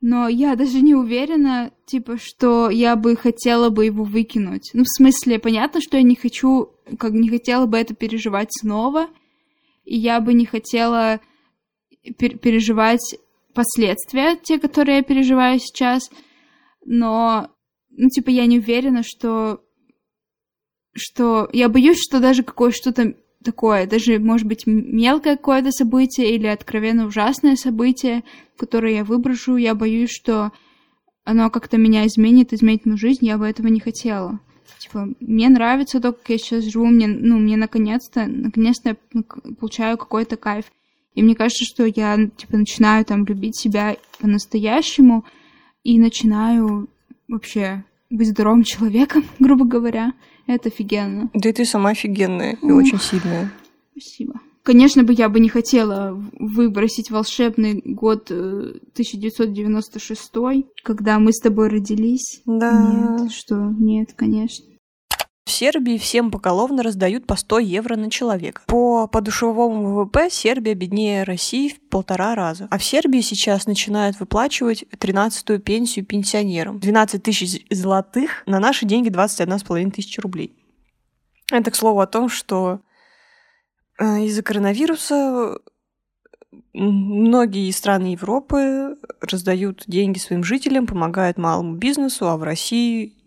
но 0.00 0.28
я 0.28 0.54
даже 0.54 0.80
не 0.80 0.94
уверена, 0.94 1.72
типа, 1.86 2.18
что 2.18 2.70
я 2.70 2.96
бы 2.96 3.16
хотела 3.16 3.70
бы 3.70 3.86
его 3.86 4.04
выкинуть. 4.04 4.70
Ну, 4.72 4.84
в 4.84 4.88
смысле, 4.88 5.38
понятно, 5.38 5.80
что 5.80 5.96
я 5.96 6.02
не 6.02 6.14
хочу, 6.14 6.70
как 6.98 7.12
не 7.12 7.28
хотела 7.28 7.66
бы 7.66 7.78
это 7.78 7.94
переживать 7.94 8.48
снова, 8.50 9.08
и 9.84 9.96
я 9.96 10.20
бы 10.20 10.34
не 10.34 10.46
хотела 10.46 11.20
пер 12.18 12.38
переживать 12.38 13.16
последствия, 13.54 14.36
те, 14.36 14.58
которые 14.58 14.98
я 14.98 15.02
переживаю 15.02 15.58
сейчас, 15.58 16.10
но, 16.90 17.50
ну, 17.90 18.08
типа, 18.08 18.30
я 18.30 18.46
не 18.46 18.58
уверена, 18.58 19.02
что 19.04 19.60
что 20.94 21.48
я 21.52 21.68
боюсь, 21.68 21.98
что 22.00 22.18
даже 22.18 22.42
какое 22.42 22.72
что-то 22.72 23.14
такое, 23.44 23.86
даже, 23.86 24.18
может 24.18 24.48
быть, 24.48 24.66
мелкое 24.66 25.36
какое-то 25.36 25.70
событие 25.70 26.34
или 26.34 26.46
откровенно 26.46 27.06
ужасное 27.06 27.56
событие, 27.56 28.24
которое 28.56 28.94
я 28.94 29.04
выброшу, 29.04 29.56
я 29.56 29.74
боюсь, 29.74 30.10
что 30.10 30.50
оно 31.24 31.50
как-то 31.50 31.76
меня 31.76 32.06
изменит, 32.06 32.52
изменит 32.52 32.86
мою 32.86 32.96
жизнь, 32.96 33.26
я 33.26 33.36
бы 33.36 33.46
этого 33.46 33.68
не 33.68 33.80
хотела. 33.80 34.40
Типа, 34.78 35.08
мне 35.20 35.50
нравится 35.50 36.00
то, 36.00 36.12
как 36.12 36.28
я 36.30 36.38
сейчас 36.38 36.64
живу, 36.64 36.86
мне, 36.86 37.06
ну, 37.06 37.38
мне 37.38 37.56
наконец-то, 37.56 38.26
наконец-то 38.26 38.96
я 39.12 39.22
получаю 39.60 39.98
какой-то 39.98 40.36
кайф. 40.36 40.64
И 41.14 41.22
мне 41.22 41.34
кажется, 41.34 41.64
что 41.64 41.84
я, 41.84 42.16
типа, 42.36 42.56
начинаю 42.56 43.04
там 43.04 43.26
любить 43.26 43.58
себя 43.58 43.96
по-настоящему 44.20 45.24
и 45.88 45.98
начинаю 45.98 46.88
вообще 47.28 47.84
быть 48.10 48.28
здоровым 48.28 48.62
человеком, 48.62 49.24
грубо 49.38 49.64
говоря. 49.64 50.12
Это 50.46 50.68
офигенно. 50.68 51.30
Да 51.32 51.48
и 51.48 51.52
ты 51.52 51.64
сама 51.64 51.90
офигенная 51.90 52.58
и 52.62 52.70
очень 52.70 53.00
сильная. 53.00 53.50
Спасибо. 53.92 54.40
Конечно 54.62 55.02
бы 55.02 55.14
я 55.14 55.30
бы 55.30 55.40
не 55.40 55.48
хотела 55.48 56.12
выбросить 56.38 57.10
волшебный 57.10 57.80
год 57.84 58.30
1996, 58.30 60.30
э, 60.36 60.62
когда 60.82 61.18
мы 61.18 61.32
с 61.32 61.40
тобой 61.40 61.68
родились. 61.68 62.42
Да. 62.44 62.92
Нет, 62.92 63.32
что? 63.32 63.74
Нет, 63.78 64.12
конечно. 64.14 64.66
В 65.48 65.50
Сербии 65.50 65.96
всем 65.96 66.30
поголовно 66.30 66.82
раздают 66.82 67.26
по 67.26 67.34
100 67.34 67.60
евро 67.60 67.96
на 67.96 68.10
человека. 68.10 68.60
По 68.66 69.06
подушевому 69.06 69.94
ВВП 69.94 70.28
Сербия 70.30 70.74
беднее 70.74 71.22
России 71.22 71.70
в 71.70 71.80
полтора 71.88 72.34
раза. 72.34 72.68
А 72.70 72.76
в 72.76 72.84
Сербии 72.84 73.22
сейчас 73.22 73.66
начинают 73.66 74.20
выплачивать 74.20 74.82
13-ю 74.82 75.58
пенсию 75.60 76.04
пенсионерам. 76.04 76.78
12 76.78 77.22
тысяч 77.22 77.64
золотых, 77.70 78.42
на 78.44 78.60
наши 78.60 78.84
деньги 78.84 79.08
21,5 79.08 79.90
тысячи 79.92 80.20
рублей. 80.20 80.54
Это, 81.50 81.70
к 81.70 81.76
слову, 81.76 82.00
о 82.00 82.06
том, 82.06 82.28
что 82.28 82.80
э, 83.98 84.24
из-за 84.24 84.42
коронавируса 84.42 85.60
многие 86.74 87.70
страны 87.70 88.08
Европы 88.08 88.96
раздают 89.22 89.84
деньги 89.86 90.18
своим 90.18 90.44
жителям, 90.44 90.86
помогают 90.86 91.38
малому 91.38 91.76
бизнесу, 91.76 92.28
а 92.28 92.36
в 92.36 92.42
России 92.42 93.17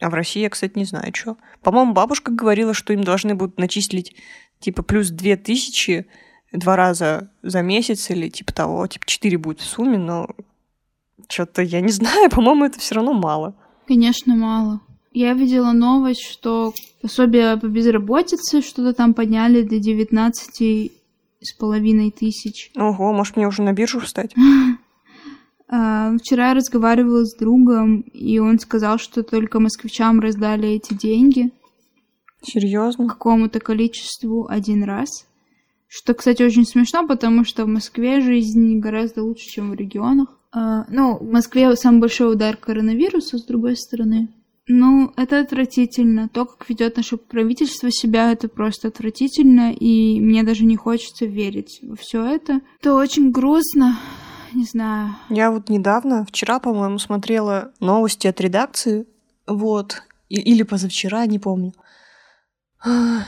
а 0.00 0.10
в 0.10 0.14
России 0.14 0.40
я, 0.40 0.50
кстати, 0.50 0.76
не 0.76 0.84
знаю, 0.84 1.12
что. 1.14 1.36
По-моему, 1.62 1.92
бабушка 1.92 2.30
говорила, 2.30 2.74
что 2.74 2.92
им 2.92 3.02
должны 3.04 3.34
будут 3.34 3.58
начислить 3.58 4.14
типа 4.60 4.82
плюс 4.82 5.08
две 5.10 5.36
тысячи 5.36 6.06
два 6.52 6.76
раза 6.76 7.30
за 7.42 7.62
месяц 7.62 8.10
или 8.10 8.28
типа 8.28 8.52
того, 8.52 8.86
типа 8.86 9.06
четыре 9.06 9.38
будет 9.38 9.60
в 9.60 9.64
сумме, 9.64 9.98
но 9.98 10.28
что-то 11.28 11.62
я 11.62 11.80
не 11.80 11.92
знаю, 11.92 12.30
по-моему, 12.30 12.64
это 12.64 12.78
все 12.78 12.94
равно 12.94 13.12
мало. 13.12 13.54
Конечно, 13.86 14.34
мало. 14.34 14.80
Я 15.12 15.32
видела 15.32 15.72
новость, 15.72 16.22
что 16.22 16.72
пособие 17.02 17.56
по 17.56 17.66
безработице 17.66 18.62
что-то 18.62 18.92
там 18.92 19.14
подняли 19.14 19.62
до 19.62 19.78
19 19.78 20.92
с 21.40 21.52
половиной 21.54 22.10
тысяч. 22.10 22.70
Ого, 22.76 23.12
может 23.12 23.36
мне 23.36 23.48
уже 23.48 23.62
на 23.62 23.72
биржу 23.72 24.00
встать? 24.00 24.34
А, 25.70 26.16
вчера 26.16 26.48
я 26.48 26.54
разговаривала 26.54 27.24
с 27.24 27.36
другом, 27.36 28.00
и 28.00 28.38
он 28.38 28.58
сказал, 28.58 28.98
что 28.98 29.22
только 29.22 29.60
москвичам 29.60 30.20
раздали 30.20 30.70
эти 30.70 30.94
деньги. 30.94 31.52
Серьезно? 32.42 33.08
Какому-то 33.08 33.60
количеству 33.60 34.46
один 34.48 34.84
раз. 34.84 35.26
Что, 35.86 36.14
кстати, 36.14 36.42
очень 36.42 36.64
смешно, 36.64 37.06
потому 37.06 37.44
что 37.44 37.64
в 37.64 37.68
Москве 37.68 38.20
жизнь 38.20 38.78
гораздо 38.78 39.22
лучше, 39.22 39.46
чем 39.46 39.70
в 39.70 39.74
регионах. 39.74 40.38
А, 40.52 40.84
ну, 40.88 41.16
в 41.18 41.30
Москве 41.30 41.74
самый 41.76 42.00
большой 42.00 42.32
удар 42.32 42.56
коронавируса, 42.56 43.38
с 43.38 43.44
другой 43.44 43.76
стороны. 43.76 44.28
Ну, 44.70 45.12
это 45.16 45.40
отвратительно. 45.40 46.28
То, 46.28 46.44
как 46.44 46.68
ведет 46.68 46.98
наше 46.98 47.16
правительство 47.16 47.90
себя, 47.90 48.32
это 48.32 48.48
просто 48.48 48.88
отвратительно, 48.88 49.72
и 49.72 50.20
мне 50.20 50.42
даже 50.42 50.66
не 50.66 50.76
хочется 50.76 51.24
верить 51.24 51.80
во 51.82 51.96
все 51.96 52.22
это. 52.22 52.60
Это 52.80 52.94
очень 52.94 53.30
грустно 53.30 53.98
не 54.52 54.64
знаю. 54.64 55.14
Я 55.28 55.50
вот 55.50 55.68
недавно, 55.68 56.24
вчера, 56.24 56.58
по-моему, 56.58 56.98
смотрела 56.98 57.72
новости 57.80 58.26
от 58.26 58.40
редакции, 58.40 59.06
вот, 59.46 60.02
или 60.28 60.62
позавчера, 60.62 61.26
не 61.26 61.38
помню. 61.38 61.72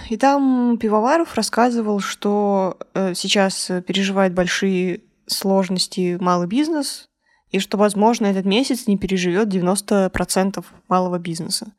И 0.09 0.17
там 0.17 0.79
Пивоваров 0.79 1.35
рассказывал, 1.35 2.01
что 2.01 2.79
э, 2.95 3.15
сейчас 3.15 3.71
переживает 3.87 4.33
большие 4.33 5.01
сложности 5.27 6.19
малый 6.21 6.47
бизнес, 6.47 7.09
и 7.51 7.59
что, 7.59 7.77
возможно, 7.77 8.27
этот 8.27 8.45
месяц 8.45 8.87
не 8.87 8.97
переживет 8.97 9.49
90% 9.49 10.65
малого 10.89 11.19
бизнеса. 11.19 11.73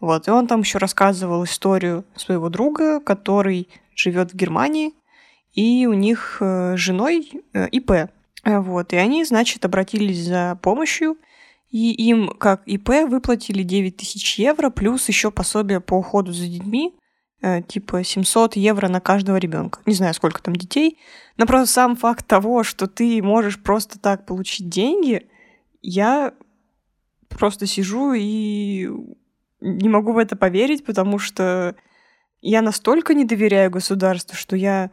Вот. 0.00 0.28
И 0.28 0.30
он 0.30 0.46
там 0.46 0.60
еще 0.60 0.78
рассказывал 0.78 1.44
историю 1.44 2.04
своего 2.16 2.48
друга, 2.48 3.00
который 3.00 3.68
живет 3.94 4.32
в 4.32 4.36
Германии, 4.36 4.94
и 5.52 5.86
у 5.86 5.92
них 5.92 6.38
э, 6.40 6.76
с 6.76 6.80
женой 6.80 7.42
э, 7.52 7.68
ИП. 7.68 8.10
Э, 8.44 8.58
вот, 8.58 8.92
и 8.92 8.96
они, 8.96 9.24
значит, 9.24 9.64
обратились 9.64 10.24
за 10.24 10.58
помощью, 10.62 11.16
и 11.70 11.92
им, 11.92 12.28
как 12.28 12.62
ИП, 12.66 12.88
выплатили 13.08 13.62
9 13.62 13.96
тысяч 13.96 14.38
евро, 14.38 14.70
плюс 14.70 15.08
еще 15.08 15.30
пособие 15.30 15.80
по 15.80 15.94
уходу 15.94 16.32
за 16.32 16.46
детьми, 16.46 16.96
э, 17.42 17.62
типа 17.62 18.02
700 18.02 18.56
евро 18.56 18.88
на 18.88 19.00
каждого 19.00 19.36
ребенка. 19.36 19.80
Не 19.86 19.94
знаю, 19.94 20.14
сколько 20.14 20.42
там 20.42 20.56
детей, 20.56 20.98
но 21.36 21.46
просто 21.46 21.72
сам 21.72 21.96
факт 21.96 22.26
того, 22.26 22.64
что 22.64 22.86
ты 22.86 23.22
можешь 23.22 23.62
просто 23.62 23.98
так 23.98 24.26
получить 24.26 24.68
деньги, 24.68 25.28
я 25.82 26.34
просто 27.28 27.66
сижу 27.66 28.12
и 28.12 28.90
не 29.60 29.88
могу 29.88 30.12
в 30.12 30.18
это 30.18 30.36
поверить, 30.36 30.84
потому 30.84 31.18
что 31.18 31.76
я 32.42 32.62
настолько 32.62 33.14
не 33.14 33.24
доверяю 33.24 33.70
государству, 33.70 34.36
что 34.36 34.56
я 34.56 34.90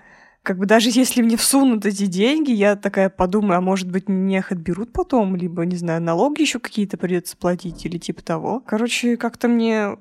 как 0.48 0.60
бы 0.60 0.66
даже 0.66 0.90
если 0.92 1.22
мне 1.22 1.36
всунут 1.36 1.86
эти 1.86 2.06
деньги, 2.06 2.52
я 2.52 2.78
такая 2.78 3.10
подумаю, 3.10 3.58
а 3.58 3.62
может 3.62 3.92
быть, 3.92 4.08
мне 4.08 4.38
их 4.38 4.54
отберут 4.54 4.94
потом, 4.94 5.36
либо, 5.36 5.66
не 5.66 5.76
знаю, 5.76 6.02
налоги 6.02 6.40
еще 6.40 6.60
какие-то 6.60 6.96
придется 6.96 7.36
платить 7.36 7.86
или 7.86 7.98
типа 7.98 8.24
того. 8.24 8.64
Короче, 8.66 9.18
как-то 9.18 9.50
мне 9.50 9.98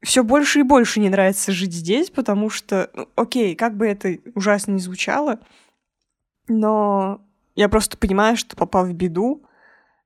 все 0.00 0.24
больше 0.24 0.60
и 0.60 0.62
больше 0.62 1.00
не 1.00 1.10
нравится 1.10 1.52
жить 1.52 1.74
здесь, 1.74 2.08
потому 2.08 2.48
что, 2.48 2.88
ну, 2.94 3.08
окей, 3.14 3.54
как 3.54 3.76
бы 3.76 3.86
это 3.86 4.16
ужасно 4.34 4.72
не 4.72 4.80
звучало, 4.80 5.38
но 6.48 7.20
я 7.54 7.68
просто 7.68 7.98
понимаю, 7.98 8.38
что 8.38 8.56
попав 8.56 8.88
в 8.88 8.94
беду, 8.94 9.44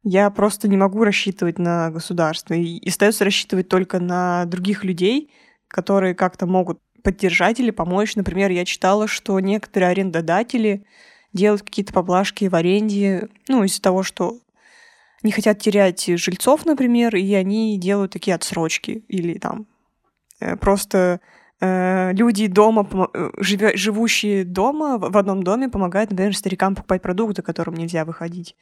я 0.02 0.28
просто 0.30 0.66
не 0.66 0.76
могу 0.76 1.04
рассчитывать 1.04 1.60
на 1.60 1.92
государство. 1.92 2.54
И 2.54 2.84
остается 2.88 3.24
рассчитывать 3.24 3.68
только 3.68 4.00
на 4.00 4.44
других 4.46 4.82
людей, 4.82 5.30
которые 5.68 6.16
как-то 6.16 6.46
могут 6.46 6.80
поддержать 7.03 7.61
или 7.61 7.70
помочь. 7.70 8.16
Например, 8.16 8.50
я 8.50 8.64
читала, 8.64 9.07
что 9.07 9.38
некоторые 9.40 9.90
арендодатели 9.90 10.84
делают 11.32 11.62
какие-то 11.62 11.92
поблажки 11.92 12.48
в 12.48 12.55
аренде, 12.55 13.28
ну, 13.48 13.64
из-за 13.64 13.80
того, 13.80 14.03
что 14.03 14.38
не 15.22 15.32
хотят 15.32 15.59
терять 15.61 16.05
жильцов, 16.07 16.66
например, 16.66 17.14
и 17.16 17.32
они 17.34 17.78
делают 17.78 18.12
такие 18.12 18.34
отсрочки 18.34 19.05
или 19.09 19.38
там 19.38 19.66
э, 20.40 20.57
просто 20.57 21.20
э, 21.61 22.12
люди 22.12 22.48
дома, 22.48 22.88
э, 23.14 23.30
живущие 23.40 24.44
дома, 24.44 24.98
в 24.98 25.16
одном 25.16 25.42
доме 25.42 25.68
помогают, 25.68 26.11
например, 26.11 26.36
старикам 26.36 26.74
покупать 26.74 27.03
продукты, 27.03 27.42
которым 27.42 27.74
нельзя 27.74 28.05
выходить 28.05 28.57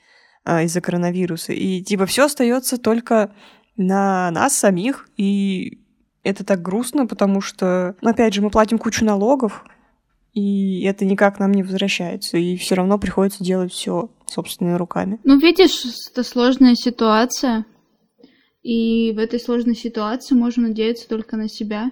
из-за 0.63 0.81
коронавируса. 0.81 1.53
И 1.53 1.83
типа 1.83 2.07
все 2.07 2.25
остается 2.25 2.79
только 2.79 3.35
на 3.77 4.31
нас 4.31 4.55
самих, 4.55 5.07
и 5.19 5.83
это 6.23 6.45
так 6.45 6.63
грустно, 6.63 7.07
потому 7.07 7.41
что, 7.41 7.97
ну, 8.01 8.11
опять 8.11 8.35
же, 8.35 8.43
мы 8.43 8.51
платим 8.51 8.79
кучу 8.79 9.05
налогов, 9.05 9.65
и 10.33 10.83
это 10.83 11.05
никак 11.05 11.39
нам 11.39 11.53
не 11.53 11.63
возвращается, 11.63 12.39
и 12.39 12.57
все 12.57 12.75
равно 12.75 12.99
приходится 12.99 13.43
делать 13.43 13.73
все 13.73 14.11
собственными 14.27 14.77
руками. 14.77 15.19
Ну, 15.25 15.39
видишь, 15.39 15.85
это 16.11 16.23
сложная 16.23 16.75
ситуация, 16.75 17.65
и 18.63 19.13
в 19.13 19.19
этой 19.19 19.41
сложной 19.41 19.75
ситуации 19.75 20.35
можно 20.35 20.69
надеяться 20.69 21.09
только 21.09 21.37
на 21.37 21.49
себя 21.49 21.91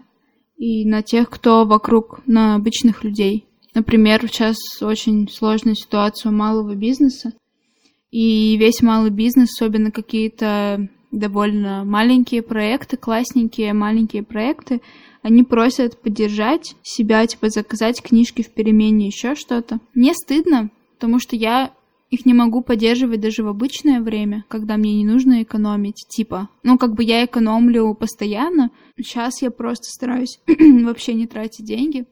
и 0.56 0.84
на 0.84 1.02
тех, 1.02 1.30
кто 1.30 1.64
вокруг, 1.64 2.20
на 2.26 2.54
обычных 2.54 3.04
людей. 3.04 3.46
Например, 3.74 4.20
сейчас 4.26 4.56
очень 4.80 5.28
сложная 5.28 5.74
ситуация 5.74 6.30
у 6.30 6.34
малого 6.34 6.74
бизнеса, 6.74 7.32
и 8.10 8.56
весь 8.56 8.82
малый 8.82 9.10
бизнес, 9.10 9.52
особенно 9.52 9.90
какие-то 9.90 10.88
довольно 11.11 11.84
маленькие 11.84 12.42
проекты, 12.42 12.96
классненькие 12.96 13.72
маленькие 13.72 14.22
проекты, 14.22 14.80
они 15.22 15.42
просят 15.42 16.00
поддержать 16.00 16.76
себя, 16.82 17.26
типа 17.26 17.50
заказать 17.50 18.02
книжки 18.02 18.42
в 18.42 18.50
перемене, 18.50 19.06
еще 19.06 19.34
что-то. 19.34 19.80
Мне 19.94 20.14
стыдно, 20.14 20.70
потому 20.94 21.18
что 21.18 21.36
я 21.36 21.72
их 22.11 22.24
не 22.24 22.32
могу 22.32 22.62
поддерживать 22.62 23.20
даже 23.20 23.42
в 23.42 23.48
обычное 23.48 24.00
время, 24.00 24.44
когда 24.48 24.76
мне 24.76 24.94
не 24.94 25.04
нужно 25.04 25.42
экономить, 25.42 26.06
типа. 26.09 26.48
Ну, 26.62 26.78
как 26.78 26.94
бы 26.94 27.04
я 27.04 27.24
экономлю 27.24 27.94
постоянно. 27.94 28.70
Сейчас 28.96 29.42
я 29.42 29.50
просто 29.50 29.84
стараюсь 29.90 30.40
вообще 30.46 31.14
не 31.14 31.26
тратить 31.26 31.66
деньги. 31.66 32.06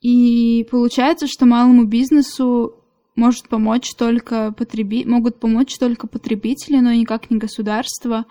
И 0.00 0.66
получается, 0.70 1.26
что 1.26 1.46
малому 1.46 1.84
бизнесу 1.84 2.74
может 3.16 3.48
помочь 3.48 3.94
только 3.94 4.52
потреби... 4.52 5.04
могут 5.04 5.38
помочь 5.38 5.76
только 5.78 6.06
потребители, 6.06 6.78
но 6.78 6.92
никак 6.92 7.30
не 7.30 7.38
государство. 7.38 8.24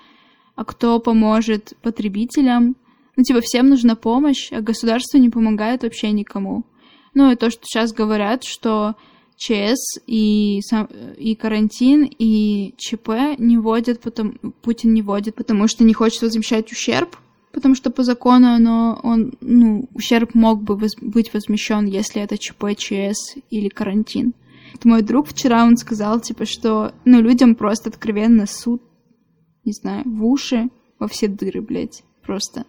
А 0.56 0.66
кто 0.66 1.00
поможет 1.00 1.74
потребителям? 1.82 2.76
Ну, 3.16 3.24
типа, 3.24 3.42
всем 3.42 3.70
нужна 3.70 3.96
помощь, 3.96 4.52
а 4.52 4.62
государство 4.62 5.18
не 5.18 5.30
помогает 5.30 5.84
вообще 5.84 6.12
никому. 6.12 6.64
Ну, 7.14 7.32
и 7.32 7.36
то, 7.36 7.50
что 7.50 7.62
сейчас 7.64 7.92
говорят, 7.92 8.44
что 8.44 8.96
ЧС 9.40 10.00
и, 10.06 10.60
и 11.18 11.36
карантин, 11.36 12.10
и 12.18 12.74
ЧП 12.78 13.38
не 13.38 13.58
вводят, 13.58 14.02
потом, 14.02 14.34
Путин 14.62 14.94
не 14.94 15.02
вводит, 15.02 15.36
потому 15.36 15.68
что 15.68 15.84
не 15.86 15.94
хочет 15.94 16.22
возмещать 16.22 16.72
ущерб, 16.72 17.16
потому 17.54 17.74
что 17.76 17.90
по 17.90 18.04
закону 18.04 18.50
оно, 18.50 19.00
он, 19.02 19.34
ну, 19.40 19.88
ущерб 19.94 20.36
мог 20.36 20.62
бы 20.62 20.76
воз, 20.76 20.92
быть 21.00 21.34
возмещен, 21.34 21.86
если 21.86 22.22
это 22.22 22.38
ЧП, 22.38 22.76
ЧС 22.78 23.36
или 23.50 23.70
карантин. 23.70 24.34
Это 24.74 24.88
мой 24.88 25.02
друг 25.02 25.28
вчера, 25.28 25.64
он 25.64 25.78
сказал, 25.78 26.20
типа, 26.20 26.46
что, 26.46 26.94
ну, 27.06 27.22
людям 27.22 27.56
просто 27.56 27.90
откровенно 27.90 28.46
суд, 28.46 28.82
не 29.66 29.74
знаю, 29.74 30.04
в 30.06 30.26
уши, 30.26 30.70
во 31.00 31.08
все 31.08 31.28
дыры, 31.28 31.62
блядь, 31.62 32.04
просто. 32.24 32.66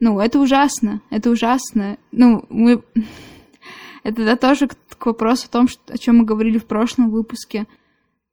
Ну, 0.00 0.18
это 0.18 0.40
ужасно, 0.40 1.02
это 1.10 1.30
ужасно. 1.30 1.98
Ну, 2.12 2.44
мы... 2.48 2.82
Это 4.02 4.24
да, 4.24 4.34
тоже 4.34 4.66
к, 4.66 4.76
к 4.96 5.04
вопросу 5.04 5.44
о 5.46 5.52
том, 5.52 5.68
что, 5.68 5.92
о 5.92 5.98
чем 5.98 6.16
мы 6.16 6.24
говорили 6.24 6.56
в 6.56 6.64
прошлом 6.64 7.10
выпуске, 7.10 7.66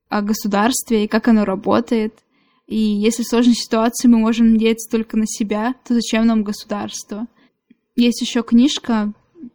о 0.07 0.21
государстве 0.21 1.03
и 1.03 1.07
как 1.09 1.27
оно 1.27 1.43
работает. 1.43 2.13
И 2.67 2.77
если 2.77 3.23
в 3.23 3.27
сложной 3.27 3.55
ситуации 3.55 4.07
мы 4.07 4.17
можем 4.17 4.53
надеяться 4.53 4.89
только 4.89 5.17
на 5.17 5.25
себя, 5.27 5.75
то 5.85 5.93
зачем 5.93 6.25
нам 6.25 6.43
государство? 6.43 7.27
Есть 7.97 8.21
еще 8.21 8.43
книжка 8.43 9.11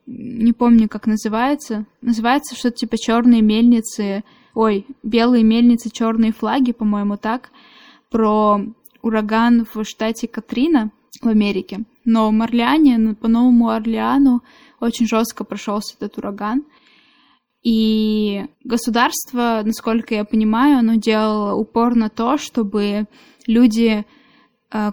не 0.07 0.53
помню, 0.53 0.88
как 0.88 1.07
называется. 1.07 1.86
Называется 2.01 2.55
что-то 2.55 2.76
типа 2.78 2.97
черные 2.99 3.43
мельницы, 3.43 4.24
ой, 4.55 4.86
белые 5.03 5.45
мельницы, 5.45 5.90
черные 5.90 6.32
флаги, 6.32 6.72
по-моему, 6.72 7.16
так, 7.16 7.51
про 8.11 8.61
ураган 9.03 9.66
в 9.72 9.84
штате 9.84 10.28
Катрина 10.28 10.90
в 11.20 11.28
Америке. 11.28 11.84
Но 12.05 12.30
в 12.30 12.43
Орлеане, 12.43 12.99
ну, 12.99 13.14
по 13.14 13.28
Новому 13.28 13.68
Орлеану 13.68 14.43
очень 14.80 15.07
жестко 15.07 15.45
прошелся 15.45 15.95
этот 15.97 16.18
ураган. 16.18 16.64
И 17.62 18.45
государство, 18.64 19.62
насколько 19.64 20.14
я 20.14 20.24
понимаю, 20.24 20.78
оно 20.78 20.97
делало 20.97 21.55
упор 21.55 21.95
на 21.95 22.09
то, 22.09 22.36
чтобы 22.36 23.07
люди 23.47 24.05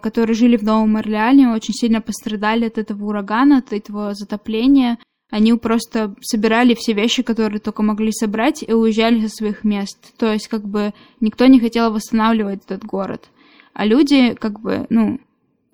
которые 0.01 0.35
жили 0.35 0.57
в 0.57 0.63
Новом 0.63 0.97
Орлеане, 0.97 1.49
очень 1.49 1.73
сильно 1.73 2.01
пострадали 2.01 2.65
от 2.65 2.77
этого 2.77 3.05
урагана, 3.05 3.59
от 3.59 3.71
этого 3.71 4.13
затопления. 4.13 4.97
Они 5.31 5.53
просто 5.53 6.15
собирали 6.21 6.73
все 6.73 6.93
вещи, 6.93 7.23
которые 7.23 7.59
только 7.59 7.83
могли 7.83 8.11
собрать, 8.11 8.63
и 8.67 8.73
уезжали 8.73 9.21
со 9.21 9.29
своих 9.29 9.63
мест. 9.63 10.17
То 10.17 10.33
есть, 10.33 10.47
как 10.47 10.67
бы, 10.67 10.93
никто 11.21 11.45
не 11.45 11.59
хотел 11.59 11.93
восстанавливать 11.93 12.65
этот 12.65 12.83
город. 12.83 13.29
А 13.73 13.85
люди, 13.85 14.33
как 14.33 14.59
бы, 14.59 14.87
ну, 14.89 15.19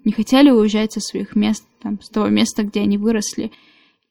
не 0.03 0.11
хотели 0.11 0.51
уезжать 0.51 0.93
со 0.93 0.99
своих 0.99 1.35
мест, 1.35 1.65
там, 1.81 1.99
с 2.01 2.09
того 2.09 2.27
места, 2.27 2.63
где 2.63 2.81
они 2.81 2.97
выросли. 2.97 3.51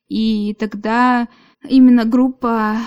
И 0.08 0.54
тогда 0.58 1.28
именно 1.68 2.04
группа 2.04 2.78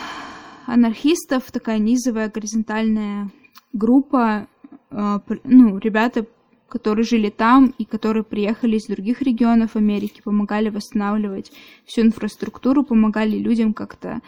анархистов, 0.66 1.52
такая 1.52 1.78
низовая, 1.78 2.30
горизонтальная 2.30 3.32
группа, 3.72 4.48
э, 4.92 5.20
ну, 5.44 5.78
ребята 5.78 6.26
которые 6.68 7.06
жили 7.06 7.30
там 7.30 7.74
и 7.78 7.86
которые 7.86 8.24
приехали 8.24 8.78
из 8.78 8.86
других 8.86 9.22
регионов 9.22 9.76
Америки, 9.76 10.22
помогали 10.24 10.70
восстанавливать 10.70 11.52
всю 11.86 12.02
инфраструктуру, 12.02 12.84
помогали 12.84 13.38
людям 13.38 13.74
как-то 13.74 14.22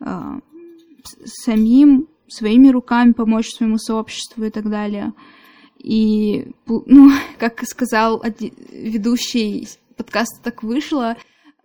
э, 0.00 0.40
самим, 1.24 2.08
своими 2.28 2.68
руками 2.68 3.12
помочь 3.12 3.50
своему 3.50 3.78
сообществу 3.78 4.44
и 4.44 4.50
так 4.50 4.68
далее. 4.68 5.12
И, 5.78 6.52
ну, 6.66 7.12
как 7.38 7.62
сказал 7.62 8.22
ведущий 8.70 9.68
подкаста 9.96 10.42
«Так 10.42 10.62
вышло», 10.62 11.16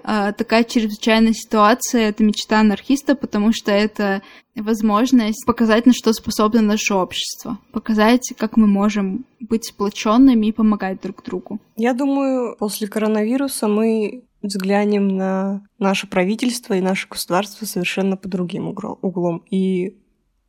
такая 0.04 0.64
чрезвычайная 0.64 1.34
ситуация— 1.34 2.02
это 2.10 2.24
мечта 2.24 2.60
анархиста, 2.60 3.16
потому 3.16 3.52
что 3.54 3.72
это 3.72 4.22
возможность 4.56 5.46
показать, 5.46 5.86
на 5.86 5.94
что 5.94 6.12
способно 6.14 6.62
наше 6.62 6.94
общество, 6.94 7.58
показать, 7.72 8.34
как 8.38 8.58
мы 8.58 8.68
можем 8.68 9.26
быть 9.40 9.66
сплоченными 9.66 10.48
и 10.48 10.52
помогать 10.52 11.02
друг 11.02 11.24
другу. 11.24 11.60
Я 11.78 11.94
думаю, 11.94 12.56
после 12.58 12.88
коронавируса 12.88 13.68
мы 13.68 14.24
взглянем 14.42 15.08
на 15.08 15.64
наше 15.80 16.08
правительство 16.08 16.74
и 16.74 16.82
наше 16.82 17.08
государство 17.08 17.66
совершенно 17.66 18.18
по 18.18 18.28
другим 18.28 18.68
углом. 18.68 19.44
И 19.50 19.98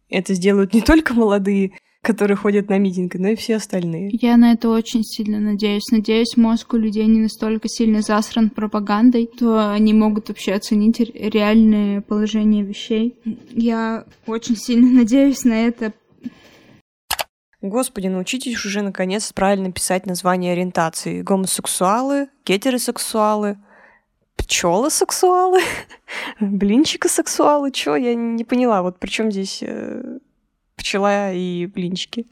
это 0.08 0.34
сделают 0.34 0.74
не 0.74 0.80
только 0.80 1.14
молодые 1.14 1.72
которые 2.02 2.36
ходят 2.36 2.68
на 2.68 2.78
митинги, 2.78 3.16
но 3.16 3.28
и 3.28 3.36
все 3.36 3.56
остальные. 3.56 4.10
Я 4.20 4.36
на 4.36 4.52
это 4.52 4.68
очень 4.68 5.04
сильно 5.04 5.38
надеюсь. 5.38 5.88
Надеюсь, 5.92 6.36
мозг 6.36 6.74
у 6.74 6.76
людей 6.76 7.06
не 7.06 7.20
настолько 7.20 7.68
сильно 7.68 8.02
засран 8.02 8.50
пропагандой, 8.50 9.26
то 9.26 9.70
они 9.70 9.94
могут 9.94 10.28
вообще 10.28 10.54
оценить 10.54 10.98
реальное 10.98 12.00
положение 12.00 12.64
вещей. 12.64 13.16
Я 13.50 14.04
очень 14.26 14.56
сильно 14.56 14.90
надеюсь 15.00 15.44
на 15.44 15.66
это. 15.66 15.92
Господи, 17.60 18.08
научитесь 18.08 18.64
уже 18.64 18.82
наконец 18.82 19.32
правильно 19.32 19.70
писать 19.70 20.04
название 20.04 20.54
ориентации. 20.54 21.22
Гомосексуалы, 21.22 22.28
гетеросексуалы, 22.44 23.58
пчелосексуалы, 24.36 25.60
блинчикосексуалы. 26.40 27.70
Чё? 27.70 27.94
Я 27.94 28.16
не 28.16 28.42
поняла. 28.42 28.82
Вот 28.82 28.98
при 28.98 29.08
чем 29.08 29.30
здесь 29.30 29.62
э, 29.62 30.18
пчела 30.82 31.32
и 31.32 31.66
блинчики. 31.66 32.26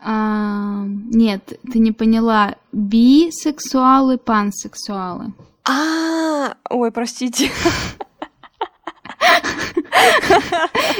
А, 0.00 0.84
нет, 0.86 1.58
ты 1.72 1.80
не 1.80 1.90
поняла. 1.92 2.54
Бисексуалы, 2.72 4.18
пансексуалы. 4.18 5.32
А, 5.68 6.54
ой, 6.70 6.92
простите. 6.92 7.50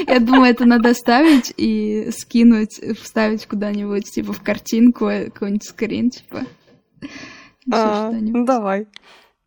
Я 0.07 0.19
думаю, 0.19 0.51
это 0.51 0.65
надо 0.65 0.93
ставить 0.93 1.53
и 1.55 2.09
скинуть, 2.11 2.81
вставить 2.99 3.47
куда-нибудь, 3.47 4.11
типа, 4.11 4.33
в 4.33 4.43
картинку 4.43 5.05
какой-нибудь 5.05 5.63
скрин, 5.63 6.09
типа. 6.09 6.43
А, 7.71 8.11
ну 8.11 8.45
давай. 8.45 8.87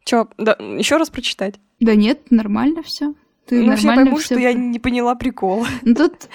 Чё, 0.05 0.29
да, 0.39 0.57
еще 0.59 0.97
раз 0.97 1.11
прочитать? 1.11 1.61
Да 1.81 1.95
нет, 1.95 2.31
нормально 2.31 2.83
все. 2.83 3.15
Ты 3.47 3.63
ну, 3.63 3.77
все 3.77 3.95
поймут, 3.95 4.23
что 4.23 4.39
я 4.39 4.55
не 4.55 4.79
поняла 4.79 5.15
прикол. 5.15 5.67
Ну 5.83 5.95
тут 5.95 6.29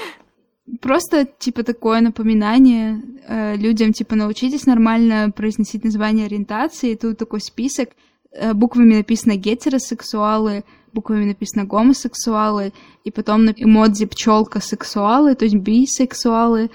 просто, 0.82 1.26
типа, 1.26 1.64
такое 1.64 2.02
напоминание 2.02 3.02
э, 3.28 3.56
людям, 3.56 3.94
типа, 3.94 4.16
научитесь 4.16 4.66
нормально 4.66 5.32
произносить 5.36 5.84
название 5.84 6.26
ориентации. 6.26 6.92
И 6.92 6.96
тут 6.96 7.18
такой 7.18 7.42
список. 7.42 7.90
Э, 8.32 8.54
буквами 8.54 8.96
написано 8.96 9.36
гетеросексуалы, 9.36 10.64
буквами 10.94 11.26
написано 11.26 11.66
гомосексуалы, 11.66 12.74
и 13.04 13.12
потом 13.12 13.46
на 13.46 13.52
эмодзи 13.52 14.06
пчелка 14.08 14.60
сексуалы, 14.60 15.36
то 15.36 15.46
есть 15.46 15.56
бисексуалы, 15.56 16.70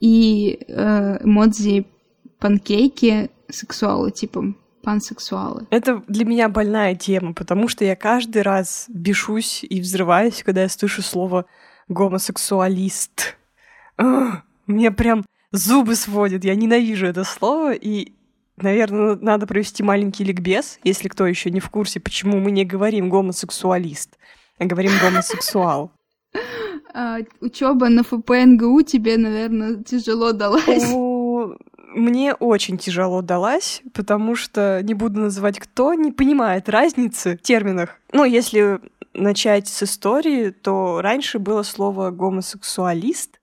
и 0.00 0.58
э, 0.68 1.24
эмодзи 1.24 1.86
панкейки 2.38 3.30
сексуалы, 3.48 4.10
типа 4.10 4.54
пансексуалы. 4.82 5.66
Это 5.70 6.02
для 6.06 6.24
меня 6.24 6.48
больная 6.48 6.94
тема, 6.94 7.32
потому 7.34 7.68
что 7.68 7.84
я 7.84 7.96
каждый 7.96 8.42
раз 8.42 8.86
бешусь 8.88 9.64
и 9.68 9.80
взрываюсь, 9.80 10.42
когда 10.44 10.62
я 10.62 10.68
слышу 10.68 11.02
слово 11.02 11.46
гомосексуалист. 11.88 13.36
мне 14.66 14.90
прям 14.90 15.24
зубы 15.52 15.94
сводят. 15.94 16.44
Я 16.44 16.54
ненавижу 16.54 17.06
это 17.06 17.24
слово, 17.24 17.72
и, 17.72 18.12
наверное, 18.56 19.16
надо 19.16 19.46
провести 19.46 19.82
маленький 19.82 20.24
ликбез, 20.24 20.78
если 20.84 21.08
кто 21.08 21.26
еще 21.26 21.50
не 21.50 21.60
в 21.60 21.70
курсе, 21.70 22.00
почему 22.00 22.38
мы 22.38 22.50
не 22.50 22.64
говорим 22.64 23.08
гомосексуалист, 23.08 24.18
а 24.58 24.64
говорим 24.64 24.92
гомосексуал. 25.00 25.90
А, 26.94 27.18
учеба 27.40 27.88
на 27.88 28.02
ФПНГУ 28.02 28.82
тебе, 28.82 29.18
наверное, 29.18 29.82
тяжело 29.82 30.32
далась. 30.32 30.90
Мне 31.94 32.34
очень 32.34 32.76
тяжело 32.76 33.22
далась, 33.22 33.82
потому 33.94 34.34
что, 34.34 34.82
не 34.82 34.94
буду 34.94 35.20
называть 35.20 35.58
кто, 35.58 35.94
не 35.94 36.12
понимает 36.12 36.68
разницы 36.68 37.36
в 37.36 37.42
терминах. 37.42 37.98
Ну, 38.12 38.24
если 38.24 38.80
начать 39.16 39.68
с 39.68 39.82
истории, 39.82 40.50
то 40.50 41.00
раньше 41.02 41.38
было 41.38 41.62
слово 41.62 42.10
гомосексуалист, 42.10 43.40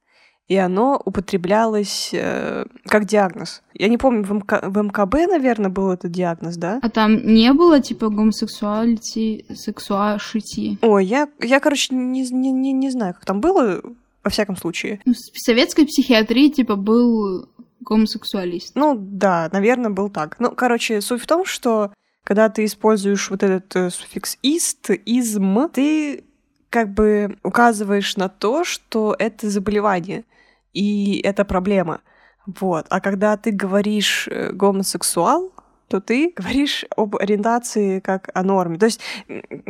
и 0.47 0.55
оно 0.57 1.01
употреблялось 1.03 2.11
э, 2.13 2.65
как 2.85 3.05
диагноз. 3.05 3.63
Я 3.73 3.87
не 3.87 3.97
помню, 3.97 4.23
в, 4.23 4.33
МК, 4.33 4.59
в 4.63 4.77
МКБ, 4.81 5.13
наверное, 5.29 5.69
был 5.69 5.91
этот 5.91 6.11
диагноз, 6.11 6.57
да? 6.57 6.79
А 6.81 6.89
там 6.89 7.25
не 7.25 7.53
было, 7.53 7.79
типа, 7.79 8.09
гомосексуалити, 8.09 9.45
сексуашити? 9.55 10.77
Ой, 10.81 11.05
я, 11.05 11.29
я 11.39 11.59
короче, 11.59 11.95
не, 11.95 12.23
не, 12.29 12.51
не, 12.51 12.73
не 12.73 12.89
знаю, 12.91 13.13
как 13.13 13.25
там 13.25 13.39
было, 13.39 13.81
во 14.23 14.29
всяком 14.29 14.57
случае. 14.57 14.99
Ну, 15.05 15.13
в 15.13 15.39
советской 15.39 15.85
психиатрии, 15.85 16.49
типа, 16.49 16.75
был 16.75 17.47
гомосексуалист. 17.79 18.75
Ну 18.75 18.95
да, 18.97 19.49
наверное, 19.51 19.91
был 19.91 20.09
так. 20.09 20.35
Ну, 20.39 20.51
короче, 20.51 21.01
суть 21.01 21.21
в 21.21 21.27
том, 21.27 21.45
что 21.45 21.91
когда 22.23 22.49
ты 22.49 22.65
используешь 22.65 23.29
вот 23.29 23.43
этот 23.43 23.75
э, 23.75 23.89
суффикс 23.89 24.37
«ист», 24.41 24.89
«изм», 24.89 25.69
ты 25.69 26.23
как 26.69 26.93
бы 26.93 27.37
указываешь 27.43 28.15
на 28.17 28.29
то, 28.29 28.63
что 28.63 29.15
это 29.19 29.49
заболевание 29.49 30.25
и 30.73 31.21
это 31.23 31.45
проблема. 31.45 32.01
Вот. 32.45 32.87
А 32.89 32.99
когда 32.99 33.37
ты 33.37 33.51
говоришь 33.51 34.27
э, 34.29 34.51
гомосексуал, 34.51 35.53
то 35.87 36.01
ты 36.01 36.33
говоришь 36.35 36.85
об 36.95 37.15
ориентации 37.17 37.99
как 37.99 38.29
о 38.33 38.41
норме. 38.41 38.79
То 38.79 38.87
есть, 38.87 38.99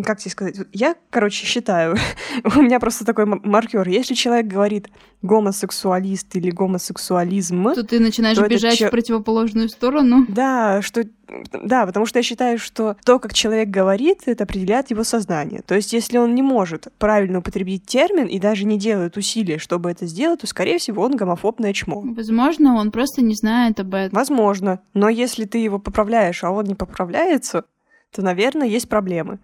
как 0.06 0.20
тебе 0.20 0.32
сказать, 0.32 0.56
я, 0.72 0.96
короче, 1.10 1.46
считаю, 1.46 1.98
у 2.56 2.62
меня 2.62 2.80
просто 2.80 3.04
такой 3.04 3.26
маркер. 3.26 3.88
Если 3.90 4.14
человек 4.14 4.48
говорит 4.48 4.88
гомосексуалист 5.22 6.34
или 6.38 6.50
гомосексуализм, 6.50 7.74
то 7.74 7.84
ты 7.84 8.00
начинаешь 8.00 8.40
бежать 8.40 8.82
в 8.82 8.90
противоположную 8.90 9.68
сторону. 9.68 10.26
Да, 10.30 10.82
что 10.82 11.04
да, 11.28 11.86
потому 11.86 12.06
что 12.06 12.20
я 12.20 12.24
считаю, 12.24 12.58
что 12.58 12.96
то, 13.06 13.20
как 13.20 13.34
человек 13.34 13.70
говорит, 13.70 14.24
это 14.26 14.44
определяет 14.44 14.92
его 14.92 15.04
сознание. 15.04 15.62
То 15.62 15.76
есть, 15.76 15.94
если 15.94 16.18
он 16.18 16.36
не 16.36 16.42
может 16.42 16.88
правильно 16.98 17.40
употребить 17.40 17.86
термин 17.86 18.28
и 18.28 18.40
даже 18.40 18.66
не 18.66 18.78
делает 18.78 19.18
усилия, 19.18 19.58
чтобы 19.58 19.92
это 19.92 20.06
сделать, 20.06 20.42
то, 20.42 20.48
скорее 20.48 20.78
всего, 20.78 21.04
он 21.04 21.16
гомофобное 21.16 21.74
чмо. 21.74 22.02
Возможно, 22.02 22.76
он 22.76 22.92
просто 22.92 23.22
не 23.22 23.36
знает 23.36 23.80
об 23.80 23.94
этом. 23.94 24.18
Возможно. 24.18 24.82
Но 24.94 25.10
если 25.10 25.46
ты 25.46 25.60
его 25.60 25.80
поправляешь, 25.80 26.44
а 26.44 26.52
он 26.52 26.66
не 26.66 26.76
поправляется, 26.76 27.66
то, 28.12 28.22
наверное, 28.22 28.68
есть 28.68 28.90
проблемы. 28.90 29.40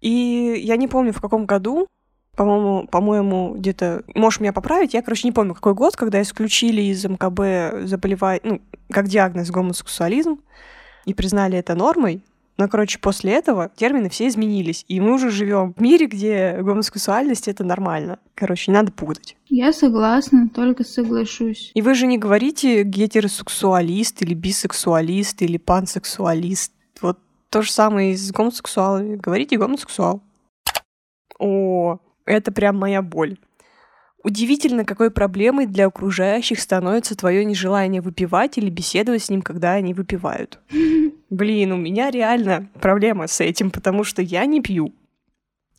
И 0.00 0.60
я 0.64 0.76
не 0.76 0.88
помню, 0.88 1.12
в 1.12 1.20
каком 1.20 1.46
году, 1.46 1.86
по-моему, 2.36 2.86
по-моему, 2.86 3.54
где-то, 3.56 4.04
можешь 4.14 4.40
меня 4.40 4.52
поправить, 4.52 4.94
я, 4.94 5.02
короче, 5.02 5.26
не 5.26 5.32
помню, 5.32 5.54
какой 5.54 5.74
год, 5.74 5.96
когда 5.96 6.22
исключили 6.22 6.82
из 6.82 7.04
МКБ 7.04 7.88
заболевание, 7.88 8.40
ну, 8.44 8.62
как 8.90 9.08
диагноз 9.08 9.50
гомосексуализм, 9.50 10.40
и 11.08 11.14
признали 11.14 11.56
это 11.56 11.74
нормой, 11.74 12.22
но, 12.58 12.68
короче, 12.68 12.98
после 12.98 13.32
этого 13.32 13.70
термины 13.76 14.10
все 14.10 14.28
изменились, 14.28 14.84
и 14.88 15.00
мы 15.00 15.14
уже 15.14 15.30
живем 15.30 15.72
в 15.72 15.80
мире, 15.80 16.06
где 16.06 16.58
гомосексуальность 16.60 17.48
это 17.48 17.64
нормально. 17.64 18.18
Короче, 18.34 18.70
не 18.70 18.76
надо 18.76 18.92
путать. 18.92 19.36
Я 19.46 19.72
согласна, 19.72 20.50
только 20.54 20.84
соглашусь. 20.84 21.70
И 21.72 21.80
вы 21.80 21.94
же 21.94 22.06
не 22.06 22.18
говорите 22.18 22.82
гетеросексуалист 22.82 24.20
или 24.20 24.34
бисексуалист 24.34 25.40
или 25.40 25.56
пансексуалист. 25.56 26.72
Вот 27.00 27.18
то 27.48 27.62
же 27.62 27.72
самое 27.72 28.12
и 28.12 28.16
с 28.16 28.30
гомосексуалами. 28.32 29.16
Говорите 29.16 29.56
гомосексуал. 29.56 30.20
О, 31.38 31.98
это 32.26 32.52
прям 32.52 32.76
моя 32.76 33.00
боль. 33.00 33.38
Удивительно, 34.28 34.84
какой 34.84 35.10
проблемой 35.10 35.64
для 35.64 35.86
окружающих 35.86 36.60
становится 36.60 37.16
твое 37.16 37.46
нежелание 37.46 38.02
выпивать 38.02 38.58
или 38.58 38.68
беседовать 38.68 39.22
с 39.22 39.30
ним, 39.30 39.40
когда 39.40 39.72
они 39.72 39.94
выпивают. 39.94 40.58
Блин, 41.30 41.72
у 41.72 41.76
меня 41.78 42.10
реально 42.10 42.68
проблема 42.78 43.26
с 43.26 43.40
этим, 43.40 43.70
потому 43.70 44.04
что 44.04 44.20
я 44.20 44.44
не 44.44 44.60
пью. 44.60 44.92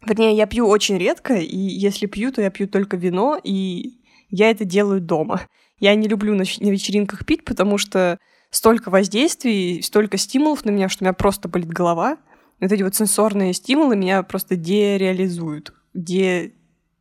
Вернее, 0.04 0.36
я 0.36 0.48
пью 0.48 0.66
очень 0.66 0.98
редко, 0.98 1.36
и 1.36 1.56
если 1.56 2.08
пью, 2.08 2.32
то 2.32 2.42
я 2.42 2.50
пью 2.50 2.68
только 2.68 2.98
вино, 2.98 3.40
и 3.44 4.00
я 4.32 4.50
это 4.50 4.66
делаю 4.66 5.00
дома. 5.00 5.42
Я 5.80 5.94
не 5.94 6.08
люблю 6.08 6.34
на, 6.34 6.44
на 6.60 6.70
вечеринках 6.72 7.28
пить, 7.28 7.46
потому 7.46 7.78
что 7.78 8.18
столько 8.50 8.90
воздействий, 8.90 9.84
столько 9.84 10.18
стимулов 10.18 10.66
на 10.66 10.72
меня, 10.72 10.90
что 10.90 11.04
у 11.04 11.06
меня 11.06 11.14
просто 11.14 11.50
болит 11.50 11.70
голова. 11.70 12.18
Вот 12.60 12.72
эти 12.72 12.82
вот 12.82 12.96
сенсорные 12.96 13.54
стимулы 13.54 13.96
меня 13.96 14.24
просто 14.24 14.56
дереализуют. 14.56 15.72
Де 15.94 16.54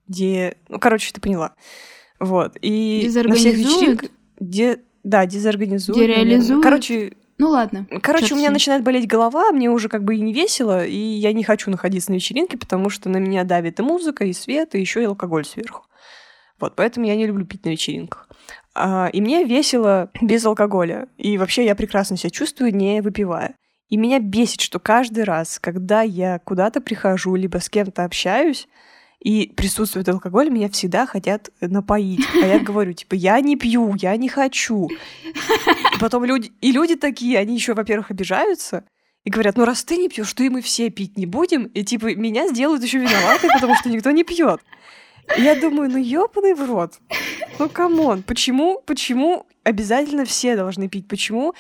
де... 0.09 0.57
Ну, 0.69 0.79
короче, 0.79 1.13
ты 1.13 1.21
поняла. 1.21 1.55
Вот. 2.19 2.57
И 2.61 3.11
на 3.15 3.35
всех 3.35 3.57
вечеринках... 3.57 4.11
Де... 4.41 4.81
Да, 5.05 5.25
дезорганизуют. 5.27 5.99
Дереализуют. 5.99 6.63
Короче, 6.63 7.13
ну 7.39 7.51
ладно. 7.51 7.87
Короче, 8.03 8.35
у 8.35 8.37
меня 8.37 8.51
начинает 8.51 8.83
болеть 8.83 9.07
голова, 9.07 9.53
мне 9.53 9.71
уже 9.71 9.89
как 9.89 10.03
бы 10.03 10.17
и 10.17 10.21
не 10.21 10.33
весело, 10.33 10.85
и 10.85 10.97
я 10.97 11.33
не 11.33 11.45
хочу 11.45 11.71
находиться 11.71 12.11
на 12.11 12.17
вечеринке, 12.17 12.59
потому 12.59 12.91
что 12.91 13.09
на 13.09 13.19
меня 13.19 13.45
давит 13.45 13.79
и 13.79 13.83
музыка, 13.83 14.25
и 14.25 14.33
свет, 14.33 14.75
и 14.75 14.81
еще 14.81 15.03
и 15.03 15.07
алкоголь 15.07 15.45
сверху. 15.45 15.87
Вот, 16.59 16.75
поэтому 16.75 17.07
я 17.07 17.15
не 17.15 17.27
люблю 17.27 17.47
пить 17.47 17.65
на 17.65 17.71
вечеринках. 17.71 18.29
А, 18.75 19.09
и 19.13 19.21
мне 19.21 19.45
весело 19.45 20.11
без 20.21 20.45
алкоголя. 20.45 21.09
И 21.17 21.39
вообще 21.39 21.65
я 21.65 21.77
прекрасно 21.77 22.17
себя 22.17 22.31
чувствую, 22.31 22.75
не 22.75 23.01
выпивая. 23.01 23.55
И 23.89 23.97
меня 23.97 24.19
бесит, 24.19 24.61
что 24.61 24.81
каждый 24.81 25.25
раз, 25.25 25.59
когда 25.61 26.03
я 26.03 26.41
куда-то 26.41 26.81
прихожу, 26.81 27.37
либо 27.37 27.59
с 27.59 27.71
кем-то 27.71 28.05
общаюсь, 28.05 28.69
и 29.21 29.53
присутствует 29.57 30.09
алкоголь, 30.09 30.49
меня 30.49 30.69
всегда 30.69 31.07
хотят 31.07 31.51
напоить. 31.61 32.25
А 32.35 32.47
я 32.47 32.61
говорю, 32.61 32.93
типа, 32.93 33.14
я 33.14 33.41
не 33.41 33.57
пью, 33.57 33.95
я 33.97 34.16
не 34.16 34.29
хочу. 34.29 34.89
И 34.89 35.99
потом 35.99 36.25
люди, 36.25 36.53
и 36.61 36.71
люди 36.73 36.95
такие, 36.95 37.39
они 37.39 37.55
еще, 37.55 37.75
во-первых, 37.75 38.11
обижаются, 38.11 38.85
и 39.25 39.31
говорят, 39.31 39.57
ну 39.57 39.64
раз 39.64 39.85
ты 39.85 39.97
не 39.97 40.09
пьешь, 40.09 40.33
то 40.33 40.45
и 40.45 40.49
мы 40.49 40.62
все 40.62 40.91
пить 40.91 41.19
не 41.19 41.27
будем, 41.27 41.64
и 41.64 41.83
типа 41.85 42.14
меня 42.14 42.49
сделают 42.49 42.83
еще 42.83 42.99
виноватой, 42.99 43.51
потому 43.53 43.75
что 43.75 43.91
никто 43.91 44.11
не 44.11 44.25
пьет. 44.25 44.61
Я 45.37 45.55
думаю, 45.61 45.91
ну 45.91 45.99
ёбаный 45.99 46.55
в 46.55 46.64
рот. 46.64 46.99
Ну 47.59 47.69
come 47.68 47.99
on, 47.99 48.22
почему, 48.23 48.81
почему 48.87 49.47
обязательно 49.64 50.25
все 50.25 50.57
должны 50.57 50.89
пить? 50.89 51.09
Почему 51.09 51.55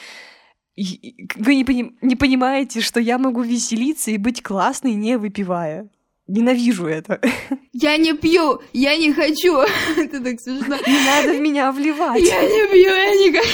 вы 0.76 1.54
не, 1.56 1.64
пони- 1.64 1.96
не 2.00 2.16
понимаете, 2.16 2.80
что 2.80 3.00
я 3.00 3.18
могу 3.18 3.42
веселиться 3.42 4.12
и 4.12 4.16
быть 4.16 4.42
классной, 4.42 4.94
не 4.94 5.18
выпивая? 5.18 5.88
Ненавижу 6.28 6.86
это. 6.86 7.20
Я 7.72 7.96
не 7.96 8.12
пью, 8.12 8.60
я 8.74 8.98
не 8.98 9.12
хочу. 9.14 9.56
Это 9.96 10.20
так 10.20 10.40
смешно. 10.40 10.76
Не 10.86 11.04
надо 11.06 11.32
в 11.32 11.40
меня 11.40 11.72
вливать. 11.72 12.22
Я 12.22 12.42
не 12.42 12.66
пью, 12.70 12.90
я 12.90 13.14
не 13.14 13.32
хочу. 13.32 13.48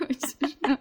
Очень 0.08 0.28
смешно. 0.38 0.78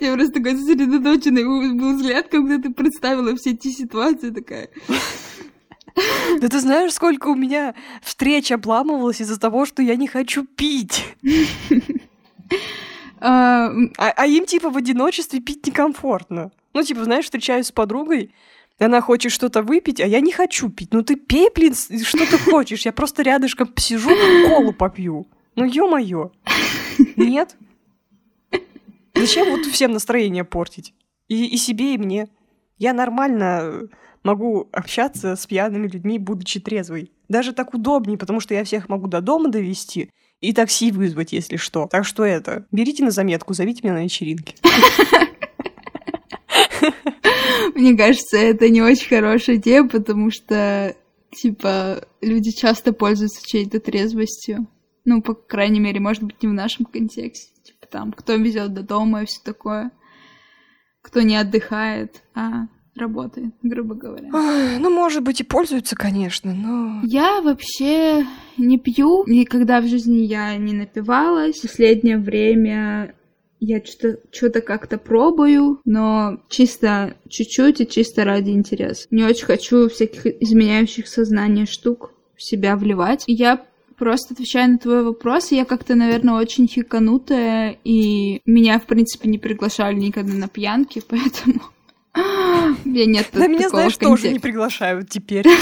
Я 0.00 0.14
просто 0.14 0.34
такой 0.34 0.56
сосредоточенный 0.56 1.44
был 1.44 1.96
взгляд, 1.96 2.28
когда 2.28 2.58
ты 2.58 2.72
представила 2.72 3.36
все 3.36 3.50
эти 3.50 3.68
ситуации 3.68 4.30
такая. 4.30 4.70
Да 6.40 6.48
ты 6.48 6.60
знаешь, 6.60 6.92
сколько 6.92 7.28
у 7.28 7.34
меня 7.34 7.74
встреч 8.02 8.52
обламывалось 8.52 9.20
из-за 9.20 9.38
того, 9.38 9.66
что 9.66 9.82
я 9.82 9.96
не 9.96 10.06
хочу 10.06 10.44
пить. 10.44 11.04
А, 13.20 13.70
а, 13.98 14.10
а 14.16 14.26
им 14.26 14.46
типа 14.46 14.70
в 14.70 14.76
одиночестве 14.76 15.40
пить 15.40 15.66
некомфортно. 15.66 16.50
Ну, 16.74 16.82
типа, 16.82 17.04
знаешь, 17.04 17.24
встречаюсь 17.24 17.66
с 17.66 17.72
подругой, 17.72 18.30
Она 18.78 19.00
хочет 19.00 19.32
что-то 19.32 19.62
выпить, 19.62 20.00
а 20.00 20.06
я 20.06 20.20
не 20.20 20.30
хочу 20.32 20.68
пить. 20.68 20.92
Ну 20.92 21.02
ты 21.02 21.16
пей, 21.16 21.48
блин, 21.52 21.74
что 21.74 22.26
ты 22.30 22.38
хочешь. 22.38 22.84
Я 22.86 22.92
просто 22.92 23.22
рядышком 23.22 23.72
сижу, 23.76 24.10
колу 24.48 24.72
попью. 24.72 25.26
Ну 25.56 25.64
ё-моё. 25.64 26.30
Нет? 27.16 27.56
Зачем 29.14 29.50
вот 29.50 29.66
всем 29.66 29.90
настроение 29.90 30.44
портить? 30.44 30.94
И, 31.26 31.46
и 31.46 31.56
себе, 31.56 31.94
и 31.94 31.98
мне. 31.98 32.28
Я 32.78 32.92
нормально 32.92 33.88
могу 34.22 34.68
общаться 34.72 35.34
с 35.34 35.44
пьяными 35.46 35.88
людьми, 35.88 36.20
будучи 36.20 36.60
трезвой. 36.60 37.10
Даже 37.28 37.52
так 37.52 37.74
удобнее, 37.74 38.16
потому 38.16 38.38
что 38.38 38.54
я 38.54 38.62
всех 38.62 38.88
могу 38.88 39.08
до 39.08 39.20
дома 39.20 39.48
довести 39.48 40.10
и 40.40 40.52
такси 40.52 40.92
вызвать, 40.92 41.32
если 41.32 41.56
что. 41.56 41.88
Так 41.90 42.04
что 42.04 42.24
это, 42.24 42.66
берите 42.70 43.02
на 43.02 43.10
заметку, 43.10 43.54
зовите 43.54 43.80
меня 43.82 43.94
на 43.94 44.04
вечеринки. 44.04 44.54
Мне 47.74 47.96
кажется, 47.96 48.36
это 48.36 48.68
не 48.68 48.82
очень 48.82 49.08
хорошая 49.08 49.56
идея, 49.56 49.84
потому 49.84 50.30
что, 50.30 50.96
типа, 51.32 52.06
люди 52.20 52.50
часто 52.50 52.92
пользуются 52.92 53.46
чьей-то 53.46 53.80
трезвостью. 53.80 54.66
Ну, 55.04 55.22
по 55.22 55.34
крайней 55.34 55.80
мере, 55.80 56.00
может 56.00 56.22
быть, 56.22 56.42
не 56.42 56.48
в 56.48 56.52
нашем 56.52 56.84
контексте. 56.84 57.52
Типа 57.62 57.86
там, 57.90 58.12
кто 58.12 58.34
везет 58.34 58.74
до 58.74 58.82
дома 58.82 59.22
и 59.22 59.26
все 59.26 59.40
такое. 59.44 59.90
Кто 61.02 61.22
не 61.22 61.36
отдыхает, 61.36 62.22
а 62.34 62.66
работает, 62.98 63.54
грубо 63.62 63.94
говоря. 63.94 64.28
Ой, 64.32 64.78
ну, 64.78 64.90
может 64.90 65.22
быть, 65.22 65.40
и 65.40 65.44
пользуются, 65.44 65.96
конечно, 65.96 66.52
но... 66.52 67.00
Я 67.04 67.40
вообще 67.40 68.26
не 68.56 68.78
пью. 68.78 69.24
Никогда 69.26 69.80
в 69.80 69.86
жизни 69.86 70.18
я 70.18 70.56
не 70.56 70.74
напивалась. 70.74 71.58
В 71.58 71.62
последнее 71.62 72.18
время 72.18 73.14
я 73.60 73.82
что-то 73.84 74.60
как-то 74.60 74.98
пробую, 74.98 75.80
но 75.84 76.40
чисто 76.48 77.14
чуть-чуть 77.28 77.80
и 77.80 77.88
чисто 77.88 78.24
ради 78.24 78.50
интереса. 78.50 79.06
Не 79.10 79.24
очень 79.24 79.46
хочу 79.46 79.88
всяких 79.88 80.26
изменяющих 80.26 81.08
сознание 81.08 81.66
штук 81.66 82.12
в 82.36 82.42
себя 82.42 82.76
вливать. 82.76 83.24
Я 83.26 83.64
просто 83.96 84.34
отвечаю 84.34 84.72
на 84.72 84.78
твой 84.78 85.02
вопрос. 85.02 85.50
Я 85.50 85.64
как-то, 85.64 85.94
наверное, 85.94 86.34
очень 86.34 86.68
хиканутая, 86.68 87.78
и 87.84 88.40
меня, 88.46 88.78
в 88.78 88.86
принципе, 88.86 89.28
не 89.28 89.38
приглашали 89.38 89.96
никогда 89.96 90.34
на 90.34 90.48
пьянки, 90.48 91.02
поэтому... 91.08 91.60
Я 92.84 93.06
нет 93.06 93.28
Да 93.32 93.46
меня, 93.46 93.68
знаешь, 93.68 93.96
контекста. 93.96 94.04
тоже 94.04 94.32
не 94.32 94.38
приглашают 94.38 95.08
теперь. 95.08 95.46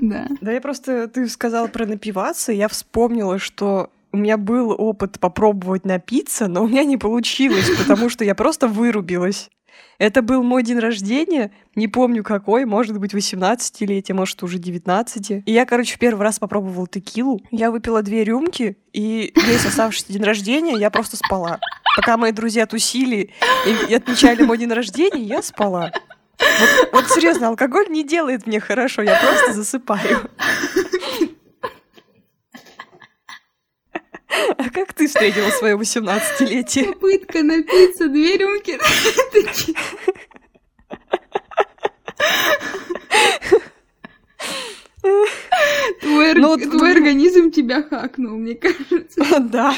Да. 0.00 0.26
Да 0.40 0.50
я 0.50 0.62
просто... 0.62 1.08
Ты 1.08 1.28
сказала 1.28 1.66
про 1.66 1.84
напиваться, 1.84 2.52
я 2.52 2.68
вспомнила, 2.68 3.38
что 3.38 3.90
у 4.12 4.16
меня 4.16 4.36
был 4.36 4.74
опыт 4.76 5.20
попробовать 5.20 5.84
напиться, 5.84 6.48
но 6.48 6.64
у 6.64 6.68
меня 6.68 6.84
не 6.84 6.96
получилось, 6.96 7.70
потому 7.78 8.08
что 8.08 8.24
я 8.24 8.34
просто 8.34 8.68
вырубилась. 8.68 9.50
Это 9.98 10.22
был 10.22 10.42
мой 10.42 10.62
день 10.62 10.78
рождения, 10.78 11.52
не 11.74 11.86
помню 11.86 12.24
какой, 12.24 12.64
может 12.64 12.98
быть, 12.98 13.12
18-летие, 13.14 14.14
может, 14.14 14.42
уже 14.42 14.58
19. 14.58 15.30
И 15.30 15.42
я, 15.46 15.66
короче, 15.66 15.98
первый 15.98 16.22
раз 16.22 16.38
попробовала 16.38 16.86
текилу. 16.86 17.40
Я 17.50 17.70
выпила 17.70 18.02
две 18.02 18.24
рюмки, 18.24 18.78
и 18.92 19.32
весь 19.36 19.66
оставшийся 19.66 20.12
день 20.12 20.24
рождения 20.24 20.76
я 20.76 20.90
просто 20.90 21.16
спала. 21.16 21.60
Пока 21.96 22.16
мои 22.16 22.32
друзья 22.32 22.66
тусили 22.66 23.34
и 23.88 23.94
отмечали 23.94 24.42
мой 24.42 24.58
день 24.58 24.72
рождения, 24.72 25.22
я 25.22 25.42
спала. 25.42 25.92
Вот, 26.38 26.88
вот 26.92 27.10
серьезно, 27.10 27.48
алкоголь 27.48 27.88
не 27.90 28.02
делает 28.02 28.46
мне 28.46 28.60
хорошо, 28.60 29.02
я 29.02 29.20
просто 29.20 29.52
засыпаю. 29.52 30.30
А 34.56 34.70
как 34.70 34.92
ты 34.92 35.06
встретила 35.08 35.50
свое 35.50 35.76
18-летие? 35.76 36.92
Попытка 36.92 37.42
напиться, 37.42 38.08
две 38.08 38.36
рюмки. 38.36 38.78
Твой, 46.00 46.34
ну, 46.34 46.52
организм 46.52 47.50
тебя 47.50 47.82
хакнул, 47.82 48.36
мне 48.36 48.54
кажется. 48.54 49.20
Да. 49.50 49.74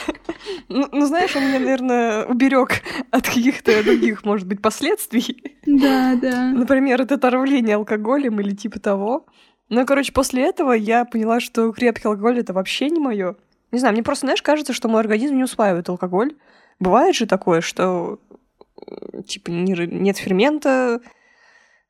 Ну, 0.69 0.89
ну, 0.91 1.07
знаешь, 1.07 1.35
он 1.37 1.45
меня, 1.45 1.61
наверное, 1.61 2.25
уберег 2.25 2.83
от 3.11 3.27
каких-то 3.27 3.83
других, 3.83 4.25
может 4.25 4.47
быть, 4.47 4.61
последствий. 4.61 5.59
Да, 5.67 6.17
да. 6.21 6.51
Например, 6.51 7.01
это 7.01 7.15
отравление 7.15 7.77
алкоголем 7.77 8.41
или 8.41 8.55
типа 8.55 8.81
того. 8.81 9.27
Ну, 9.69 9.87
короче, 9.87 10.13
после 10.13 10.43
этого 10.45 10.73
я 10.73 11.05
поняла, 11.05 11.41
что 11.41 11.73
крепкий 11.73 12.09
алкоголь 12.09 12.41
это 12.41 12.53
вообще 12.53 12.91
не 12.91 13.01
мое. 13.01 13.37
Не 13.73 13.79
знаю, 13.79 13.95
мне 13.95 14.03
просто, 14.03 14.27
знаешь, 14.27 14.43
кажется, 14.43 14.73
что 14.73 14.89
мой 14.89 15.01
организм 15.01 15.37
не 15.37 15.45
усваивает 15.45 15.89
алкоголь. 15.89 16.37
Бывает 16.79 17.17
же 17.17 17.27
такое, 17.27 17.61
что 17.61 18.21
типа 19.27 19.51
нет 19.51 20.17
фермента 20.17 21.01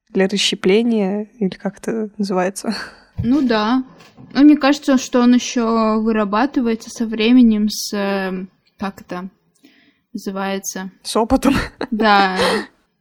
для 0.09 0.29
расщепления, 0.29 1.29
или 1.39 1.51
как 1.51 1.79
это 1.79 2.11
называется. 2.19 2.75
Ну 3.19 3.43
да. 3.43 3.85
Но 4.33 4.43
мне 4.43 4.57
кажется, 4.57 4.99
что 4.99 5.21
он 5.21 5.35
еще 5.35 5.99
вырабатывается 5.99 6.91
со 6.91 7.07
временем, 7.07 7.69
с 7.69 7.93
э, 7.95 8.47
как 8.79 9.01
это 9.01 9.29
называется? 10.13 10.91
С 11.03 11.17
опытом. 11.17 11.55
Да, 11.91 12.39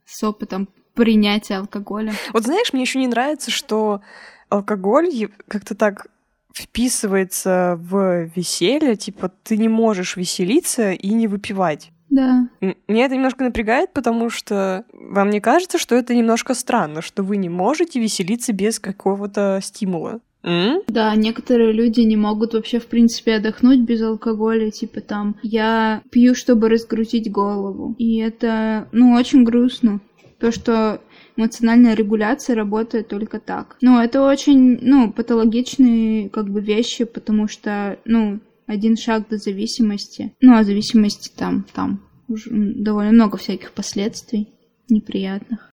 с 0.04 0.22
опытом 0.22 0.68
принятия 0.94 1.56
алкоголя. 1.56 2.12
Вот 2.32 2.44
знаешь, 2.44 2.72
мне 2.72 2.82
еще 2.82 2.98
не 2.98 3.06
нравится, 3.08 3.50
что 3.50 4.00
алкоголь 4.48 5.08
как-то 5.48 5.74
так 5.74 6.08
вписывается 6.54 7.78
в 7.80 8.30
веселье, 8.36 8.96
типа 8.96 9.30
ты 9.42 9.56
не 9.56 9.68
можешь 9.68 10.16
веселиться 10.16 10.92
и 10.92 11.08
не 11.10 11.26
выпивать. 11.26 11.90
Да. 12.10 12.48
Меня 12.60 13.06
это 13.06 13.14
немножко 13.14 13.42
напрягает, 13.42 13.92
потому 13.94 14.28
что 14.28 14.84
вам 14.92 15.30
не 15.30 15.40
кажется, 15.40 15.78
что 15.78 15.94
это 15.94 16.14
немножко 16.14 16.52
странно, 16.54 17.00
что 17.00 17.22
вы 17.22 17.38
не 17.38 17.48
можете 17.48 18.00
веселиться 18.00 18.52
без 18.52 18.78
какого-то 18.78 19.60
стимула? 19.62 20.20
М? 20.42 20.82
Да, 20.88 21.14
некоторые 21.14 21.72
люди 21.72 22.00
не 22.00 22.16
могут 22.16 22.52
вообще, 22.52 22.80
в 22.80 22.86
принципе, 22.86 23.36
отдохнуть 23.36 23.80
без 23.80 24.02
алкоголя. 24.02 24.70
Типа 24.70 25.00
там, 25.00 25.36
я 25.42 26.02
пью, 26.10 26.34
чтобы 26.34 26.68
разгрузить 26.68 27.30
голову. 27.30 27.94
И 27.98 28.18
это, 28.18 28.88
ну, 28.92 29.14
очень 29.14 29.44
грустно. 29.44 30.00
То, 30.38 30.50
что 30.50 31.00
эмоциональная 31.36 31.94
регуляция 31.94 32.56
работает 32.56 33.08
только 33.08 33.40
так. 33.40 33.76
Ну, 33.80 33.98
это 34.00 34.22
очень, 34.22 34.78
ну, 34.82 35.12
патологичные, 35.12 36.28
как 36.30 36.48
бы, 36.50 36.60
вещи, 36.60 37.04
потому 37.04 37.48
что, 37.48 37.98
ну, 38.04 38.40
один 38.66 38.96
шаг 38.96 39.28
до 39.28 39.38
зависимости. 39.38 40.34
Ну, 40.40 40.56
а 40.56 40.64
зависимости 40.64 41.30
там, 41.36 41.66
там 41.72 42.00
уже 42.28 42.50
довольно 42.50 43.12
много 43.12 43.36
всяких 43.36 43.72
последствий 43.72 44.48
неприятных. 44.88 45.70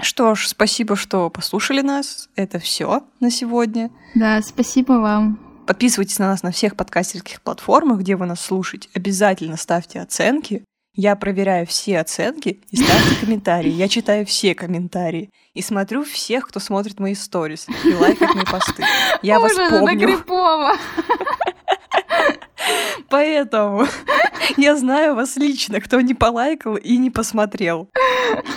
Что 0.00 0.34
ж, 0.34 0.46
спасибо, 0.46 0.94
что 0.94 1.28
послушали 1.28 1.80
нас. 1.80 2.28
Это 2.36 2.58
все 2.58 3.02
на 3.20 3.30
сегодня. 3.30 3.90
Да, 4.14 4.40
спасибо 4.42 4.92
вам. 4.92 5.40
Подписывайтесь 5.66 6.18
на 6.18 6.28
нас 6.28 6.42
на 6.42 6.52
всех 6.52 6.76
подкастерских 6.76 7.42
платформах, 7.42 7.98
где 7.98 8.16
вы 8.16 8.26
нас 8.26 8.40
слушаете. 8.40 8.88
Обязательно 8.94 9.56
ставьте 9.56 10.00
оценки. 10.00 10.64
Я 11.00 11.14
проверяю 11.14 11.64
все 11.64 12.00
оценки 12.00 12.60
и 12.72 12.76
ставьте 12.76 13.24
комментарии. 13.24 13.70
Я 13.70 13.86
читаю 13.86 14.26
все 14.26 14.56
комментарии 14.56 15.30
и 15.54 15.62
смотрю 15.62 16.02
всех, 16.02 16.48
кто 16.48 16.58
смотрит 16.58 16.98
мои 16.98 17.14
сторис 17.14 17.68
и 17.84 17.94
лайкает 17.94 18.34
мои 18.34 18.44
посты. 18.44 18.82
Я 19.22 19.38
вас 19.38 19.54
помню. 19.54 20.18
Поэтому 23.08 23.86
я 24.56 24.76
знаю 24.76 25.14
вас 25.14 25.36
лично, 25.36 25.80
кто 25.80 26.00
не 26.00 26.14
полайкал 26.14 26.74
и 26.74 26.96
не 26.96 27.12
посмотрел. 27.12 27.88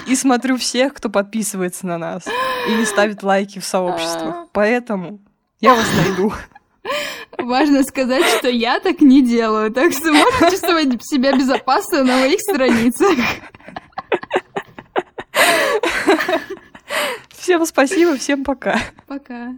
И 0.07 0.15
смотрю 0.15 0.57
всех, 0.57 0.95
кто 0.95 1.11
подписывается 1.11 1.85
на 1.85 1.99
нас 1.99 2.23
и 2.67 2.73
не 2.73 2.85
ставит 2.85 3.21
лайки 3.21 3.59
в 3.59 3.65
сообществах. 3.65 4.47
Поэтому 4.51 5.19
я 5.59 5.75
вас 5.75 5.85
найду. 5.95 6.33
Важно 7.37 7.83
сказать, 7.83 8.25
что 8.37 8.49
я 8.49 8.79
так 8.79 9.01
не 9.01 9.21
делаю, 9.21 9.71
так 9.71 9.93
что 9.93 10.11
можешь 10.11 10.51
чувствовать 10.51 11.03
себя 11.05 11.35
безопасно 11.35 12.03
на 12.03 12.17
моих 12.17 12.39
страницах. 12.41 13.17
Всем 17.29 17.65
спасибо, 17.65 18.17
всем 18.17 18.43
пока. 18.43 18.79
Пока. 19.07 19.55